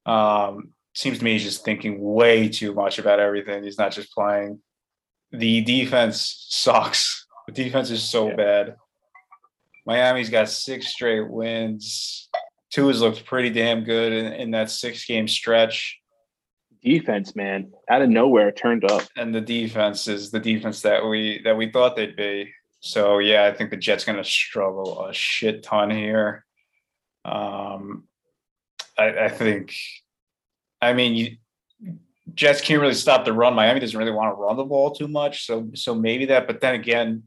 Um, 0.05 0.72
seems 0.93 1.17
to 1.19 1.23
me 1.23 1.33
he's 1.33 1.43
just 1.43 1.65
thinking 1.65 1.99
way 2.01 2.47
too 2.49 2.73
much 2.73 2.99
about 2.99 3.19
everything. 3.19 3.63
He's 3.63 3.77
not 3.77 3.91
just 3.91 4.13
playing. 4.13 4.61
The 5.31 5.61
defense 5.61 6.45
sucks. 6.49 7.25
The 7.47 7.53
defense 7.53 7.89
is 7.91 8.03
so 8.07 8.29
Yeah. 8.29 8.35
bad. 8.35 8.75
Miami's 9.85 10.29
got 10.29 10.49
six 10.49 10.87
straight 10.87 11.29
wins. 11.29 12.29
Tua 12.71 12.87
has 12.87 13.01
looked 13.01 13.25
pretty 13.25 13.49
damn 13.49 13.83
good 13.83 14.13
in, 14.13 14.33
in 14.33 14.51
that 14.51 14.69
six 14.71 15.05
game 15.05 15.27
stretch. 15.27 15.99
Defense, 16.81 17.35
man, 17.35 17.71
out 17.89 18.01
of 18.01 18.09
nowhere 18.09 18.51
turned 18.51 18.83
up. 18.89 19.03
and 19.15 19.33
the 19.33 19.41
defense 19.41 20.07
is 20.07 20.31
the 20.31 20.39
defense 20.39 20.81
that 20.81 21.05
we 21.05 21.41
that 21.43 21.55
we 21.57 21.71
thought 21.71 21.95
they'd 21.95 22.15
be. 22.15 22.51
So 22.81 23.19
yeah, 23.19 23.45
I 23.45 23.53
think 23.53 23.69
the 23.69 23.77
Jets 23.77 24.03
going 24.05 24.17
to 24.17 24.23
struggle 24.23 25.05
a 25.05 25.13
shit 25.13 25.63
ton 25.63 25.89
here. 25.89 26.45
Um, 27.25 28.05
I, 28.97 29.17
I 29.25 29.29
think, 29.29 29.73
I 30.83 30.93
mean, 30.93 31.15
you, 31.15 31.37
Jets 32.33 32.61
can't 32.61 32.81
really 32.81 32.93
stop 32.93 33.25
the 33.25 33.33
run. 33.33 33.53
Miami 33.53 33.79
doesn't 33.79 33.97
really 33.97 34.11
want 34.11 34.35
to 34.35 34.41
run 34.41 34.57
the 34.57 34.63
ball 34.63 34.91
too 34.91 35.07
much, 35.07 35.45
so 35.45 35.69
so 35.75 35.93
maybe 35.93 36.25
that. 36.27 36.47
But 36.47 36.61
then 36.61 36.75
again, 36.75 37.23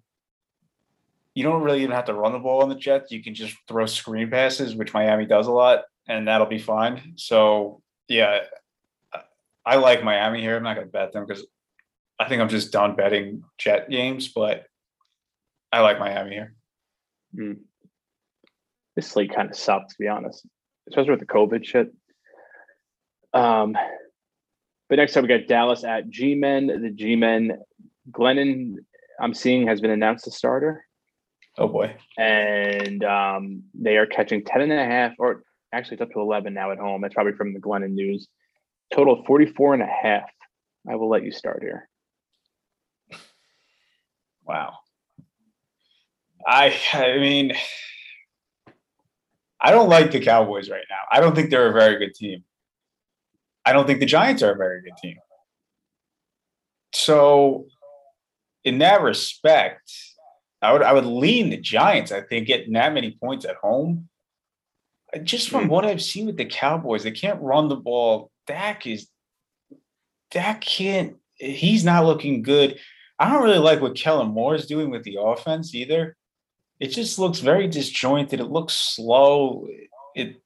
you 1.34 1.42
don't 1.42 1.62
really 1.62 1.82
even 1.82 1.94
have 1.94 2.06
to 2.06 2.14
run 2.14 2.32
the 2.32 2.38
ball 2.38 2.62
on 2.62 2.68
the 2.68 2.74
Jets. 2.74 3.12
You 3.12 3.22
can 3.22 3.34
just 3.34 3.56
throw 3.68 3.86
screen 3.86 4.30
passes, 4.30 4.74
which 4.74 4.94
Miami 4.94 5.26
does 5.26 5.46
a 5.46 5.52
lot, 5.52 5.84
and 6.08 6.26
that'll 6.26 6.46
be 6.46 6.58
fine. 6.58 7.12
So 7.16 7.82
yeah, 8.08 8.40
I- 9.64 9.76
like 9.76 10.02
Miami 10.02 10.40
here. 10.40 10.56
I'm 10.56 10.62
not 10.62 10.74
going 10.74 10.86
to 10.86 10.92
bet 10.92 11.12
them 11.12 11.26
because 11.26 11.44
I 12.18 12.28
think 12.28 12.40
I'm 12.40 12.48
just 12.48 12.72
done 12.72 12.96
betting 12.96 13.44
Jet 13.58 13.90
games, 13.90 14.28
but 14.28 14.64
I 15.70 15.80
like 15.80 15.98
Miami 15.98 16.30
here. 16.30 16.54
Mm. 17.36 17.58
This 18.94 19.08
slate 19.08 19.34
kind 19.34 19.50
of 19.50 19.56
sucks, 19.56 19.94
to 19.94 19.98
be 20.02 20.08
honest, 20.08 20.46
especially 20.88 21.10
with 21.10 21.20
the 21.20 21.26
COVID 21.26 21.64
shit. 21.64 21.92
Um, 23.36 23.76
but 24.88 24.96
next 24.96 25.16
up, 25.16 25.22
we 25.22 25.28
got 25.28 25.46
Dallas 25.48 25.84
at 25.84 26.08
G 26.08 26.34
Men. 26.34 26.66
The 26.66 26.90
G 26.90 27.16
Men, 27.16 27.58
Glennon, 28.10 28.76
I'm 29.20 29.34
seeing 29.34 29.66
has 29.66 29.80
been 29.80 29.90
announced 29.90 30.26
a 30.26 30.30
starter. 30.30 30.84
Oh 31.58 31.68
boy. 31.68 31.96
and 32.18 33.02
um, 33.04 33.62
they 33.74 33.96
are 33.96 34.06
catching 34.06 34.44
10 34.44 34.60
and 34.60 34.72
a 34.72 34.84
half 34.84 35.14
or 35.18 35.42
actually 35.72 35.94
it's 35.94 36.02
up 36.02 36.12
to 36.12 36.20
11 36.20 36.52
now 36.52 36.70
at 36.70 36.78
home 36.78 37.00
that's 37.00 37.14
probably 37.14 37.32
from 37.32 37.54
the 37.54 37.60
Glennon 37.60 37.92
news 37.92 38.28
Total 38.92 39.18
of 39.18 39.26
44 39.26 39.74
and 39.74 39.82
a 39.82 39.86
half. 39.86 40.30
I 40.88 40.94
will 40.94 41.08
let 41.08 41.24
you 41.24 41.32
start 41.32 41.60
here. 41.62 41.88
Wow. 44.44 44.74
I 46.46 46.76
I 46.92 47.18
mean 47.18 47.52
I 49.60 49.72
don't 49.72 49.88
like 49.88 50.12
the 50.12 50.20
Cowboys 50.20 50.70
right 50.70 50.84
now. 50.88 51.00
I 51.10 51.20
don't 51.20 51.34
think 51.34 51.50
they're 51.50 51.70
a 51.70 51.72
very 51.72 51.98
good 51.98 52.14
team. 52.14 52.44
I 53.66 53.72
don't 53.72 53.86
think 53.86 54.00
the 54.00 54.06
Giants 54.06 54.42
are 54.42 54.52
a 54.52 54.56
very 54.56 54.80
good 54.80 54.96
team. 55.02 55.16
So 56.94 57.66
in 58.64 58.78
that 58.78 59.02
respect, 59.02 59.92
I 60.62 60.72
would 60.72 60.82
I 60.82 60.92
would 60.92 61.04
lean 61.04 61.50
the 61.50 61.58
Giants. 61.58 62.12
I 62.12 62.22
think 62.22 62.46
getting 62.46 62.72
that 62.74 62.94
many 62.94 63.18
points 63.20 63.44
at 63.44 63.56
home. 63.56 64.08
Just 65.22 65.50
from 65.50 65.64
hmm. 65.64 65.68
what 65.68 65.84
I've 65.84 66.02
seen 66.02 66.26
with 66.26 66.36
the 66.36 66.44
Cowboys, 66.44 67.02
they 67.02 67.10
can't 67.10 67.42
run 67.42 67.68
the 67.68 67.76
ball. 67.76 68.30
Dak 68.46 68.86
is 68.86 69.08
Dak 70.30 70.60
can't. 70.60 71.16
He's 71.34 71.84
not 71.84 72.06
looking 72.06 72.42
good. 72.42 72.78
I 73.18 73.32
don't 73.32 73.42
really 73.42 73.58
like 73.58 73.80
what 73.80 73.96
Kellen 73.96 74.28
Moore 74.28 74.54
is 74.54 74.66
doing 74.66 74.90
with 74.90 75.02
the 75.02 75.18
offense 75.20 75.74
either. 75.74 76.16
It 76.80 76.88
just 76.88 77.18
looks 77.18 77.38
very 77.38 77.68
disjointed. 77.68 78.40
It 78.40 78.50
looks 78.50 78.74
slow. 78.74 79.68
It 80.16 80.42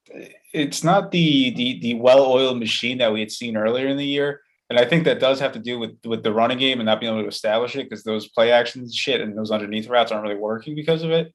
it's 0.52 0.82
not 0.82 1.12
the 1.12 1.50
the 1.50 1.80
the 1.80 1.94
well-oiled 1.94 2.58
machine 2.58 2.98
that 2.98 3.12
we 3.12 3.20
had 3.20 3.30
seen 3.30 3.56
earlier 3.56 3.86
in 3.86 3.96
the 3.96 4.04
year. 4.04 4.40
And 4.68 4.78
I 4.78 4.84
think 4.84 5.04
that 5.04 5.20
does 5.20 5.40
have 5.40 5.52
to 5.52 5.58
do 5.60 5.78
with 5.78 5.96
with 6.04 6.22
the 6.24 6.32
running 6.32 6.58
game 6.58 6.80
and 6.80 6.86
not 6.86 7.00
being 7.00 7.12
able 7.12 7.22
to 7.22 7.28
establish 7.28 7.76
it 7.76 7.88
because 7.88 8.02
those 8.02 8.28
play 8.28 8.50
actions 8.50 8.94
shit 8.94 9.20
and 9.20 9.38
those 9.38 9.52
underneath 9.52 9.88
routes 9.88 10.10
aren't 10.10 10.24
really 10.24 10.36
working 10.36 10.74
because 10.74 11.02
of 11.04 11.12
it. 11.12 11.32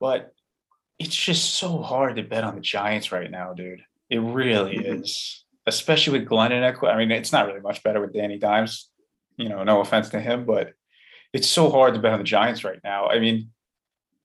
But 0.00 0.32
it's 0.98 1.14
just 1.14 1.54
so 1.54 1.82
hard 1.82 2.16
to 2.16 2.22
bet 2.22 2.44
on 2.44 2.56
the 2.56 2.60
Giants 2.60 3.12
right 3.12 3.30
now, 3.30 3.52
dude. 3.52 3.82
It 4.10 4.18
really 4.18 4.76
is, 4.76 5.44
especially 5.66 6.18
with 6.18 6.28
Glennon 6.28 6.74
Equ- 6.74 6.92
I 6.92 6.96
mean, 6.96 7.10
it's 7.10 7.32
not 7.32 7.46
really 7.46 7.60
much 7.60 7.82
better 7.82 8.00
with 8.00 8.12
Danny 8.12 8.38
Dimes. 8.38 8.88
You 9.36 9.48
know, 9.48 9.62
no 9.62 9.80
offense 9.80 10.08
to 10.10 10.20
him, 10.20 10.46
but 10.46 10.72
it's 11.32 11.48
so 11.48 11.70
hard 11.70 11.94
to 11.94 12.00
bet 12.00 12.12
on 12.12 12.18
the 12.18 12.24
Giants 12.24 12.64
right 12.64 12.80
now. 12.82 13.08
I 13.08 13.18
mean, 13.18 13.50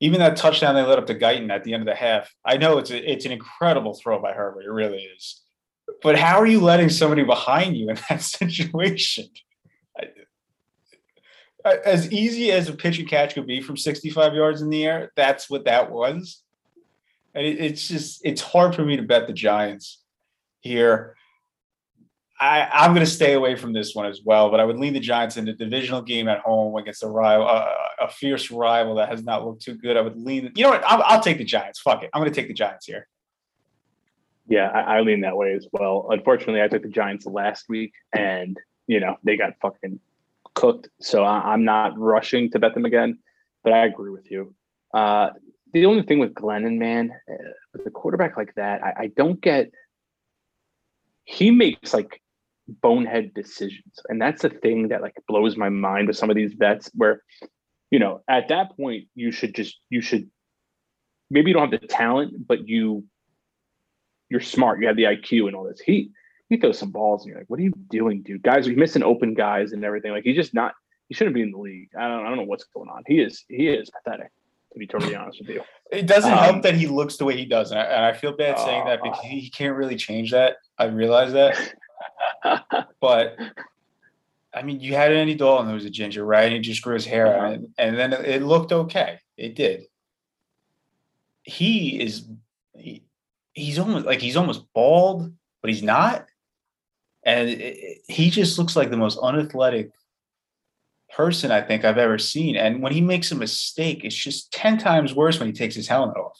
even 0.02 0.20
that 0.20 0.36
touchdown 0.36 0.74
they 0.74 0.82
let 0.82 0.98
up 0.98 1.06
to 1.08 1.16
Guyton 1.16 1.52
at 1.52 1.64
the 1.64 1.74
end 1.74 1.84
of 1.84 1.88
the 1.88 1.96
half. 1.96 2.34
I 2.44 2.58
know 2.58 2.80
it's 2.80 2.90
a, 2.90 3.12
it's 3.12 3.26
an 3.26 3.32
incredible 3.32 3.94
throw 3.94 4.20
by 4.20 4.34
Herbert. 4.34 4.66
It 4.66 4.72
really 4.72 5.04
is. 5.04 5.42
But 6.02 6.18
how 6.18 6.40
are 6.40 6.48
you 6.48 6.60
letting 6.60 6.90
somebody 6.90 7.24
behind 7.24 7.78
you 7.78 7.90
in 7.90 8.00
that 8.10 8.22
situation? 8.22 9.30
As 11.64 12.12
easy 12.12 12.52
as 12.52 12.68
a 12.68 12.74
pitch 12.74 12.98
and 12.98 13.08
catch 13.08 13.36
could 13.36 13.46
be 13.46 13.62
from 13.62 13.78
65 13.78 14.34
yards 14.34 14.64
in 14.64 14.70
the 14.70 14.84
air, 14.84 15.12
that's 15.16 15.48
what 15.48 15.66
that 15.66 15.92
was. 15.92 16.42
And 17.36 17.46
it, 17.46 17.60
it's 17.60 17.88
just 17.88 18.22
it's 18.26 18.42
hard 18.42 18.74
for 18.74 18.84
me 18.84 18.98
to 18.98 19.04
bet 19.04 19.28
the 19.28 19.34
Giants 19.34 20.02
here. 20.62 21.16
I, 22.42 22.68
I'm 22.74 22.96
going 22.96 23.06
to 23.06 23.12
stay 23.12 23.34
away 23.34 23.56
from 23.56 23.72
this 23.72 23.94
one 23.94 24.08
as 24.08 24.22
well, 24.26 24.50
but 24.50 24.60
I 24.60 24.66
would 24.66 24.80
lean 24.80 24.94
the 24.94 25.00
Giants 25.00 25.38
in 25.38 25.46
the 25.46 25.54
divisional 25.54 26.02
game 26.02 26.28
at 26.28 26.40
home 26.40 26.76
against 26.76 27.04
a 27.04 27.08
rival, 27.08 27.48
a 27.48 28.10
fierce 28.10 28.50
rival 28.50 28.96
that 28.96 29.10
has 29.10 29.24
not 29.24 29.46
looked 29.46 29.62
too 29.62 29.76
good. 29.76 29.96
I 29.96 30.02
would 30.02 30.18
lean. 30.18 30.52
You 30.56 30.64
know 30.64 30.72
what? 30.72 30.84
I'll, 30.84 31.04
I'll 31.04 31.22
take 31.22 31.38
the 31.38 31.44
Giants. 31.44 31.80
Fuck 31.80 32.02
it. 32.02 32.10
I'm 32.12 32.20
going 32.20 32.34
to 32.34 32.36
take 32.36 32.48
the 32.48 32.56
Giants 32.56 32.88
here. 32.88 33.08
Yeah, 34.48 34.70
I, 34.70 34.98
I 34.98 35.02
lean 35.02 35.22
that 35.22 35.38
way 35.38 35.54
as 35.54 35.68
well. 35.72 36.08
Unfortunately, 36.10 36.64
I 36.64 36.68
took 36.68 36.82
the 36.82 36.90
Giants 36.90 37.28
last 37.28 37.70
week, 37.70 37.94
and 38.12 38.58
you 38.88 39.00
know 39.00 39.18
they 39.24 39.38
got 39.38 39.54
fucking 39.62 40.00
cooked. 40.56 40.90
So 41.00 41.24
I, 41.24 41.54
am 41.54 41.64
not 41.64 41.98
rushing 41.98 42.50
to 42.52 42.60
bet 42.60 42.74
them 42.74 42.86
again. 42.86 43.20
But 43.64 43.74
I 43.74 43.86
agree 43.86 44.10
with 44.10 44.32
you. 44.32 44.56
Uh, 44.92 45.30
the 45.74 45.86
only 45.86 46.02
thing 46.02 46.18
with 46.18 46.34
Glennon, 46.34 46.80
man, 46.80 47.12
uh, 47.32 47.52
with 47.72 47.86
a 47.86 47.92
quarterback 47.92 48.36
like 48.36 48.56
that, 48.56 48.84
I, 48.84 48.94
I 48.98 49.08
don't 49.16 49.40
get. 49.40 49.70
He 51.24 51.52
makes 51.52 51.94
like 51.94 52.20
bonehead 52.68 53.34
decisions. 53.34 54.00
And 54.08 54.22
that's 54.22 54.42
the 54.42 54.50
thing 54.50 54.90
that 54.90 55.02
like 55.02 55.16
blows 55.28 55.58
my 55.58 55.70
mind 55.70 56.08
with 56.08 56.18
some 56.18 56.30
of 56.30 56.36
these 56.36 56.54
vets 56.54 56.90
where, 56.94 57.24
you 57.90 58.00
know, 58.00 58.22
at 58.28 58.50
that 58.50 58.76
point 58.78 59.08
you 59.16 59.32
should 59.32 59.56
just 59.56 59.80
you 59.90 60.02
should 60.02 60.30
maybe 61.30 61.52
you 61.52 61.54
don't 61.54 61.72
have 61.72 61.82
the 61.82 61.88
talent, 61.88 62.48
but 62.48 62.68
you 62.68 63.04
you're 64.30 64.42
smart, 64.42 64.80
you 64.80 64.88
have 64.88 64.96
the 64.96 65.04
IQ 65.04 65.48
and 65.48 65.56
all 65.56 65.64
this. 65.64 65.82
He 65.82 66.12
he 66.50 66.58
throws 66.58 66.78
some 66.78 66.92
balls 66.92 67.24
and 67.24 67.30
you're 67.30 67.40
like, 67.40 67.50
what 67.50 67.60
are 67.60 67.64
you 67.64 67.74
doing, 67.90 68.22
dude? 68.22 68.44
Guys 68.44 68.68
are 68.68 68.74
missing 68.74 69.04
open 69.04 69.34
guys 69.34 69.72
and 69.72 69.84
everything. 69.84 70.12
Like 70.12 70.24
he's 70.24 70.36
just 70.36 70.54
not 70.54 70.74
he 71.12 71.16
shouldn't 71.16 71.36
be 71.36 71.42
in 71.42 71.52
the 71.52 71.58
league. 71.58 71.90
I 71.98 72.08
don't 72.08 72.26
I 72.26 72.30
don't 72.30 72.38
know 72.38 72.44
what's 72.44 72.64
going 72.64 72.90
on. 72.90 73.04
He 73.06 73.20
is 73.20 73.44
he 73.50 73.68
is 73.68 73.90
pathetic, 73.90 74.32
to 74.72 74.80
be 74.80 74.88
totally 74.88 75.14
honest 75.14 75.40
with 75.42 75.50
you. 75.50 75.62
It 75.92 76.08
doesn't 76.08 76.32
um, 76.32 76.38
help 76.38 76.62
that 76.64 76.76
he 76.76 76.88
looks 76.88 77.18
the 77.18 77.26
way 77.26 77.36
he 77.36 77.44
does, 77.44 77.72
and 77.72 77.80
I, 77.82 77.84
and 77.84 78.06
I 78.06 78.14
feel 78.14 78.32
bad 78.32 78.56
uh, 78.56 78.66
saying 78.66 78.86
that 78.86 79.04
because 79.04 79.20
he 79.20 79.50
can't 79.50 79.76
really 79.76 79.98
change 79.98 80.32
that. 80.32 80.56
I 80.78 80.86
realize 80.86 81.34
that, 81.34 81.58
but 83.02 83.38
I 84.54 84.64
mean, 84.64 84.80
you 84.80 84.96
had 84.96 85.12
Andy 85.12 85.36
Dalton 85.36 85.68
who 85.68 85.74
was 85.74 85.86
a 85.86 85.90
ginger, 85.90 86.26
right? 86.26 86.46
And 86.46 86.54
he 86.54 86.60
just 86.60 86.82
grew 86.82 86.94
his 86.94 87.06
hair 87.06 87.28
out, 87.28 87.44
uh-huh. 87.44 87.54
and, 87.54 87.68
and 87.78 87.98
then 87.98 88.14
it 88.14 88.44
looked 88.44 88.72
okay. 88.72 89.20
It 89.38 89.56
did. 89.56 89.86
He 91.44 92.02
is, 92.02 92.28
he, 92.76 93.04
he's 93.54 93.80
almost 93.80 94.06
like 94.06 94.20
he's 94.20 94.38
almost 94.38 94.66
bald, 94.74 95.34
but 95.62 95.70
he's 95.70 95.84
not, 95.84 96.28
and 97.24 97.50
it, 97.50 97.62
it, 97.62 98.02
he 98.08 98.30
just 98.30 98.58
looks 98.58 98.76
like 98.76 98.90
the 98.90 98.98
most 98.98 99.18
unathletic 99.22 99.92
person 101.16 101.52
I 101.52 101.62
think 101.62 101.84
I've 101.84 101.98
ever 101.98 102.18
seen. 102.18 102.56
And 102.56 102.82
when 102.82 102.94
he 102.94 103.02
makes 103.02 103.32
a 103.32 103.36
mistake, 103.36 104.04
it's 104.04 104.16
just 104.16 104.52
ten 104.52 104.78
times 104.78 105.16
worse 105.16 105.40
when 105.40 105.48
he 105.48 105.54
takes 105.54 105.76
his 105.76 105.88
helmet 105.88 106.18
off. 106.18 106.40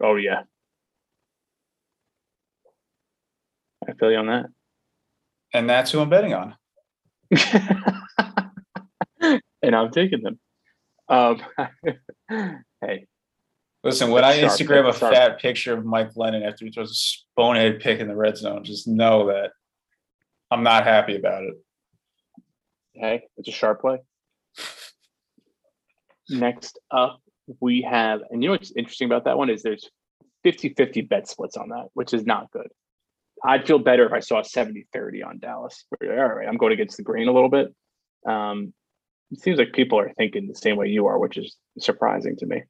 Oh 0.00 0.16
yeah, 0.16 0.42
I 3.88 3.92
feel 3.94 4.10
you 4.10 4.18
on 4.18 4.26
that 4.26 4.46
and 5.52 5.68
that's 5.68 5.90
who 5.90 6.00
I'm 6.00 6.08
betting 6.08 6.34
on. 6.34 6.56
and 9.62 9.74
I'm 9.74 9.90
taking 9.90 10.22
them. 10.22 10.38
Um, 11.08 11.42
hey, 12.80 13.06
listen, 13.84 14.10
when 14.10 14.24
I 14.24 14.38
Instagram 14.38 14.88
a 14.88 14.92
fat 14.92 15.40
picture 15.40 15.76
of 15.76 15.84
Mike 15.84 16.14
Glennon 16.14 16.46
after 16.46 16.64
he 16.64 16.70
throws 16.70 16.90
a 16.90 17.40
bonehead 17.40 17.80
pick 17.80 18.00
in 18.00 18.08
the 18.08 18.16
red 18.16 18.36
zone, 18.36 18.64
just 18.64 18.88
know 18.88 19.26
that 19.28 19.52
I'm 20.50 20.62
not 20.62 20.84
happy 20.84 21.16
about 21.16 21.44
it. 21.44 21.54
Hey, 22.94 23.22
it's 23.36 23.48
a 23.48 23.52
sharp 23.52 23.80
play. 23.80 23.98
Next 26.28 26.78
up, 26.90 27.20
we 27.60 27.82
have, 27.82 28.20
and 28.30 28.42
you 28.42 28.48
know 28.48 28.52
what's 28.52 28.72
interesting 28.76 29.06
about 29.06 29.24
that 29.24 29.38
one 29.38 29.50
is 29.50 29.62
there's 29.62 29.90
50 30.44 30.74
50 30.74 31.02
bet 31.02 31.28
splits 31.28 31.56
on 31.56 31.70
that, 31.70 31.88
which 31.94 32.14
is 32.14 32.26
not 32.26 32.50
good. 32.50 32.68
I'd 33.44 33.66
feel 33.66 33.78
better 33.78 34.06
if 34.06 34.12
I 34.12 34.20
saw 34.20 34.42
70 34.42 34.86
30 34.92 35.22
on 35.22 35.38
Dallas. 35.38 35.84
All 36.02 36.08
right, 36.08 36.48
I'm 36.48 36.56
going 36.56 36.72
against 36.72 36.96
the 36.96 37.02
grain 37.02 37.28
a 37.28 37.32
little 37.32 37.48
bit. 37.48 37.74
Um, 38.26 38.72
it 39.30 39.40
seems 39.40 39.58
like 39.58 39.72
people 39.72 39.98
are 39.98 40.12
thinking 40.12 40.46
the 40.46 40.54
same 40.54 40.76
way 40.76 40.88
you 40.88 41.06
are, 41.06 41.18
which 41.18 41.36
is 41.38 41.56
surprising 41.78 42.36
to 42.36 42.46
me. 42.46 42.62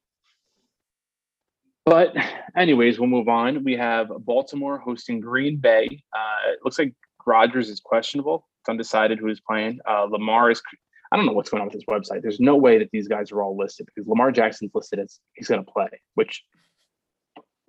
But, 1.84 2.14
anyways, 2.56 2.98
we'll 2.98 3.08
move 3.08 3.28
on. 3.28 3.64
We 3.64 3.76
have 3.76 4.08
Baltimore 4.20 4.78
hosting 4.78 5.20
Green 5.20 5.56
Bay. 5.56 6.02
Uh, 6.14 6.52
it 6.52 6.60
looks 6.64 6.78
like 6.78 6.94
Rodgers 7.26 7.68
is 7.68 7.80
questionable. 7.80 8.46
It's 8.60 8.68
undecided 8.68 9.18
who 9.18 9.28
is 9.28 9.40
playing. 9.40 9.80
Uh, 9.88 10.04
Lamar 10.04 10.50
is. 10.50 10.62
I 11.10 11.16
don't 11.16 11.26
know 11.26 11.32
what's 11.32 11.50
going 11.50 11.60
on 11.60 11.68
with 11.68 11.74
this 11.74 11.84
website. 11.84 12.22
There's 12.22 12.40
no 12.40 12.56
way 12.56 12.78
that 12.78 12.88
these 12.90 13.08
guys 13.08 13.32
are 13.32 13.42
all 13.42 13.56
listed 13.56 13.86
because 13.86 14.08
Lamar 14.08 14.32
Jackson's 14.32 14.70
listed 14.72 14.98
as 15.00 15.18
he's 15.34 15.48
going 15.48 15.62
to 15.62 15.70
play, 15.70 15.88
which 16.14 16.42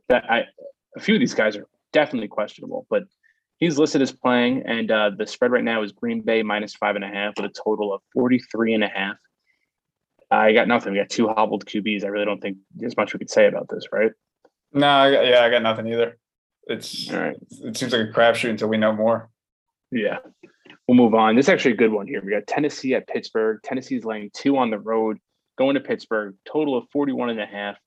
that 0.07 0.23
I 0.29 0.43
a 0.95 0.99
few 0.99 1.15
of 1.15 1.19
these 1.19 1.33
guys 1.33 1.57
are 1.57 1.67
definitely 1.93 2.27
questionable, 2.27 2.85
but 2.89 3.03
he's 3.57 3.77
listed 3.77 4.01
as 4.01 4.11
playing. 4.11 4.63
And 4.65 4.91
uh, 4.91 5.11
the 5.17 5.25
spread 5.25 5.51
right 5.51 5.63
now 5.63 5.83
is 5.83 5.91
Green 5.93 6.21
Bay 6.21 6.43
minus 6.43 6.75
five 6.75 6.95
and 6.95 7.05
a 7.05 7.07
half 7.07 7.33
with 7.37 7.45
a 7.45 7.53
total 7.63 7.93
of 7.93 8.01
43 8.13 8.73
and 8.73 8.83
a 8.83 8.89
half. 8.89 9.15
I 10.29 10.51
got 10.51 10.67
nothing. 10.67 10.93
We 10.93 10.99
got 10.99 11.09
two 11.09 11.27
hobbled 11.27 11.65
QBs. 11.65 12.03
I 12.03 12.07
really 12.07 12.25
don't 12.25 12.41
think 12.41 12.57
there's 12.75 12.97
much 12.97 13.13
we 13.13 13.19
could 13.19 13.29
say 13.29 13.47
about 13.47 13.69
this, 13.69 13.85
right? 13.91 14.11
No, 14.73 14.87
I 14.87 15.11
got, 15.11 15.25
yeah, 15.27 15.41
I 15.43 15.49
got 15.49 15.61
nothing 15.61 15.87
either. 15.87 16.17
It's 16.65 17.11
all 17.11 17.19
right. 17.19 17.37
It 17.63 17.77
seems 17.77 17.93
like 17.93 18.09
a 18.09 18.11
crapshoot 18.11 18.49
until 18.49 18.69
we 18.69 18.77
know 18.77 18.93
more. 18.93 19.29
Yeah, 19.91 20.17
we'll 20.87 20.97
move 20.97 21.13
on. 21.13 21.35
This 21.35 21.45
is 21.45 21.49
actually 21.49 21.73
a 21.73 21.77
good 21.77 21.91
one 21.91 22.07
here. 22.07 22.21
We 22.25 22.31
got 22.31 22.47
Tennessee 22.47 22.95
at 22.95 23.07
Pittsburgh. 23.07 23.59
Tennessee's 23.63 24.05
laying 24.05 24.31
two 24.33 24.57
on 24.57 24.71
the 24.71 24.79
road, 24.79 25.19
going 25.57 25.75
to 25.75 25.81
Pittsburgh. 25.81 26.35
Total 26.51 26.75
of 26.77 26.85
41 26.91 27.29
and 27.29 27.41
a 27.41 27.45
half. 27.45 27.77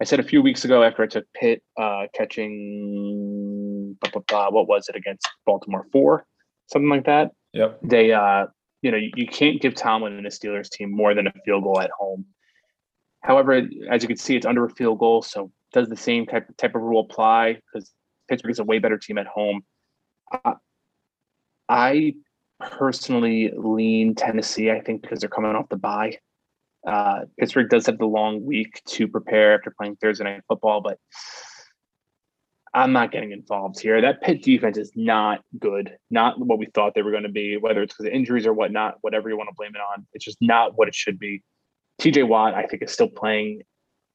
I 0.00 0.04
said 0.04 0.20
a 0.20 0.24
few 0.24 0.42
weeks 0.42 0.64
ago 0.64 0.82
after 0.82 1.02
I 1.02 1.06
took 1.06 1.24
Pitt 1.34 1.62
uh, 1.80 2.06
catching 2.14 3.96
blah, 4.00 4.10
blah, 4.10 4.22
blah, 4.28 4.50
what 4.50 4.68
was 4.68 4.88
it 4.88 4.96
against 4.96 5.28
Baltimore 5.46 5.86
four, 5.90 6.26
something 6.66 6.88
like 6.88 7.06
that. 7.06 7.30
Yep. 7.52 7.80
They, 7.82 8.12
uh, 8.12 8.46
you 8.82 8.90
know, 8.90 8.98
you, 8.98 9.10
you 9.16 9.26
can't 9.26 9.60
give 9.60 9.74
Tomlin 9.74 10.12
and 10.14 10.26
the 10.26 10.30
Steelers 10.30 10.68
team 10.68 10.90
more 10.92 11.14
than 11.14 11.26
a 11.26 11.32
field 11.44 11.64
goal 11.64 11.80
at 11.80 11.90
home. 11.98 12.26
However, 13.22 13.62
as 13.90 14.02
you 14.02 14.08
can 14.08 14.16
see, 14.16 14.36
it's 14.36 14.46
under 14.46 14.64
a 14.64 14.70
field 14.70 14.98
goal, 14.98 15.22
so 15.22 15.50
does 15.72 15.88
the 15.88 15.96
same 15.96 16.26
type 16.26 16.46
type 16.56 16.74
of 16.74 16.82
rule 16.82 17.00
apply? 17.00 17.54
Because 17.54 17.90
Pittsburgh 18.28 18.52
is 18.52 18.58
a 18.58 18.64
way 18.64 18.78
better 18.78 18.98
team 18.98 19.18
at 19.18 19.26
home. 19.26 19.62
I, 20.30 20.54
I 21.68 22.14
personally 22.60 23.52
lean 23.56 24.14
Tennessee. 24.14 24.70
I 24.70 24.80
think 24.80 25.02
because 25.02 25.20
they're 25.20 25.28
coming 25.28 25.54
off 25.56 25.68
the 25.68 25.76
bye. 25.76 26.18
Uh, 26.86 27.22
Pittsburgh 27.38 27.68
does 27.68 27.86
have 27.86 27.98
the 27.98 28.06
long 28.06 28.44
week 28.44 28.80
to 28.86 29.08
prepare 29.08 29.54
after 29.54 29.74
playing 29.76 29.96
Thursday 29.96 30.24
night 30.24 30.42
football, 30.48 30.80
but 30.80 30.98
I'm 32.72 32.92
not 32.92 33.10
getting 33.10 33.32
involved 33.32 33.80
here. 33.80 34.00
That 34.00 34.20
Pitt 34.22 34.42
defense 34.42 34.76
is 34.76 34.92
not 34.94 35.40
good, 35.58 35.96
not 36.10 36.38
what 36.38 36.58
we 36.58 36.66
thought 36.66 36.94
they 36.94 37.02
were 37.02 37.10
going 37.10 37.22
to 37.22 37.28
be, 37.28 37.56
whether 37.56 37.82
it's 37.82 37.94
because 37.94 38.06
of 38.06 38.12
injuries 38.12 38.46
or 38.46 38.52
whatnot, 38.52 38.96
whatever 39.00 39.28
you 39.28 39.36
want 39.36 39.48
to 39.48 39.54
blame 39.56 39.72
it 39.74 39.80
on. 39.80 40.06
It's 40.12 40.24
just 40.24 40.38
not 40.40 40.76
what 40.76 40.86
it 40.86 40.94
should 40.94 41.18
be. 41.18 41.42
TJ 42.00 42.28
Watt, 42.28 42.54
I 42.54 42.66
think, 42.66 42.82
is 42.82 42.92
still 42.92 43.08
playing 43.08 43.62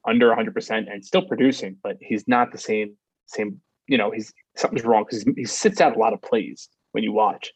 under 0.06 0.30
100% 0.30 0.92
and 0.92 1.04
still 1.04 1.26
producing, 1.26 1.76
but 1.82 1.96
he's 2.00 2.26
not 2.28 2.52
the 2.52 2.58
same, 2.58 2.96
same, 3.26 3.60
you 3.88 3.98
know, 3.98 4.10
he's 4.10 4.32
something's 4.56 4.84
wrong 4.84 5.04
because 5.08 5.24
he 5.36 5.44
sits 5.44 5.80
out 5.80 5.96
a 5.96 5.98
lot 5.98 6.12
of 6.12 6.22
plays 6.22 6.68
when 6.92 7.02
you 7.02 7.12
watch. 7.12 7.52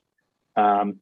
Um, 0.57 0.99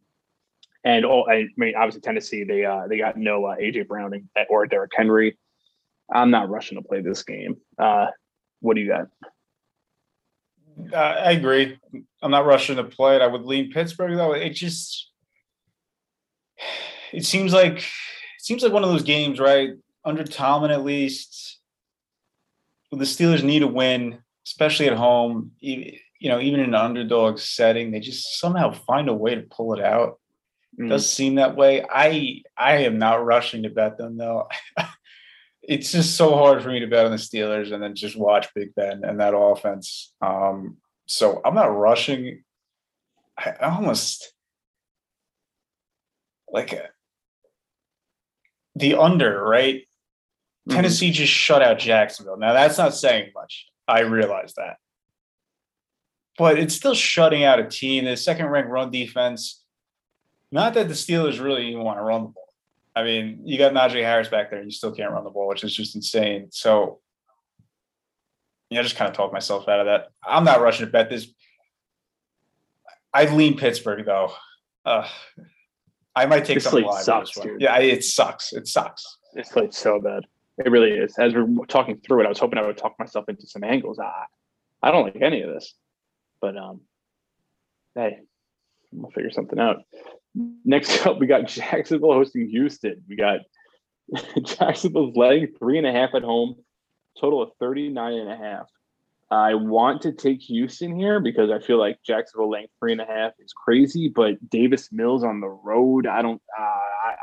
and 0.84 1.06
oh, 1.06 1.24
I 1.28 1.48
mean, 1.56 1.74
obviously 1.76 2.02
Tennessee, 2.02 2.44
they 2.44 2.64
uh, 2.64 2.86
they 2.88 2.98
got 2.98 3.16
no 3.16 3.46
uh, 3.46 3.56
AJ 3.56 3.88
Browning 3.88 4.28
or 4.50 4.66
Derrick 4.66 4.92
Henry. 4.94 5.38
I'm 6.12 6.30
not 6.30 6.50
rushing 6.50 6.76
to 6.76 6.86
play 6.86 7.00
this 7.00 7.22
game. 7.22 7.56
Uh, 7.78 8.08
what 8.60 8.74
do 8.74 8.82
you 8.82 8.88
got? 8.88 9.08
Uh, 10.92 10.96
I 10.96 11.32
agree. 11.32 11.78
I'm 12.20 12.30
not 12.30 12.44
rushing 12.44 12.76
to 12.76 12.84
play 12.84 13.16
it. 13.16 13.22
I 13.22 13.26
would 13.26 13.44
lean 13.44 13.72
Pittsburgh 13.72 14.16
though. 14.16 14.32
It 14.32 14.50
just 14.50 15.10
it 17.12 17.24
seems 17.24 17.52
like 17.52 17.78
it 17.78 17.84
seems 18.40 18.62
like 18.62 18.72
one 18.72 18.84
of 18.84 18.90
those 18.90 19.04
games, 19.04 19.40
right? 19.40 19.70
Under 20.04 20.24
Tomlin, 20.24 20.70
at 20.70 20.84
least, 20.84 21.60
the 22.90 23.04
Steelers 23.04 23.42
need 23.42 23.62
a 23.62 23.66
win, 23.66 24.18
especially 24.46 24.86
at 24.86 24.96
home. 24.96 25.52
You 25.60 25.98
know, 26.28 26.40
even 26.40 26.60
in 26.60 26.70
an 26.70 26.74
underdog 26.74 27.38
setting, 27.38 27.90
they 27.90 28.00
just 28.00 28.38
somehow 28.38 28.72
find 28.72 29.08
a 29.08 29.14
way 29.14 29.34
to 29.34 29.42
pull 29.42 29.74
it 29.74 29.82
out. 29.82 30.18
Mm. 30.80 30.88
Does 30.88 31.10
seem 31.10 31.36
that 31.36 31.56
way. 31.56 31.84
I 31.88 32.42
I 32.56 32.78
am 32.78 32.98
not 32.98 33.24
rushing 33.24 33.62
to 33.62 33.70
bet 33.70 33.96
them 33.98 34.16
though. 34.16 34.48
it's 35.62 35.92
just 35.92 36.16
so 36.16 36.34
hard 36.34 36.62
for 36.62 36.68
me 36.68 36.80
to 36.80 36.86
bet 36.86 37.06
on 37.06 37.12
the 37.12 37.16
Steelers 37.16 37.72
and 37.72 37.82
then 37.82 37.94
just 37.94 38.16
watch 38.16 38.48
Big 38.54 38.74
Ben 38.74 39.04
and 39.04 39.20
that 39.20 39.36
offense. 39.36 40.12
Um, 40.20 40.78
so 41.06 41.40
I'm 41.44 41.54
not 41.54 41.76
rushing. 41.76 42.42
I 43.38 43.52
almost 43.60 44.32
like 46.50 46.72
uh, 46.72 46.88
the 48.76 48.94
under, 48.94 49.42
right? 49.42 49.82
Mm-hmm. 50.68 50.76
Tennessee 50.76 51.10
just 51.10 51.32
shut 51.32 51.62
out 51.62 51.78
Jacksonville. 51.78 52.38
Now 52.38 52.52
that's 52.52 52.78
not 52.78 52.94
saying 52.94 53.32
much. 53.34 53.66
I 53.86 54.00
realize 54.00 54.54
that. 54.56 54.76
But 56.36 56.58
it's 56.58 56.74
still 56.74 56.94
shutting 56.94 57.44
out 57.44 57.60
a 57.60 57.68
team. 57.68 58.06
The 58.06 58.16
second 58.16 58.46
ranked 58.46 58.70
run 58.70 58.90
defense. 58.90 59.63
Not 60.54 60.74
that 60.74 60.86
the 60.86 60.94
Steelers 60.94 61.42
really 61.42 61.66
even 61.66 61.82
want 61.82 61.98
to 61.98 62.02
run 62.02 62.22
the 62.22 62.28
ball. 62.28 62.54
I 62.94 63.02
mean, 63.02 63.40
you 63.42 63.58
got 63.58 63.72
Najee 63.72 64.04
Harris 64.04 64.28
back 64.28 64.50
there, 64.50 64.60
and 64.60 64.68
you 64.68 64.70
still 64.70 64.92
can't 64.92 65.10
run 65.10 65.24
the 65.24 65.30
ball, 65.30 65.48
which 65.48 65.64
is 65.64 65.74
just 65.74 65.96
insane. 65.96 66.46
So, 66.52 67.00
yeah, 68.70 68.78
I 68.78 68.84
just 68.84 68.94
kind 68.94 69.10
of 69.10 69.16
talked 69.16 69.32
myself 69.32 69.68
out 69.68 69.80
of 69.80 69.86
that. 69.86 70.12
I'm 70.24 70.44
not 70.44 70.60
rushing 70.60 70.86
to 70.86 70.92
bet 70.92 71.10
this. 71.10 71.26
I 73.12 73.24
lean 73.24 73.58
Pittsburgh 73.58 74.06
though. 74.06 74.32
Uh, 74.84 75.08
I 76.14 76.26
might 76.26 76.44
take 76.44 76.58
this 76.58 76.64
some 76.70 76.82
live. 76.82 77.02
Sucks, 77.02 77.32
dude. 77.32 77.60
Yeah, 77.60 77.76
it 77.78 78.04
sucks. 78.04 78.52
It 78.52 78.68
sucks. 78.68 79.18
This 79.34 79.48
played 79.48 79.74
so 79.74 80.00
bad. 80.00 80.22
It 80.64 80.70
really 80.70 80.92
is. 80.92 81.18
As 81.18 81.34
we're 81.34 81.66
talking 81.66 81.98
through 81.98 82.20
it, 82.20 82.26
I 82.26 82.28
was 82.28 82.38
hoping 82.38 82.60
I 82.60 82.66
would 82.66 82.78
talk 82.78 82.96
myself 83.00 83.28
into 83.28 83.48
some 83.48 83.64
angles. 83.64 83.98
I, 83.98 84.26
I 84.80 84.92
don't 84.92 85.02
like 85.02 85.20
any 85.20 85.42
of 85.42 85.52
this, 85.52 85.74
but 86.40 86.56
um, 86.56 86.82
hey, 87.96 88.20
we'll 88.92 89.10
figure 89.10 89.32
something 89.32 89.58
out. 89.58 89.82
Next 90.64 91.06
up, 91.06 91.18
we 91.18 91.26
got 91.26 91.46
Jacksonville 91.46 92.12
hosting 92.12 92.48
Houston. 92.48 93.02
We 93.08 93.16
got 93.16 93.40
Jacksonville's 94.44 95.16
laying 95.16 95.48
three 95.58 95.78
and 95.78 95.86
a 95.86 95.92
half 95.92 96.14
at 96.14 96.22
home, 96.22 96.56
total 97.20 97.42
of 97.42 97.50
39 97.60 98.12
and 98.12 98.30
a 98.30 98.36
half. 98.36 98.66
I 99.30 99.54
want 99.54 100.02
to 100.02 100.12
take 100.12 100.42
Houston 100.42 100.96
here 100.96 101.18
because 101.18 101.50
I 101.50 101.58
feel 101.58 101.78
like 101.78 101.98
Jacksonville 102.04 102.50
laying 102.50 102.66
three 102.78 102.92
and 102.92 103.00
a 103.00 103.06
half 103.06 103.32
is 103.40 103.52
crazy, 103.52 104.08
but 104.08 104.34
Davis 104.50 104.90
Mills 104.92 105.24
on 105.24 105.40
the 105.40 105.48
road, 105.48 106.06
I 106.06 106.22
don't, 106.22 106.40
uh, 106.56 106.62
I, 106.62 107.14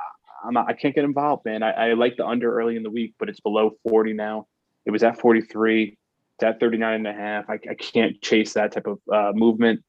I'm 0.43 0.53
not, 0.53 0.67
I 0.67 0.73
can't 0.73 0.95
get 0.95 1.05
involved, 1.05 1.45
man. 1.45 1.63
I, 1.63 1.71
I 1.71 1.93
like 1.93 2.17
the 2.17 2.25
under 2.25 2.53
early 2.59 2.75
in 2.75 2.83
the 2.83 2.89
week, 2.89 3.13
but 3.19 3.29
it's 3.29 3.39
below 3.39 3.77
40 3.87 4.13
now. 4.13 4.47
It 4.85 4.91
was 4.91 5.03
at 5.03 5.19
43. 5.19 5.97
It's 6.35 6.43
at 6.43 6.59
39 6.59 6.93
and 6.93 7.07
a 7.07 7.13
half. 7.13 7.49
I, 7.49 7.59
I 7.69 7.75
can't 7.75 8.19
chase 8.21 8.53
that 8.53 8.71
type 8.71 8.87
of 8.87 8.99
uh, 9.11 9.31
movement. 9.35 9.83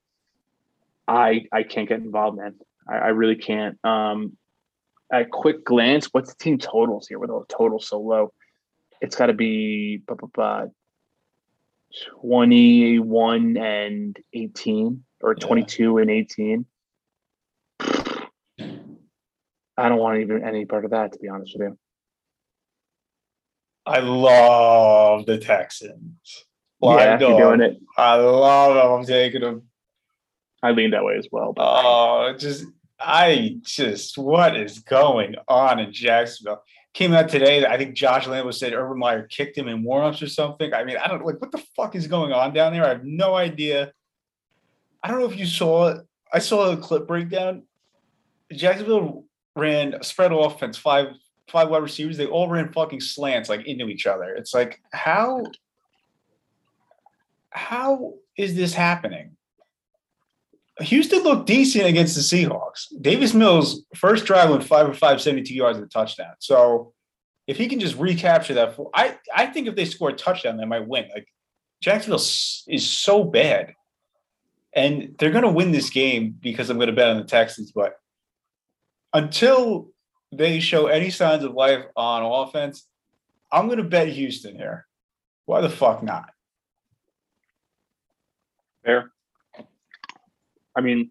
I 1.08 1.46
I 1.50 1.64
can't 1.64 1.88
get 1.88 2.00
involved, 2.00 2.36
man. 2.36 2.54
I, 2.88 2.94
I 2.94 3.08
really 3.08 3.36
can't. 3.36 3.78
Um, 3.84 4.36
at 5.12 5.30
quick 5.30 5.64
glance, 5.64 6.06
what's 6.12 6.34
the 6.34 6.42
team 6.42 6.58
totals 6.58 7.06
here 7.06 7.18
with 7.18 7.30
all 7.30 7.40
the 7.40 7.54
totals 7.54 7.88
so 7.88 8.00
low? 8.00 8.32
It's 9.00 9.16
got 9.16 9.26
to 9.26 9.32
be 9.34 9.98
blah, 9.98 10.16
blah, 10.16 10.28
blah, 10.32 10.66
21 12.20 13.56
and 13.56 14.16
18 14.32 15.04
or 15.20 15.34
22 15.34 15.82
yeah. 15.82 16.00
and 16.00 16.10
18. 16.10 16.66
I 19.76 19.88
don't 19.88 19.98
want 19.98 20.20
even 20.20 20.44
any 20.44 20.64
part 20.64 20.84
of 20.84 20.92
that, 20.92 21.12
to 21.12 21.18
be 21.18 21.28
honest 21.28 21.56
with 21.58 21.68
you. 21.68 21.78
I 23.84 23.98
love 23.98 25.26
the 25.26 25.38
Texans. 25.38 26.44
Well, 26.80 26.98
yeah, 26.98 27.18
you're 27.18 27.38
doing 27.38 27.60
it. 27.60 27.80
I 27.96 28.14
love 28.16 28.74
them. 28.74 28.92
I'm 28.92 29.04
taking 29.04 29.40
them. 29.40 29.62
I 30.62 30.70
lean 30.70 30.90
that 30.92 31.04
way 31.04 31.16
as 31.16 31.28
well. 31.30 31.52
But. 31.52 31.82
Oh, 31.84 32.34
just 32.38 32.66
I 33.00 33.56
just 33.62 34.16
what 34.16 34.56
is 34.56 34.78
going 34.80 35.34
on 35.48 35.80
in 35.80 35.92
Jacksonville? 35.92 36.62
Came 36.94 37.12
out 37.14 37.28
today. 37.28 37.64
I 37.66 37.78
think 37.78 37.94
Josh 37.94 38.26
Lambo 38.26 38.52
said 38.52 38.74
Urban 38.74 38.98
Meyer 38.98 39.26
kicked 39.26 39.56
him 39.56 39.66
in 39.66 39.82
warmups 39.82 40.22
or 40.22 40.28
something. 40.28 40.72
I 40.74 40.84
mean, 40.84 40.98
I 40.98 41.08
don't 41.08 41.24
like 41.24 41.40
what 41.40 41.50
the 41.50 41.64
fuck 41.74 41.96
is 41.96 42.06
going 42.06 42.32
on 42.32 42.52
down 42.52 42.72
there. 42.72 42.84
I 42.84 42.90
have 42.90 43.04
no 43.04 43.34
idea. 43.34 43.92
I 45.02 45.08
don't 45.08 45.18
know 45.18 45.28
if 45.28 45.38
you 45.38 45.46
saw 45.46 45.88
it. 45.88 46.06
I 46.32 46.38
saw 46.38 46.70
a 46.70 46.76
clip 46.76 47.08
breakdown. 47.08 47.62
Jacksonville 48.52 49.24
ran 49.56 50.02
spread 50.02 50.32
offense, 50.32 50.76
five 50.76 51.08
five 51.48 51.70
wide 51.70 51.82
receivers. 51.82 52.16
They 52.16 52.26
all 52.26 52.48
ran 52.48 52.72
fucking 52.72 53.00
slants 53.00 53.48
like 53.48 53.66
into 53.66 53.88
each 53.88 54.06
other. 54.06 54.34
It's 54.34 54.54
like 54.54 54.80
how 54.92 55.44
how 57.50 58.14
is 58.36 58.54
this 58.54 58.74
happening? 58.74 59.36
Houston 60.80 61.22
looked 61.22 61.46
decent 61.46 61.86
against 61.86 62.14
the 62.14 62.22
Seahawks. 62.22 62.86
Davis 63.00 63.34
Mills 63.34 63.84
first 63.94 64.24
drive 64.24 64.50
went 64.50 64.64
five 64.64 64.88
or 64.88 64.94
five, 64.94 65.20
72 65.20 65.54
yards 65.54 65.78
of 65.78 65.84
a 65.84 65.88
touchdown. 65.88 66.32
So 66.38 66.94
if 67.46 67.56
he 67.56 67.68
can 67.68 67.78
just 67.78 67.98
recapture 67.98 68.54
that, 68.54 68.78
I 68.94 69.18
I 69.34 69.46
think 69.46 69.68
if 69.68 69.76
they 69.76 69.84
score 69.84 70.10
a 70.10 70.14
touchdown, 70.14 70.56
they 70.56 70.64
might 70.64 70.86
win. 70.86 71.08
Like 71.14 71.28
Jacksonville 71.80 72.16
is 72.20 72.88
so 72.88 73.24
bad, 73.24 73.74
and 74.72 75.14
they're 75.18 75.30
going 75.30 75.44
to 75.44 75.50
win 75.50 75.72
this 75.72 75.90
game 75.90 76.36
because 76.40 76.70
I'm 76.70 76.78
going 76.78 76.88
to 76.88 76.94
bet 76.94 77.10
on 77.10 77.18
the 77.18 77.24
Texans. 77.24 77.72
But 77.72 77.94
until 79.12 79.90
they 80.32 80.60
show 80.60 80.86
any 80.86 81.10
signs 81.10 81.44
of 81.44 81.52
life 81.52 81.84
on 81.96 82.22
offense, 82.22 82.86
I'm 83.50 83.66
going 83.66 83.78
to 83.78 83.84
bet 83.84 84.08
Houston 84.08 84.56
here. 84.56 84.86
Why 85.44 85.60
the 85.60 85.68
fuck 85.68 86.02
not? 86.02 86.30
Fair. 88.84 89.11
I 90.76 90.80
mean, 90.80 91.10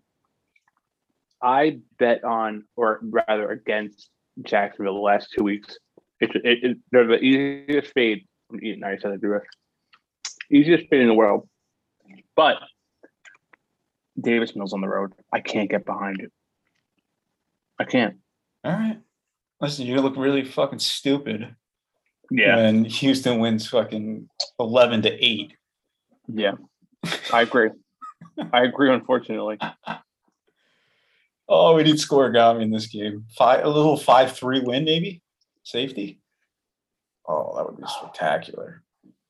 I 1.42 1.80
bet 1.98 2.24
on, 2.24 2.66
or 2.76 3.00
rather 3.04 3.50
against 3.50 4.10
Jacksonville 4.44 4.96
the 4.96 5.00
last 5.00 5.30
two 5.36 5.44
weeks. 5.44 5.78
It, 6.20 6.36
it, 6.36 6.64
it, 6.64 6.78
they're 6.92 7.08
the 7.08 7.20
easiest 7.20 7.94
fade. 7.94 8.28
I 8.54 8.98
said 9.02 9.12
I 9.12 9.16
do 9.16 9.34
it. 9.34 9.44
Easiest 10.52 10.88
fade 10.90 11.02
in 11.02 11.08
the 11.08 11.14
world. 11.14 11.48
But 12.36 12.58
Davis 14.20 14.56
Mills 14.56 14.74
on 14.74 14.82
the 14.82 14.88
road. 14.88 15.14
I 15.34 15.40
can't 15.40 15.70
get 15.70 15.86
behind 15.86 16.22
it. 16.22 16.32
I 17.80 17.86
can't. 17.86 18.18
All 18.64 18.74
right. 18.74 19.00
Listen, 19.60 19.88
you 19.88 20.00
look 20.02 20.16
really 20.18 20.44
fucking 20.44 20.80
stupid. 20.80 21.56
Yeah. 22.30 22.58
And 22.58 22.86
Houston 22.88 23.40
wins 23.40 23.68
fucking 23.68 24.30
11 24.60 25.02
to 25.04 25.26
8. 25.26 25.54
Yeah. 26.28 26.54
I 27.34 27.42
agree. 27.42 27.70
I 28.54 28.64
agree, 28.64 28.92
unfortunately. 28.92 29.58
Oh, 31.54 31.76
we 31.76 31.84
need 31.84 31.96
scorigami 31.96 32.62
in 32.62 32.72
this 32.72 32.88
game. 32.88 33.26
Five, 33.38 33.66
a 33.66 33.70
little 33.70 33.98
five-three 33.98 34.62
win, 34.62 34.86
maybe 34.86 35.22
safety. 35.64 36.22
Oh, 37.28 37.54
that 37.56 37.66
would 37.66 37.78
be 37.78 37.84
spectacular. 37.88 38.84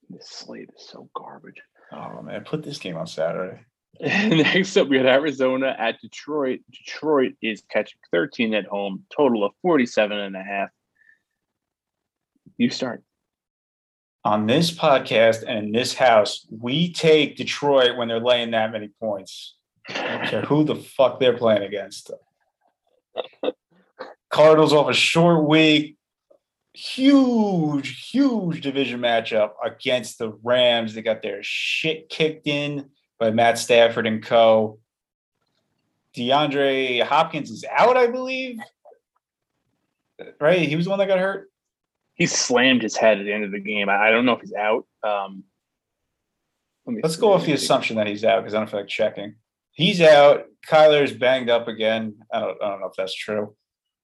This 0.09 0.29
slate 0.29 0.69
is 0.77 0.87
so 0.87 1.09
garbage. 1.15 1.61
Oh 1.91 2.21
man, 2.21 2.43
put 2.43 2.63
this 2.63 2.77
game 2.77 2.95
on 2.95 3.07
Saturday. 3.07 3.61
Next 3.99 4.77
up, 4.77 4.87
we 4.87 4.97
got 4.97 5.07
Arizona 5.07 5.75
at 5.77 5.99
Detroit. 5.99 6.61
Detroit 6.71 7.33
is 7.41 7.63
catching 7.69 7.99
13 8.11 8.53
at 8.53 8.65
home, 8.65 9.03
total 9.15 9.43
of 9.43 9.53
47 9.61 10.17
and 10.17 10.35
a 10.35 10.43
half. 10.43 10.69
You 12.57 12.69
start 12.69 13.03
on 14.23 14.45
this 14.45 14.71
podcast 14.71 15.43
and 15.43 15.65
in 15.65 15.71
this 15.71 15.93
house, 15.93 16.45
we 16.49 16.93
take 16.93 17.37
Detroit 17.37 17.97
when 17.97 18.07
they're 18.07 18.19
laying 18.19 18.51
that 18.51 18.71
many 18.71 18.89
points. 18.99 19.55
I 19.89 20.27
care 20.27 20.41
who 20.41 20.63
the 20.63 20.75
fuck 20.75 21.19
they're 21.19 21.37
playing 21.37 21.63
against. 21.63 22.11
Cardinals 24.29 24.73
off 24.73 24.89
a 24.89 24.93
short 24.93 25.47
week. 25.47 25.97
huge, 26.73 28.09
huge 28.11 28.61
division 28.61 29.01
matchup 29.01 29.51
against 29.63 30.19
the 30.19 30.29
Rams. 30.43 30.93
They 30.93 31.01
got 31.01 31.21
their 31.21 31.39
shit 31.41 32.07
kicked 32.07 32.47
in 32.47 32.89
by 33.19 33.31
Matt 33.31 33.57
Stafford 33.57 34.07
and 34.07 34.23
co. 34.23 34.79
DeAndre 36.15 37.03
Hopkins 37.03 37.49
is 37.49 37.65
out, 37.69 37.97
I 37.97 38.07
believe. 38.07 38.59
Right? 40.39 40.67
He 40.67 40.75
was 40.75 40.85
the 40.85 40.91
one 40.91 40.99
that 40.99 41.07
got 41.07 41.19
hurt. 41.19 41.50
He 42.15 42.27
slammed 42.27 42.81
his 42.83 42.95
head 42.95 43.19
at 43.19 43.23
the 43.25 43.33
end 43.33 43.43
of 43.45 43.51
the 43.51 43.59
game. 43.59 43.89
I, 43.89 44.07
I 44.07 44.11
don't 44.11 44.25
know 44.25 44.33
if 44.33 44.41
he's 44.41 44.53
out. 44.53 44.85
Um, 45.03 45.43
let 46.85 47.03
Let's 47.03 47.15
go 47.15 47.33
off 47.33 47.45
the 47.45 47.53
assumption 47.53 47.95
that 47.97 48.07
he's 48.07 48.23
out 48.25 48.41
because 48.41 48.53
I 48.53 48.57
don't 48.57 48.69
feel 48.69 48.79
like 48.81 48.89
checking. 48.89 49.35
He's 49.71 50.01
out. 50.01 50.45
Kyler's 50.67 51.13
banged 51.13 51.49
up 51.49 51.67
again. 51.67 52.15
I 52.31 52.39
don't, 52.39 52.61
I 52.61 52.69
don't 52.69 52.81
know 52.81 52.87
if 52.87 52.93
that's 52.97 53.15
true. 53.15 53.55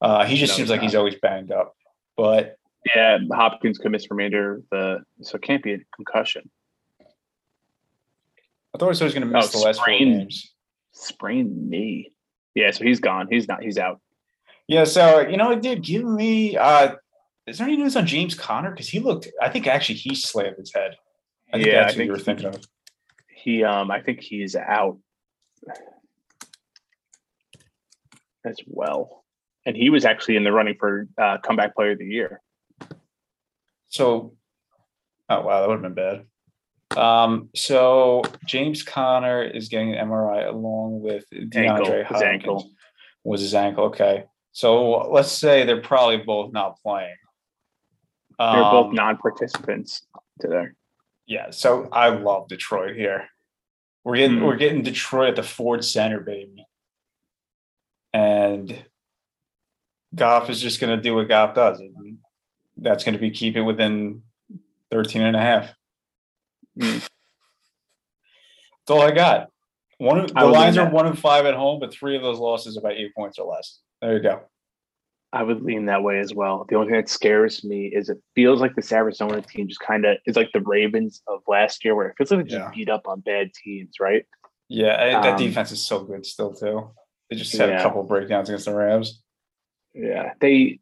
Uh, 0.02 0.26
he 0.26 0.38
just 0.38 0.54
No, 0.54 0.58
seems 0.58 0.70
like 0.70 0.82
he's 0.82 0.96
always 0.96 1.16
banged 1.16 1.52
up. 1.52 1.76
But 2.16 2.58
Yeah, 2.96 3.18
Hopkins 3.32 3.78
could 3.78 3.92
miss 3.92 4.10
remainder 4.10 4.62
the 4.72 5.00
so 5.22 5.36
it 5.36 5.42
can't 5.42 5.64
be 5.64 5.74
a 5.74 5.80
concussion. 5.96 6.50
I 7.02 8.78
thought 8.78 8.96
he 8.96 9.04
was 9.04 9.14
going 9.14 9.22
to 9.22 9.26
miss 9.26 9.56
Oh, 9.56 9.60
the 9.60 9.66
last 9.66 9.78
four 9.80 9.88
games. 9.88 10.54
Sprained 10.94 11.70
knee. 11.70 12.12
Yeah, 12.56 12.72
so 12.72 12.84
he's 12.84 13.00
gone. 13.00 13.28
He's 13.30 13.48
not. 13.48 13.62
He's 13.64 13.78
out. 13.78 14.00
Yeah, 14.68 14.84
so 14.84 15.20
you 15.22 15.38
know, 15.38 15.60
dude, 15.60 15.84
give 15.84 16.04
me. 16.04 16.58
Uh, 16.58 16.96
is 17.48 17.58
there 17.58 17.68
any 17.68 17.78
news 17.78 17.96
on 17.96 18.06
James 18.06 18.36
Conner? 18.36 18.72
Because 18.72 18.90
he 18.90 19.00
looked. 19.00 19.28
I 19.42 19.50
think 19.50 19.68
actually 19.68 19.96
he 19.96 20.14
slammed 20.14 20.58
his 20.58 20.74
head. 20.74 20.96
I 21.54 21.58
think 21.58 21.68
Yeah, 21.68 21.84
that's 21.84 21.94
I 21.94 21.98
who 21.98 22.04
you 22.04 22.12
were 22.12 22.20
thinking 22.20 22.48
of. 22.48 22.64
He 23.30 23.64
um 23.64 23.90
I 23.90 24.02
think 24.02 24.22
he's 24.22 24.56
out 24.56 24.98
as 28.46 28.58
well. 28.66 29.24
And 29.66 29.76
he 29.76 29.90
was 29.90 30.06
actually 30.06 30.38
in 30.38 30.44
the 30.44 30.52
running 30.52 30.76
for 30.80 31.08
uh, 31.18 31.38
comeback 31.40 31.76
player 31.76 31.92
of 31.92 32.00
the 32.00 32.06
year. 32.06 32.42
So, 33.90 34.36
oh 35.30 35.42
wow, 35.42 35.62
that 35.62 35.68
would 35.68 35.84
have 35.84 35.96
been 35.96 36.26
bad. 36.92 36.98
Um, 36.98 37.50
so 37.54 38.24
James 38.46 38.82
Conner 38.82 39.44
is 39.44 39.68
getting 39.68 39.94
an 39.94 40.08
MRI 40.08 40.48
along 40.48 41.02
with 41.02 41.26
DeAndre 41.34 41.56
Ankle, 41.56 41.92
his 41.92 42.08
Hopkins. 42.08 42.24
ankle. 42.24 42.72
Was 43.26 43.42
his 43.42 43.54
ankle 43.54 43.86
okay? 43.86 44.24
So 44.54 45.10
let's 45.12 45.32
say 45.32 45.66
they're 45.66 45.82
probably 45.82 46.18
both 46.18 46.54
not 46.54 46.80
playing. 46.82 47.16
They're 48.40 48.62
both 48.62 48.88
Um, 48.88 48.96
non-participants 48.96 50.06
today. 50.40 50.68
Yeah, 51.26 51.50
so 51.50 51.90
I 51.92 52.10
love 52.10 52.48
Detroit 52.48 52.96
here. 52.96 53.28
We're 54.04 54.18
getting 54.18 54.38
Mhm. 54.38 54.46
we're 54.46 54.56
getting 54.58 54.84
Detroit 54.84 55.30
at 55.30 55.36
the 55.36 55.44
Ford 55.44 55.84
Center, 55.84 56.20
baby. 56.20 56.66
And 58.14 58.86
Goff 60.16 60.50
is 60.50 60.62
just 60.62 60.80
gonna 60.80 61.02
do 61.02 61.16
what 61.16 61.28
Goff 61.28 61.54
does. 61.56 61.80
And 61.80 62.20
that's 62.78 63.04
gonna 63.04 63.18
be 63.18 63.32
keep 63.32 63.56
it 63.58 63.62
within 63.64 64.24
13 64.92 65.24
and 65.24 65.36
a 65.36 65.42
half. 65.42 65.74
Mm. 66.80 67.00
That's 67.00 68.90
all 68.90 69.02
I 69.02 69.12
got. 69.12 69.52
One 69.98 70.20
of- 70.20 70.34
the 70.34 70.46
Lions 70.46 70.78
are 70.78 70.90
one 70.90 71.08
and 71.08 71.18
five 71.20 71.46
at 71.46 71.56
home, 71.56 71.80
but 71.80 71.92
three 71.92 72.16
of 72.16 72.22
those 72.22 72.38
losses 72.40 72.78
are 72.78 72.82
by 72.82 72.92
eight 72.92 73.14
points 73.16 73.40
or 73.40 73.52
less. 73.52 73.82
There 74.00 74.14
you 74.14 74.22
go. 74.22 74.48
I 75.34 75.44
would 75.44 75.62
lean 75.62 75.86
that 75.88 76.04
way 76.04 76.20
as 76.20 76.34
well. 76.34 76.66
The 76.70 76.76
only 76.76 76.88
thing 76.88 76.96
that 77.02 77.10
scares 77.10 77.64
me 77.64 77.88
is 77.88 78.10
it 78.10 78.18
feels 78.34 78.62
like 78.62 78.76
this 78.76 78.92
Arizona 78.92 79.42
team 79.42 79.68
just 79.68 79.82
kind 79.82 80.06
of 80.06 80.18
is 80.26 80.38
like 80.38 80.52
the 80.54 80.62
Ravens 80.62 81.22
of 81.28 81.42
last 81.48 81.84
year, 81.84 81.96
where 81.96 82.08
it 82.08 82.16
feels 82.18 82.32
like 82.32 82.46
they 82.46 82.50
just 82.50 82.62
Yeah. 82.64 82.72
beat 82.74 82.90
up 82.90 83.08
on 83.08 83.20
bad 83.22 83.52
teams, 83.54 83.96
right? 84.00 84.26
Yeah, 84.70 84.96
I- 85.02 85.22
that 85.22 85.34
Um, 85.34 85.38
defense 85.38 85.72
is 85.72 85.86
so 85.86 86.04
good 86.04 86.26
still 86.26 86.54
too. 86.54 86.92
They 87.30 87.36
just 87.36 87.56
had 87.58 87.70
a 87.70 87.82
couple 87.82 88.04
breakdowns 88.04 88.50
against 88.50 88.66
the 88.66 88.76
Rams. 88.76 89.22
Yeah, 89.94 90.34
they. 90.40 90.80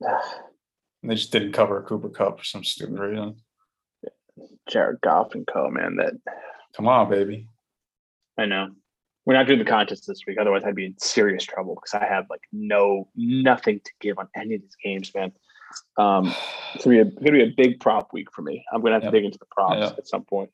And 0.00 1.10
they 1.10 1.14
just 1.14 1.30
didn't 1.32 1.52
cover 1.52 1.82
Cooper 1.82 2.08
Kupp 2.10 2.38
for 2.38 2.44
some 2.44 2.64
stupid 2.64 2.98
reason. 2.98 3.40
Jared 4.68 5.00
Goff 5.00 5.34
and 5.34 5.46
co, 5.46 5.70
man. 5.70 5.96
That 5.96 6.14
Come 6.74 6.88
on, 6.88 7.08
baby. 7.10 7.46
I 8.36 8.46
know. 8.46 8.70
We're 9.26 9.34
not 9.34 9.46
doing 9.46 9.58
the 9.58 9.64
contest 9.64 10.06
this 10.06 10.22
week, 10.26 10.38
otherwise 10.40 10.62
I'd 10.64 10.74
be 10.74 10.86
in 10.86 10.98
serious 10.98 11.44
trouble 11.44 11.74
because 11.74 11.94
I 11.94 12.06
have 12.06 12.26
like 12.30 12.42
no 12.52 13.08
nothing 13.14 13.80
to 13.84 13.90
give 14.00 14.18
on 14.18 14.28
any 14.34 14.54
of 14.54 14.62
these 14.62 14.76
games, 14.82 15.12
man. 15.14 15.32
Um, 15.98 16.34
it's 16.74 16.84
gonna 16.84 17.04
be 17.04 17.10
a, 17.10 17.14
gonna 17.20 17.32
be 17.32 17.42
a 17.42 17.54
big 17.56 17.80
prop 17.80 18.12
week 18.12 18.32
for 18.32 18.42
me. 18.42 18.64
I'm 18.72 18.80
gonna 18.80 18.94
have 18.94 19.04
Yep. 19.04 19.12
to 19.12 19.18
dig 19.18 19.24
into 19.26 19.38
the 19.38 19.46
props 19.50 19.78
Yeah. 19.78 19.96
at 19.98 20.08
some 20.08 20.24
point. 20.24 20.50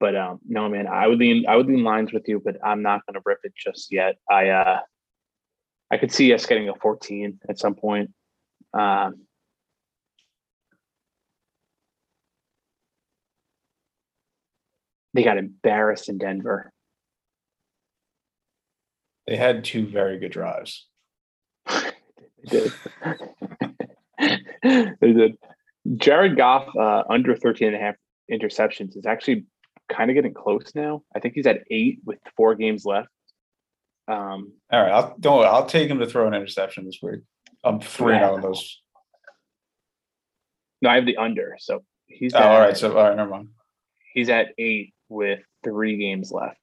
But 0.00 0.16
um, 0.16 0.40
no, 0.46 0.68
man, 0.68 0.86
I 0.86 1.06
would 1.06 1.18
lean 1.18 1.46
I 1.46 1.56
would 1.56 1.66
lean 1.66 1.84
Lions 1.84 2.12
with 2.12 2.26
you, 2.26 2.40
but 2.44 2.56
I'm 2.64 2.82
not 2.82 3.04
gonna 3.06 3.20
rip 3.24 3.38
it 3.44 3.52
just 3.54 3.92
yet. 3.92 4.16
I 4.30 4.48
uh, 4.48 4.80
I 5.90 5.98
could 5.98 6.10
see 6.12 6.32
us 6.32 6.46
getting 6.46 6.68
a 6.68 6.74
14 6.74 7.38
at 7.48 7.58
some 7.58 7.74
point. 7.74 8.10
Um, 8.72 9.26
they 15.12 15.22
got 15.22 15.38
embarrassed 15.38 16.08
in 16.08 16.18
Denver. 16.18 16.72
They 19.26 19.36
had 19.36 19.64
two 19.64 19.86
very 19.86 20.18
good 20.18 20.32
drives. 20.32 20.86
They 21.70 21.90
did. 22.50 22.72
they 25.00 25.12
did. 25.12 25.36
Jared 25.96 26.36
Goff, 26.36 26.68
uh, 26.76 27.04
under 27.08 27.36
13 27.36 27.68
and 27.68 27.76
a 27.76 27.78
half 27.78 27.94
interceptions, 28.30 28.96
is 28.96 29.06
actually 29.06 29.44
kind 29.90 30.10
of 30.10 30.14
getting 30.14 30.34
close 30.34 30.72
now. 30.74 31.02
I 31.14 31.20
think 31.20 31.34
he's 31.34 31.46
at 31.46 31.60
eight 31.70 32.00
with 32.04 32.18
four 32.36 32.54
games 32.54 32.84
left. 32.84 33.08
Um, 34.08 34.52
All 34.70 34.82
right, 34.82 34.90
I'll 34.92 35.16
don't. 35.18 35.38
worry, 35.38 35.46
I'll 35.48 35.66
take 35.66 35.88
him 35.88 35.98
to 36.00 36.06
throw 36.06 36.26
an 36.26 36.34
interception 36.34 36.84
this 36.84 36.98
week. 37.02 37.20
I'm 37.62 37.80
three 37.80 38.14
Yeah. 38.14 38.30
on 38.32 38.40
those. 38.42 38.82
no, 40.82 40.90
I 40.90 40.96
have 40.96 41.06
the 41.06 41.16
under. 41.16 41.56
So 41.58 41.82
he's 42.06 42.34
Oh, 42.34 42.38
at, 42.38 42.44
all 42.46 42.60
right. 42.60 42.76
So 42.76 42.96
all 42.96 43.04
right, 43.08 43.16
never 43.16 43.30
mind. 43.30 43.48
he's 44.12 44.28
at 44.28 44.48
eight 44.58 44.92
with 45.08 45.40
three 45.62 45.96
games 45.96 46.30
left 46.32 46.58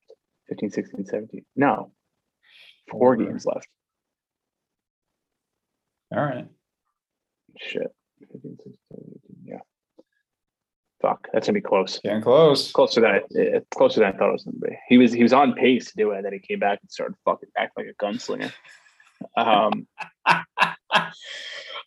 15, 0.49 0.70
16, 0.70 1.05
17. 1.05 1.45
No, 1.55 1.91
four 2.91 3.15
Over. 3.15 3.25
games 3.25 3.45
left. 3.45 3.67
All 6.13 6.21
right. 6.23 6.47
Shit. 7.57 7.93
15, 8.19 8.57
16, 8.57 8.73
17, 8.91 9.19
yeah. 9.45 9.57
Fuck, 11.01 11.27
that's 11.33 11.47
gonna 11.47 11.55
be 11.55 11.61
close. 11.61 11.99
Getting 11.99 12.21
close. 12.21 12.71
closer 12.71 13.01
than 13.01 13.09
I, 13.11 13.61
closer 13.73 14.01
than 14.01 14.13
I 14.13 14.17
thought 14.17 14.29
it 14.29 14.33
was 14.33 14.43
to 14.43 14.51
be. 14.51 14.77
He 14.87 14.97
was 14.99 15.11
he 15.11 15.23
was 15.23 15.33
on 15.33 15.53
pace 15.53 15.85
to 15.87 15.93
do 15.97 16.11
it, 16.11 16.17
and 16.17 16.25
then 16.25 16.33
he 16.33 16.39
came 16.39 16.59
back 16.59 16.79
and 16.81 16.91
started 16.91 17.15
fucking 17.25 17.49
acting 17.57 17.85
like 17.85 17.95
a 17.99 18.03
gunslinger. 18.03 18.51
Um, 19.35 19.87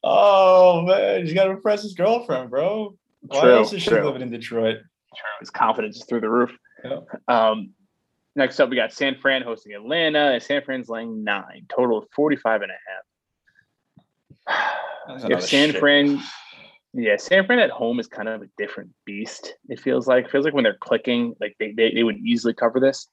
oh 0.02 0.82
man, 0.82 1.24
he's 1.24 1.34
got 1.34 1.44
to 1.44 1.50
impress 1.50 1.82
his 1.82 1.94
girlfriend, 1.94 2.50
bro. 2.50 2.96
Why 3.20 3.40
True, 3.40 3.54
else 3.56 3.72
is 3.72 3.82
she 3.82 3.90
true. 3.90 4.04
living 4.04 4.22
in 4.22 4.30
Detroit? 4.30 4.78
his 5.38 5.50
confidence 5.50 5.96
is 5.96 6.04
through 6.06 6.20
the 6.20 6.28
roof. 6.28 6.50
Yeah. 6.84 6.98
Um, 7.28 7.70
next 8.36 8.60
up, 8.60 8.70
we 8.70 8.76
got 8.76 8.92
San 8.92 9.16
Fran 9.16 9.42
hosting 9.42 9.74
Atlanta. 9.74 10.32
and 10.32 10.42
San 10.42 10.62
Fran's 10.62 10.88
laying 10.88 11.24
nine, 11.24 11.66
total 11.68 11.98
of 11.98 12.04
45 12.14 12.62
and 12.62 12.70
a 12.70 12.74
half. 14.48 14.70
If 15.06 15.42
San 15.42 15.72
shit. 15.72 15.80
Fran, 15.80 16.18
yeah, 16.94 17.18
San 17.18 17.44
Fran 17.44 17.58
at 17.58 17.68
home 17.68 18.00
is 18.00 18.06
kind 18.06 18.26
of 18.26 18.40
a 18.40 18.46
different 18.56 18.88
beast. 19.04 19.54
It 19.68 19.78
feels 19.78 20.06
like 20.06 20.30
feels 20.30 20.46
like 20.46 20.54
when 20.54 20.64
they're 20.64 20.78
clicking, 20.80 21.34
like 21.42 21.54
they 21.58 21.72
they, 21.72 21.92
they 21.92 22.02
would 22.02 22.16
easily 22.16 22.54
cover 22.54 22.80
this. 22.80 23.06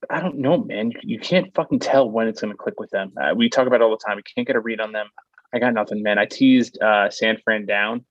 But 0.00 0.10
I 0.10 0.20
don't 0.20 0.38
know, 0.38 0.58
man. 0.58 0.90
You, 0.90 0.98
you 1.02 1.18
can't 1.20 1.54
fucking 1.54 1.78
tell 1.78 2.10
when 2.10 2.26
it's 2.26 2.40
going 2.40 2.52
to 2.52 2.56
click 2.56 2.80
with 2.80 2.90
them. 2.90 3.12
Uh, 3.16 3.34
we 3.36 3.48
talk 3.48 3.68
about 3.68 3.76
it 3.76 3.84
all 3.84 3.90
the 3.90 4.02
time. 4.04 4.16
We 4.16 4.24
can't 4.24 4.48
get 4.48 4.56
a 4.56 4.60
read 4.60 4.80
on 4.80 4.90
them. 4.90 5.06
I 5.54 5.60
got 5.60 5.74
nothing, 5.74 6.02
man. 6.02 6.18
I 6.18 6.26
teased 6.26 6.82
uh, 6.82 7.08
San 7.08 7.38
Fran 7.44 7.66
down, 7.66 8.04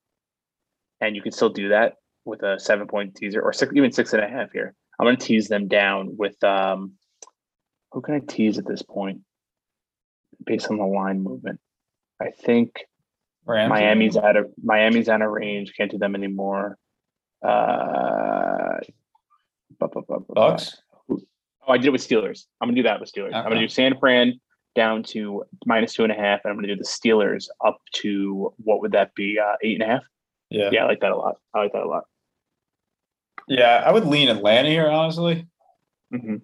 and 1.02 1.18
you 1.18 1.22
can 1.22 1.34
still 1.34 1.50
do 1.50 1.68
that 1.70 1.96
with 2.24 2.44
a 2.44 2.60
seven 2.60 2.88
point 2.88 3.16
teaser 3.16 3.42
or 3.42 3.52
six, 3.52 3.74
even 3.76 3.92
six 3.92 4.14
and 4.14 4.24
a 4.24 4.28
half 4.30 4.54
here. 4.54 4.74
I'm 5.02 5.06
going 5.08 5.18
to 5.18 5.26
tease 5.26 5.48
them 5.48 5.68
down 5.68 6.16
with 6.16 6.42
um, 6.44 6.92
who 7.92 8.02
can 8.02 8.14
I 8.14 8.20
tease 8.20 8.60
at 8.60 8.68
this 8.68 8.84
point 8.84 9.22
based 10.46 10.68
on 10.70 10.78
the 10.78 10.86
line 10.86 11.24
movement? 11.24 11.60
I 12.22 12.30
think 12.30 12.86
Rams? 13.48 13.70
Miami's 13.72 14.16
out 14.16 14.38
of 14.38 14.52
Miami's 14.64 15.10
out 15.10 15.24
of 15.24 15.32
range. 15.32 15.74
Can't 15.76 15.90
do 15.90 15.98
them 15.98 16.14
anymore. 16.14 16.78
Uh, 17.44 18.78
bu- 19.80 19.88
bu- 19.88 20.02
bu- 20.02 20.20
bu- 20.20 20.20
bu- 20.20 20.34
Bucs. 20.36 20.76
Oh, 21.10 21.18
I 21.74 21.78
did 21.78 21.88
it 21.88 21.92
with 21.94 22.08
Steelers. 22.08 22.46
I'm 22.62 22.68
gonna 22.68 22.76
do 22.76 22.84
that 22.84 23.00
with 23.00 23.12
Steelers. 23.12 23.34
I'm 23.34 23.46
gonna 23.46 23.60
do 23.60 23.68
San 23.68 23.98
Fran 24.00 24.40
down 24.76 25.02
to 25.04 25.44
minus 25.66 25.94
two 25.96 26.04
and 26.04 26.12
a 26.12 26.16
half, 26.16 26.42
and 26.44 26.52
I'm 26.52 26.58
gonna 26.58 26.68
do 26.68 26.76
the 26.76 26.84
Steelers 26.84 27.48
up 27.66 27.82
to 27.94 28.54
what 28.58 28.82
would 28.82 28.92
that 28.92 29.16
be? 29.16 29.40
Uh, 29.44 29.56
eight 29.64 29.82
and 29.82 29.90
a 29.90 29.94
half. 29.94 30.04
Yeah. 30.52 30.70
Yeah, 30.72 30.84
I 30.84 30.88
like 30.88 31.00
that 31.00 31.12
a 31.12 31.18
lot. 31.18 31.38
I 31.56 31.60
like 31.64 31.74
that 31.74 31.82
a 31.82 31.88
lot. 31.88 32.04
Yeah, 33.52 33.84
I 33.86 33.92
would 33.92 34.06
lean 34.06 34.30
Atlanta 34.30 34.70
here, 34.70 34.90
honestly. 34.90 35.46
hmm 36.10 36.38